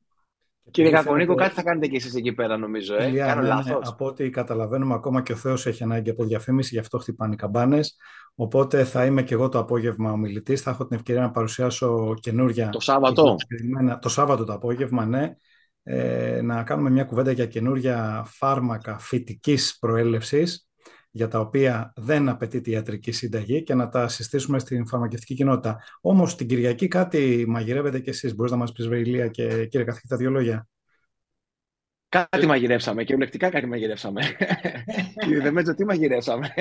[0.70, 3.88] Κύριε Κακονίκο, κάτι θα κάνετε και εσείς εκεί πέρα νομίζω, ε; Κάνω ναι, ναι, λάθος.
[3.88, 7.36] από ό,τι καταλαβαίνουμε, ακόμα και ο Θεός έχει ανάγκη από διαφήμιση, γι' αυτό χτυπάνε οι
[7.36, 7.96] καμπάνες.
[8.34, 10.62] Οπότε θα είμαι και εγώ το απόγευμα ομιλητής.
[10.62, 12.68] Θα έχω την ευκαιρία να παρουσιάσω καινούργια.
[12.68, 13.36] Το Σάββατο.
[14.00, 15.34] Το Σάββατο το απόγευμα, ναι.
[15.82, 20.69] Ε, να κάνουμε μια κουβέντα για καινούργια φάρμακα φυτικής προέλευσης
[21.10, 25.82] για τα οποία δεν απαιτείται ιατρική σύνταγη και να τα συστήσουμε στην φαρμακευτική κοινότητα.
[26.00, 28.34] Όμως την Κυριακή κάτι μαγειρεύετε κι εσείς.
[28.34, 30.68] Μπορείς να μας πεις, Βεηλία και κύριε καθηγητά, δύο λόγια.
[32.08, 34.20] Κάτι μαγειρεύσαμε και ολεκτικά κάτι μαγειρεύσαμε.
[35.24, 36.54] Κύριε Δεμέτζο, τι μαγειρεύσαμε.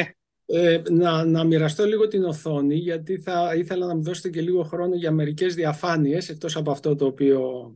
[0.45, 4.63] Ε, να, να μοιραστώ λίγο την οθόνη γιατί θα ήθελα να μου δώσετε και λίγο
[4.63, 7.73] χρόνο για μερικές διαφάνειες εκτός από αυτό το οποίο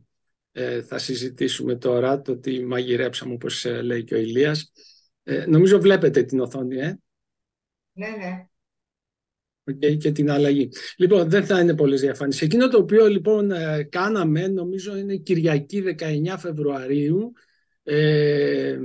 [0.52, 4.72] ε, θα συζητήσουμε τώρα, το τι μαγειρέψαμε όπως ε, λέει και ο Ηλίας.
[5.24, 6.98] Ε, νομίζω βλέπετε την οθόνη, ε.
[7.92, 8.48] Ναι, ναι.
[9.70, 10.68] Okay, και την αλλαγή.
[10.96, 12.42] Λοιπόν, δεν θα είναι πολλές διαφάνειες.
[12.42, 17.32] Εκείνο το οποίο λοιπόν ε, κάναμε, νομίζω είναι Κυριακή 19 Φεβρουαρίου,
[17.84, 18.78] ε,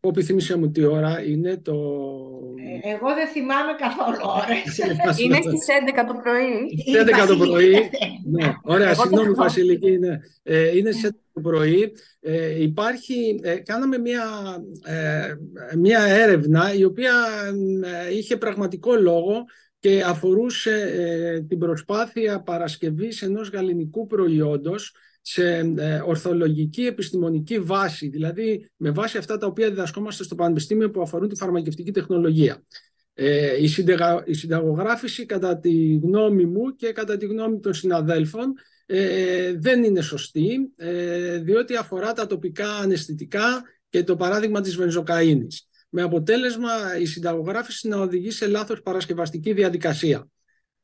[0.00, 1.72] πω επιθυμήσε μου τι ώρα είναι το...
[2.82, 4.78] Ε, εγώ δεν θυμάμαι καθόλου ώρες.
[5.18, 6.78] είναι στις 11 το πρωί.
[6.80, 6.94] Στις
[7.24, 7.90] 11 το πρωί.
[8.24, 9.98] ναι, ωραία, συγγνώμη Βασιλική.
[9.98, 10.18] Ναι.
[10.42, 11.92] Ε, είναι στις 11 το πρωί.
[12.20, 14.24] Ε, υπάρχει, ε, κάναμε μια,
[14.84, 15.34] ε,
[15.76, 17.12] μια έρευνα η οποία
[18.08, 19.44] ε, είχε πραγματικό λόγο
[19.78, 20.92] και αφορούσε
[21.48, 24.94] την προσπάθεια παρασκευής ενός γαλλινικού προϊόντος
[25.26, 31.02] σε ε, ορθολογική επιστημονική βάση, δηλαδή με βάση αυτά τα οποία διδασκόμαστε στο Πανεπιστήμιο που
[31.02, 32.62] αφορούν τη φαρμακευτική τεχνολογία.
[33.14, 33.74] Ε, η,
[34.24, 38.52] η συνταγογράφηση κατά τη γνώμη μου και κατά τη γνώμη των συναδέλφων
[38.86, 45.68] ε, δεν είναι σωστή ε, διότι αφορά τα τοπικά αναισθητικά και το παράδειγμα της βενζοκαΐνης
[45.88, 50.28] με αποτέλεσμα η συνταγογράφηση να οδηγεί σε λάθος παρασκευαστική διαδικασία.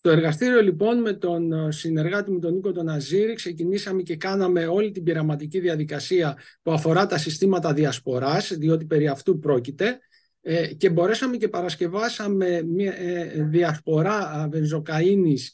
[0.03, 4.67] Το εργαστήριο λοιπόν με τον ε, συνεργάτη μου τον Νίκο τον Αζήρη ξεκινήσαμε και κάναμε
[4.67, 9.99] όλη την πειραματική διαδικασία που αφορά τα συστήματα διασποράς, διότι περί αυτού πρόκειται,
[10.41, 15.53] ε, και μπορέσαμε και παρασκευάσαμε μια ε, διασπορά βενζοκαΐνης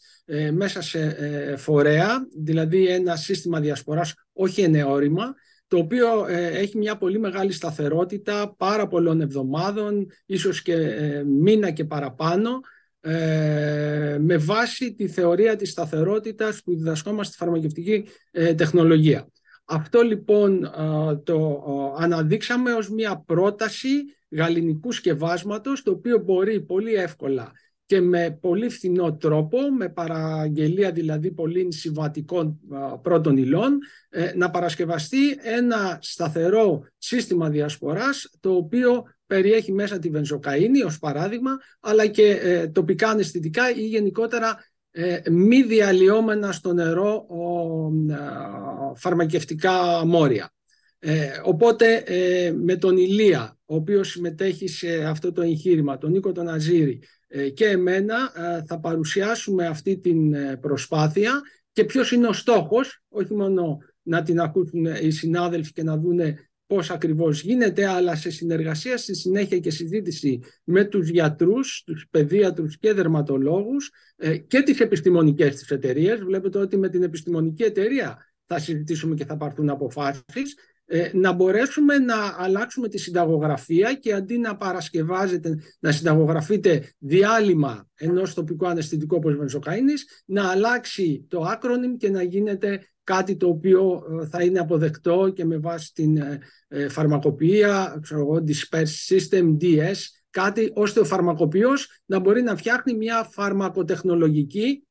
[0.52, 1.16] μέσα σε
[1.56, 5.34] φορέα, δηλαδή ένα σύστημα διασποράς όχι ενεώρημα,
[5.66, 10.76] το οποίο έχει μια πολύ μεγάλη σταθερότητα πάρα πολλών εβδομάδων, ίσως και
[11.26, 12.60] μήνα και παραπάνω,
[13.08, 19.28] ε, με βάση τη θεωρία της σταθερότητας που διδασκόμαστε στη φαρμακευτική ε, τεχνολογία.
[19.64, 20.70] Αυτό λοιπόν ε,
[21.24, 21.62] το
[21.98, 23.88] αναδείξαμε ως μια πρόταση
[24.30, 27.52] γαλλινικού σκευάσματος το οποίο μπορεί πολύ εύκολα
[27.86, 32.60] και με πολύ φθηνό τρόπο, με παραγγελία δηλαδή πολύ συμβατικών
[33.02, 33.78] πρώτων υλών,
[34.08, 41.58] ε, να παρασκευαστεί ένα σταθερό σύστημα διασποράς, το οποίο περιέχει μέσα τη βενζοκαΐνη ως παράδειγμα,
[41.80, 47.26] αλλά και ε, τοπικά αναισθητικά ή γενικότερα ε, μη διαλυόμενα στο νερό
[48.96, 50.52] φαρμακευτικά μόρια.
[51.44, 52.04] οπότε
[52.54, 57.48] με τον Ηλία, ο οποίος συμμετέχει σε αυτό το εγχείρημα, τον Νίκο τον Αζήρη, ε,
[57.50, 61.42] και εμένα ε, θα παρουσιάσουμε αυτή την ε, προσπάθεια
[61.72, 66.45] και ποιος είναι ο στόχος, όχι μόνο να την ακούσουν οι συνάδελφοι και να δούνε
[66.66, 72.78] πώς ακριβώς γίνεται, αλλά σε συνεργασία στη συνέχεια και συζήτηση με τους γιατρούς, τους παιδίατρους
[72.78, 73.90] και δερματολόγους
[74.46, 76.20] και τις επιστημονικές της εταιρείες.
[76.24, 80.54] Βλέπετε ότι με την επιστημονική εταιρεία θα συζητήσουμε και θα πάρθουν αποφάσεις
[80.88, 88.34] ε, να μπορέσουμε να αλλάξουμε τη συνταγογραφία και αντί να παρασκευάζεται, να συνταγογραφείτε διάλειμμα ενός
[88.34, 94.26] τοπικού αναισθητικού όπως βενζοκαΐνης, να αλλάξει το acronym και να γίνεται κάτι το οποίο ε,
[94.26, 96.16] θα είναι αποδεκτό και με βάση την
[96.68, 99.96] ε, φαρμακοποιία, ξέρω εγώ, Disperse System, DS,
[100.30, 104.86] κάτι ώστε ο φαρμακοποιός να μπορεί να φτιάχνει μια φαρμακοτεχνολογική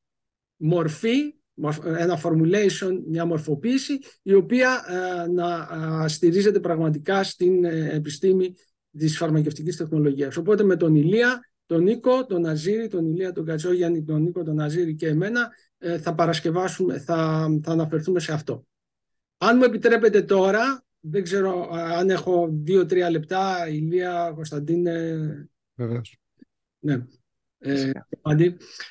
[0.56, 1.34] μορφή
[1.98, 5.68] ένα formulation, μια μορφοποίηση η οποία ε, να
[6.04, 8.54] ε, στηρίζεται πραγματικά στην ε, επιστήμη
[8.98, 10.36] της φαρμακευτικής τεχνολογίας.
[10.36, 14.60] Οπότε με τον Ηλία, τον Νίκο, τον Αζήρη, τον Ηλία, τον Κατσόγιαννη, τον Νίκο, τον
[14.60, 15.50] Αζήρη και εμένα
[16.00, 18.66] θα παρασκευάσουμε, θα, θα αναφερθούμε σε αυτό.
[19.38, 25.18] Αν μου επιτρέπετε τώρα, δεν ξέρω αν έχω δύο-τρία λεπτά, Ηλία, Κωνσταντίνε.
[25.74, 26.18] Βεβαίως.
[26.78, 27.06] Ναι.
[27.58, 27.90] Ε,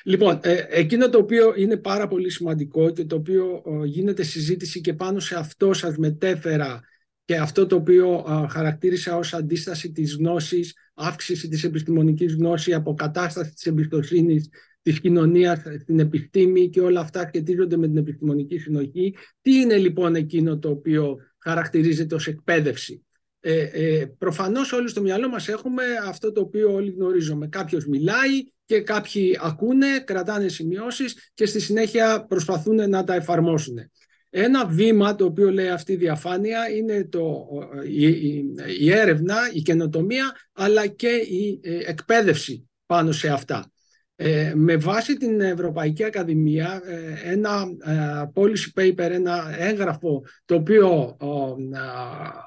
[0.04, 4.94] λοιπόν, ε, εκείνο το οποίο είναι πάρα πολύ σημαντικό και το οποίο γίνεται συζήτηση και
[4.94, 6.80] πάνω σε αυτό σας μετέφερα
[7.24, 13.66] και αυτό το οποίο χαρακτήρισα ως αντίσταση της γνώσης, αύξηση της επιστημονικής γνώσης, αποκατάσταση της
[13.66, 14.48] εμπιστοσύνης
[14.86, 19.14] της κοινωνίας στην επιστήμη και όλα αυτά σχετίζονται με την επιστημονική συνοχή.
[19.40, 23.04] Τι είναι λοιπόν εκείνο το οποίο χαρακτηρίζεται ως εκπαίδευση;
[23.40, 27.46] Ε, ε, προφανώς όλοι στο μυαλό μας έχουμε αυτό το οποίο όλοι γνωρίζουμε.
[27.48, 33.78] Κάποιος μιλάει και κάποιοι ακούνε, κρατάνε σημειώσεις και στη συνέχεια προσπαθούν να τα εφαρμόσουν.
[34.30, 37.46] Ένα βήμα το οποίο λέει αυτή η διαφάνεια είναι το,
[37.88, 38.08] η,
[38.78, 43.70] η, έρευνα, η καινοτομία αλλά και η ε, εκπαίδευση πάνω σε αυτά.
[44.18, 51.16] Ε, με βάση την Ευρωπαϊκή Ακαδημία ε, ένα ε, policy paper, ένα έγγραφο το οποίο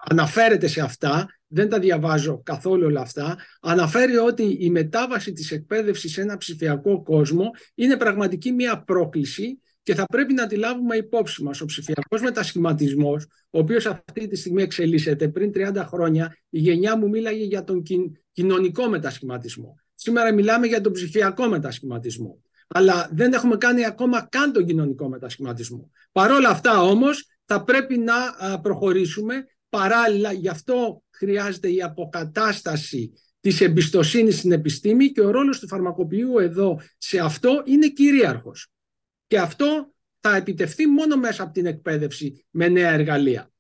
[0.10, 6.12] αναφέρεται σε αυτά, δεν τα διαβάζω καθόλου όλα αυτά, αναφέρει ότι η μετάβαση της εκπαίδευσης
[6.12, 11.44] σε ένα ψηφιακό κόσμο είναι πραγματική μια πρόκληση και θα πρέπει να τη λάβουμε υπόψη
[11.44, 11.62] μας.
[11.62, 17.10] Ο ψηφιακός μετασχηματισμός, ο οποίος αυτή τη στιγμή εξελίσσεται, πριν 30 χρόνια η γενιά μου
[17.10, 17.84] μίλαγε για τον
[18.32, 19.76] κοινωνικό μετασχηματισμό.
[20.02, 22.42] Σήμερα μιλάμε για τον ψηφιακό μετασχηματισμό.
[22.68, 25.92] Αλλά δεν έχουμε κάνει ακόμα καν τον κοινωνικό μετασχηματισμό.
[26.12, 28.14] Παρ' όλα αυτά όμως θα πρέπει να
[28.62, 30.32] προχωρήσουμε παράλληλα.
[30.32, 36.82] Γι' αυτό χρειάζεται η αποκατάσταση της εμπιστοσύνης στην επιστήμη και ο ρόλος του φαρμακοποιού εδώ
[36.98, 38.68] σε αυτό είναι κυρίαρχος.
[39.28, 43.52] Και αυτό θα επιτευχθεί μόνο μέσα από την εκπαίδευση με νέα εργαλεία.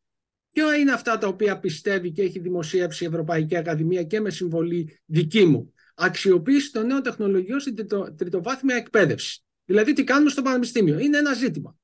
[0.51, 4.99] Ποια είναι αυτά τα οποία πιστεύει και έχει δημοσιεύσει η Ευρωπαϊκή Ακαδημία και με συμβολή
[5.05, 7.75] δική μου; Αξιοποίηση των νέων τεχνολογιών στην
[8.17, 9.43] τριτοβάθμια εκπαίδευση.
[9.65, 11.77] Δηλαδή, τι κάνουμε στο πανεπιστήμιο; Είναι ένα ζήτημα.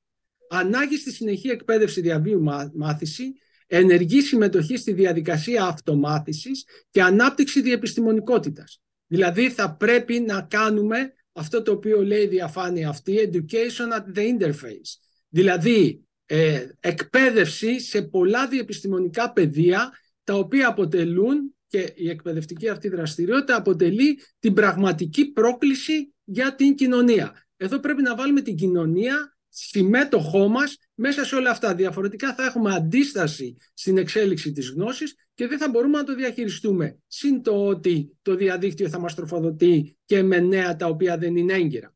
[0.50, 2.42] Ανάγκη στη συνεχή εκπαίδευση διαβίου
[2.74, 3.32] μάθηση,
[3.66, 8.80] ενεργή συμμετοχή στη διαδικασία αυτομάθησης και ανάπτυξη διεπιστημονικότητας.
[9.06, 14.38] Δηλαδή, θα πρέπει να κάνουμε αυτό το οποίο λέει η διαφάνεια αυτή, education at the
[14.38, 14.98] interface.
[15.28, 19.92] Δηλαδή, ε, εκπαίδευση σε πολλά διεπιστημονικά πεδία,
[20.24, 27.46] τα οποία αποτελούν και η εκπαιδευτική αυτή δραστηριότητα αποτελεί την πραγματική πρόκληση για την κοινωνία.
[27.56, 31.74] Εδώ πρέπει να βάλουμε την κοινωνία συμμέτοχό μας μέσα σε όλα αυτά.
[31.74, 36.98] Διαφορετικά θα έχουμε αντίσταση στην εξέλιξη της γνώσης και δεν θα μπορούμε να το διαχειριστούμε.
[37.06, 41.52] Συν το ότι το διαδίκτυο θα μας τροφοδοτεί και με νέα τα οποία δεν είναι
[41.52, 41.94] έγκυρα.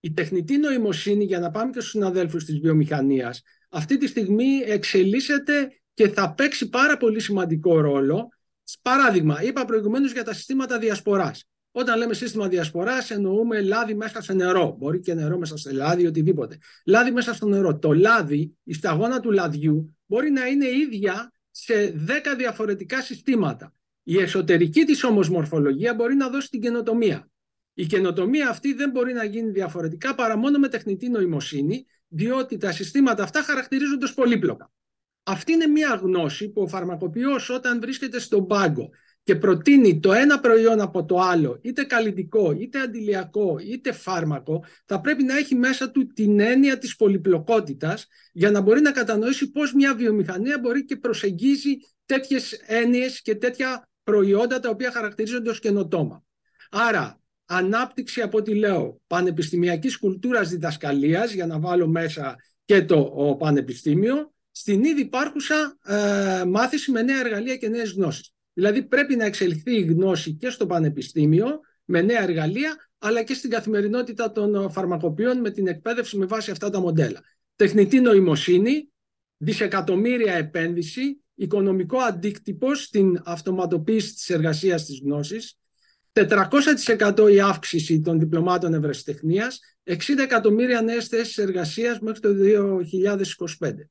[0.00, 5.68] Η τεχνητή νοημοσύνη, για να πάμε και στους συναδέλφους της βιομηχανίας, αυτή τη στιγμή εξελίσσεται
[5.94, 8.28] και θα παίξει πάρα πολύ σημαντικό ρόλο
[8.82, 11.44] Παράδειγμα, είπα προηγουμένως για τα συστήματα διασποράς.
[11.70, 14.76] Όταν λέμε σύστημα διασποράς, εννοούμε λάδι μέσα σε νερό.
[14.78, 16.58] Μπορεί και νερό μέσα σε λάδι, οτιδήποτε.
[16.86, 17.78] Λάδι μέσα στο νερό.
[17.78, 23.72] Το λάδι, η σταγόνα του λαδιού, μπορεί να είναι ίδια σε 10 διαφορετικά συστήματα.
[24.02, 27.30] Η εσωτερική της όμως μορφολογία μπορεί να δώσει την καινοτομία.
[27.74, 32.72] Η καινοτομία αυτή δεν μπορεί να γίνει διαφορετικά παρά μόνο με τεχνητή νοημοσύνη, διότι τα
[32.72, 34.70] συστήματα αυτά χαρακτηρίζονται ως πολύπλοκα.
[35.30, 38.90] Αυτή είναι μια γνώση που ο φαρμακοποιός όταν βρίσκεται στον πάγκο
[39.22, 45.00] και προτείνει το ένα προϊόν από το άλλο, είτε καλλιτικό, είτε αντιλιακό, είτε φάρμακο, θα
[45.00, 49.72] πρέπει να έχει μέσα του την έννοια της πολυπλοκότητας για να μπορεί να κατανοήσει πώς
[49.72, 51.76] μια βιομηχανία μπορεί και προσεγγίζει
[52.06, 56.24] τέτοιες έννοιες και τέτοια προϊόντα τα οποία χαρακτηρίζονται ως καινοτόμα.
[56.70, 63.36] Άρα, ανάπτυξη από ό,τι λέω πανεπιστημιακής κουλτούρας διδασκαλίας, για να βάλω μέσα και το ο
[63.36, 68.34] πανεπιστήμιο, στην ήδη υπάρχουσα ε, μάθηση με νέα εργαλεία και νέες γνώσεις.
[68.52, 73.50] Δηλαδή πρέπει να εξελιχθεί η γνώση και στο πανεπιστήμιο με νέα εργαλεία, αλλά και στην
[73.50, 77.20] καθημερινότητα των φαρμακοποιών με την εκπαίδευση με βάση αυτά τα μοντέλα.
[77.56, 78.88] Τεχνητή νοημοσύνη,
[79.36, 85.58] δισεκατομμύρια επένδυση, οικονομικό αντίκτυπο στην αυτοματοποίηση της εργασίας της γνώσης,
[86.12, 93.90] 400% η αύξηση των διπλωμάτων ευρεσιτεχνίας, 60 εκατομμύρια νέες θέσεις εργασίας μέχρι το 2025.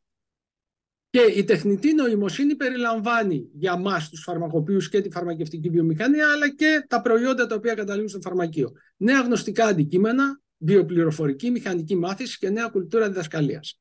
[1.10, 6.86] Και η τεχνητή νοημοσύνη περιλαμβάνει για μας τους φαρμακοποιούς και τη φαρμακευτική βιομηχανία, αλλά και
[6.88, 8.72] τα προϊόντα τα οποία καταλήγουν στο φαρμακείο.
[8.98, 13.80] Νέα γνωστικά αντικείμενα, βιοπληροφορική, μηχανική μάθηση και νέα κουλτούρα διδασκαλίας.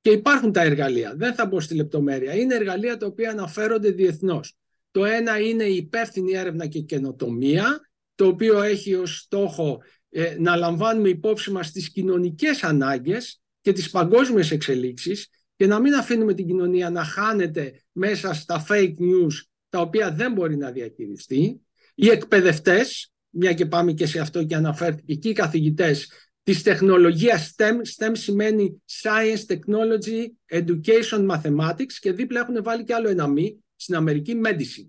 [0.00, 2.34] Και υπάρχουν τα εργαλεία, δεν θα μπω στη λεπτομέρεια.
[2.34, 4.56] Είναι εργαλεία τα οποία αναφέρονται διεθνώς.
[4.90, 7.80] Το ένα είναι η υπεύθυνη έρευνα και καινοτομία,
[8.14, 13.90] το οποίο έχει ως στόχο ε, να λαμβάνουμε υπόψη μας τις κοινωνικές ανάγκες και τις
[13.90, 15.28] παγκόσμιες εξελίξεις
[15.60, 19.32] και να μην αφήνουμε την κοινωνία να χάνεται μέσα στα fake news
[19.68, 21.60] τα οποία δεν μπορεί να διαχειριστεί.
[21.94, 26.12] Οι εκπαιδευτές, μια και πάμε και σε αυτό και αναφέρθηκε και οι καθηγητές
[26.42, 33.08] της τεχνολογίας STEM, STEM σημαίνει Science, Technology, Education, Mathematics και δίπλα έχουν βάλει και άλλο
[33.08, 34.88] ένα μη, στην Αμερική Medicine.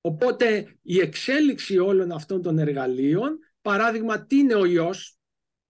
[0.00, 5.18] Οπότε η εξέλιξη όλων αυτών των εργαλείων, παράδειγμα τι είναι ο ιός,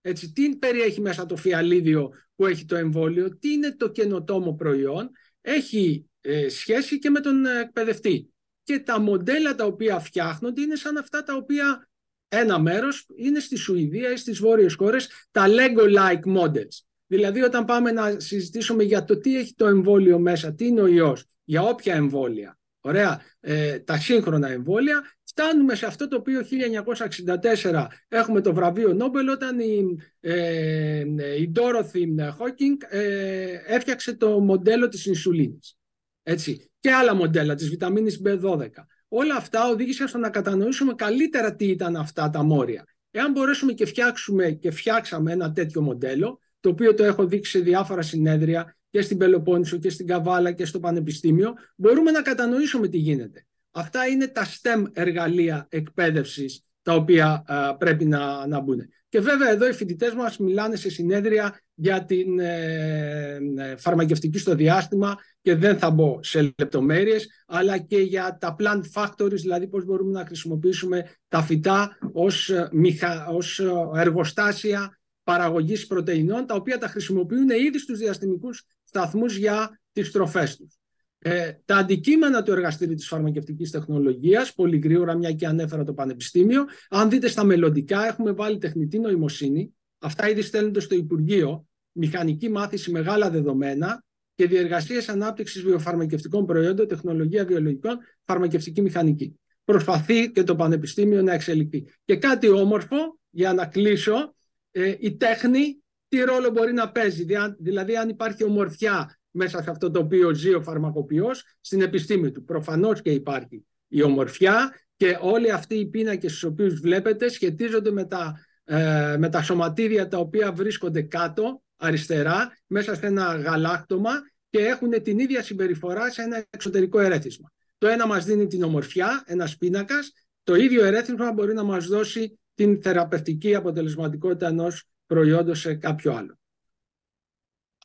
[0.01, 2.11] έτσι, τι περιέχει μέσα το φιαλίδιο
[2.41, 5.11] που έχει το εμβόλιο, τι είναι το καινοτόμο προϊόν,
[5.41, 8.33] έχει ε, σχέση και με τον εκπαιδευτή.
[8.63, 11.89] Και τα μοντέλα τα οποία φτιάχνονται είναι σαν αυτά τα οποία
[12.29, 16.85] ένα μέρος είναι στη Σουηδία ή στις βόρειες χώρες τα Lego-like models.
[17.07, 20.87] Δηλαδή όταν πάμε να συζητήσουμε για το τι έχει το εμβόλιο μέσα, τι είναι ο
[20.87, 27.87] ιός, για όποια εμβόλια, ωραία, ε, τα σύγχρονα εμβόλια, φτάνουμε σε αυτό το οποίο 1964
[28.09, 31.05] έχουμε το βραβείο Νόμπελ όταν η, ε,
[31.41, 35.77] η Dorothy Hawking ε, έφτιαξε το μοντέλο της ινσουλίνης.
[36.23, 36.71] Έτσι.
[36.81, 38.69] Και άλλα μοντέλα της βιταμίνης B12.
[39.09, 42.85] Όλα αυτά οδήγησαν στο να κατανοήσουμε καλύτερα τι ήταν αυτά τα μόρια.
[43.11, 47.59] Εάν μπορέσουμε και φτιάξουμε και φτιάξαμε ένα τέτοιο μοντέλο, το οποίο το έχω δείξει σε
[47.59, 52.99] διάφορα συνέδρια και στην Πελοπόννησο και στην Καβάλα και στο Πανεπιστήμιο, μπορούμε να κατανοήσουμε τι
[52.99, 53.47] γίνεται.
[53.71, 57.45] Αυτά είναι τα STEM εργαλεία εκπαίδευσης τα οποία
[57.79, 58.89] πρέπει να, να μπουν.
[59.11, 64.55] Και βέβαια εδώ οι φοιτητές μας μιλάνε σε συνέδρια για την ε, ε, φαρμακευτική στο
[64.55, 69.85] διάστημα και δεν θα μπω σε λεπτομέρειες, αλλά και για τα plant factories, δηλαδή πώς
[69.85, 73.27] μπορούμε να χρησιμοποιήσουμε τα φυτά ως, ε, μηχα...
[73.29, 73.61] ως
[73.95, 80.79] εργοστάσια παραγωγής πρωτεϊνών, τα οποία τα χρησιμοποιούν ήδη στους διαστημικούς σταθμούς για τις τροφές τους.
[81.19, 86.65] Ε, τα αντικείμενα του εργαστήριου της φαρμακευτικής τεχνολογίας, πολύ γρήγορα μια και ανέφερα το Πανεπιστήμιο,
[86.89, 92.91] αν δείτε στα μελλοντικά έχουμε βάλει τεχνητή νοημοσύνη, αυτά ήδη στέλνονται στο Υπουργείο, μηχανική μάθηση
[92.91, 94.05] μεγάλα δεδομένα
[94.35, 99.41] και διεργασίες ανάπτυξης βιοφαρμακευτικών προϊόντων, τεχνολογία βιολογικών, φαρμακευτική μηχανική.
[99.65, 101.85] Προσπαθεί και το Πανεπιστήμιο να εξελιχθεί.
[102.05, 102.97] Και κάτι όμορφο,
[103.31, 104.35] για να κλείσω,
[104.71, 107.27] ε, η τέχνη τι ρόλο μπορεί να παίζει.
[107.59, 112.45] Δηλαδή αν υπάρχει ομορφιά μέσα σε αυτό το οποίο ζει ο φαρμακοποιός στην επιστήμη του.
[112.45, 118.05] Προφανώς και υπάρχει η ομορφιά και όλοι αυτοί οι πίνακες στους οποίους βλέπετε σχετίζονται με
[118.05, 124.11] τα, ε, με τα σωματίδια τα οποία βρίσκονται κάτω, αριστερά, μέσα σε ένα γαλάκτομα
[124.51, 127.53] και έχουν την ίδια συμπεριφορά σε ένα εξωτερικό ερέθισμα.
[127.79, 130.13] Το ένα μας δίνει την ομορφιά, ένας πίνακας,
[130.43, 136.39] το ίδιο ερέθισμα μπορεί να μας δώσει την θεραπευτική αποτελεσματικότητα ενός προϊόντος σε κάποιο άλλο.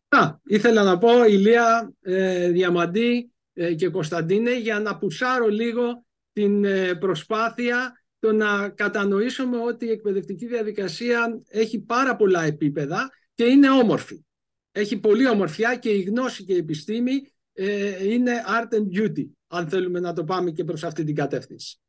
[0.07, 6.64] Α, ήθελα να πω Ηλία ε, Διαμαντή ε, και Κωνσταντίνε για να πουσάρω λίγο την
[6.64, 13.69] ε, προσπάθεια το να κατανοήσουμε ότι η εκπαιδευτική διαδικασία έχει πάρα πολλά επίπεδα και είναι
[13.69, 14.26] όμορφη.
[14.72, 19.69] Έχει πολύ ομορφιά και η γνώση και η επιστήμη ε, είναι art and beauty, αν
[19.69, 21.80] θέλουμε να το πάμε και προς αυτή την κατεύθυνση.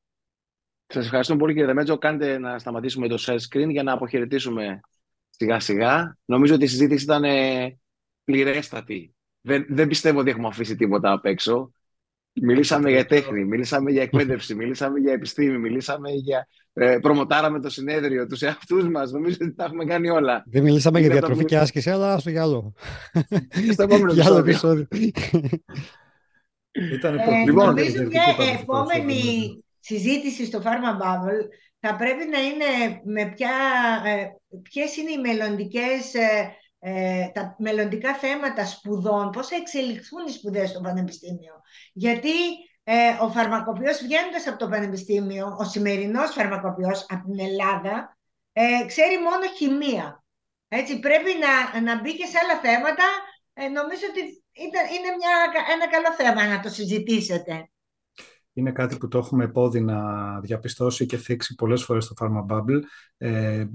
[0.86, 1.98] Σας ευχαριστώ πολύ κύριε Δεμέτζο.
[1.98, 4.80] Κάντε να σταματήσουμε το share screen για να αποχαιρετήσουμε
[5.36, 6.16] σιγά σιγά.
[6.24, 7.24] Νομίζω ότι η συζήτηση ήταν
[8.24, 9.14] πληρέστατη.
[9.40, 11.70] Δεν, δεν πιστεύω ότι έχουμε αφήσει τίποτα απ' έξω.
[12.42, 16.48] Μιλήσαμε για τέχνη, μιλήσαμε για εκπαίδευση, μιλήσαμε για επιστήμη, μιλήσαμε για.
[16.72, 19.10] Ε, προμοτάραμε το συνέδριο, τους εαυτούς μας.
[19.10, 20.44] Νομίζω ότι τα έχουμε κάνει όλα.
[20.46, 22.72] Δεν μιλήσαμε για διατροφή και άσκηση, αλλά στο γυαλό.
[23.72, 24.88] Στο επόμενο επεισόδιο.
[26.92, 28.24] Ήταν ε, λοιπόν, νομίζω μια
[28.60, 29.20] επόμενη
[29.80, 31.48] συζήτηση στο Pharma Bubble
[31.86, 33.50] θα πρέπει να είναι με ποια,
[34.04, 34.26] ε,
[34.62, 40.68] ποιες είναι οι μελλοντικές, ε, ε, τα μελλοντικά θέματα σπουδών, πώς θα εξελιχθούν οι σπουδές
[40.70, 41.54] στο Πανεπιστήμιο.
[41.92, 42.30] Γιατί
[42.84, 48.18] ε, ο φαρμακοποιός βγαίνοντας από το Πανεπιστήμιο, ο σημερινός φαρμακοποιός από την Ελλάδα,
[48.52, 50.24] ε, ξέρει μόνο χημεία.
[50.68, 53.04] Έτσι, πρέπει να, να μπει και σε άλλα θέματα.
[53.54, 54.20] Ε, νομίζω ότι
[54.94, 55.34] είναι μια,
[55.74, 57.70] ένα καλό θέμα να το συζητήσετε.
[58.56, 60.00] Είναι κάτι που το έχουμε πόδι να
[60.40, 62.80] διαπιστώσει και θίξει πολλές φορές στο Pharma Bubble.
[63.16, 63.66] Ε,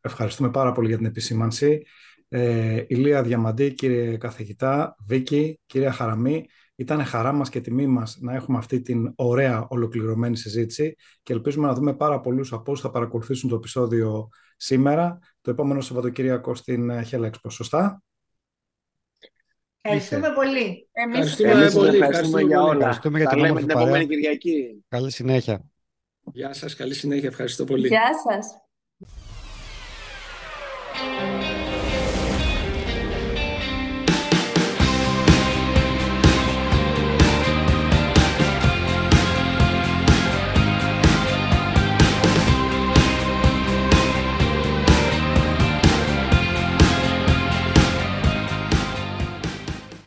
[0.00, 1.82] ευχαριστούμε πάρα πολύ για την επισήμανση.
[2.28, 8.34] Ε, Ηλία Διαμαντή, κύριε καθηγητά, Βίκη, κυρία Χαραμή, ήταν χαρά μας και τιμή μας να
[8.34, 12.90] έχουμε αυτή την ωραία ολοκληρωμένη συζήτηση και ελπίζουμε να δούμε πάρα πολλούς από όσους θα
[12.90, 17.50] παρακολουθήσουν το επεισόδιο σήμερα, το επόμενο Σαββατοκύριακο στην Χέλεξπο.
[17.50, 18.02] Σωστά;
[19.82, 20.88] Ευχαριστούμε πολύ.
[20.92, 21.98] Εμείς ευχαριστούμε, πολύ.
[21.98, 22.76] Ευχαριστούμε, για όλα.
[22.76, 23.82] Ευχαριστούμε για τα την λέμε την παρέα.
[23.82, 24.84] επόμενη Κυριακή.
[24.88, 25.64] Καλή συνέχεια.
[26.32, 27.28] Γεια σας, καλή συνέχεια.
[27.28, 27.86] Ευχαριστώ πολύ.
[27.86, 28.61] Γεια σας.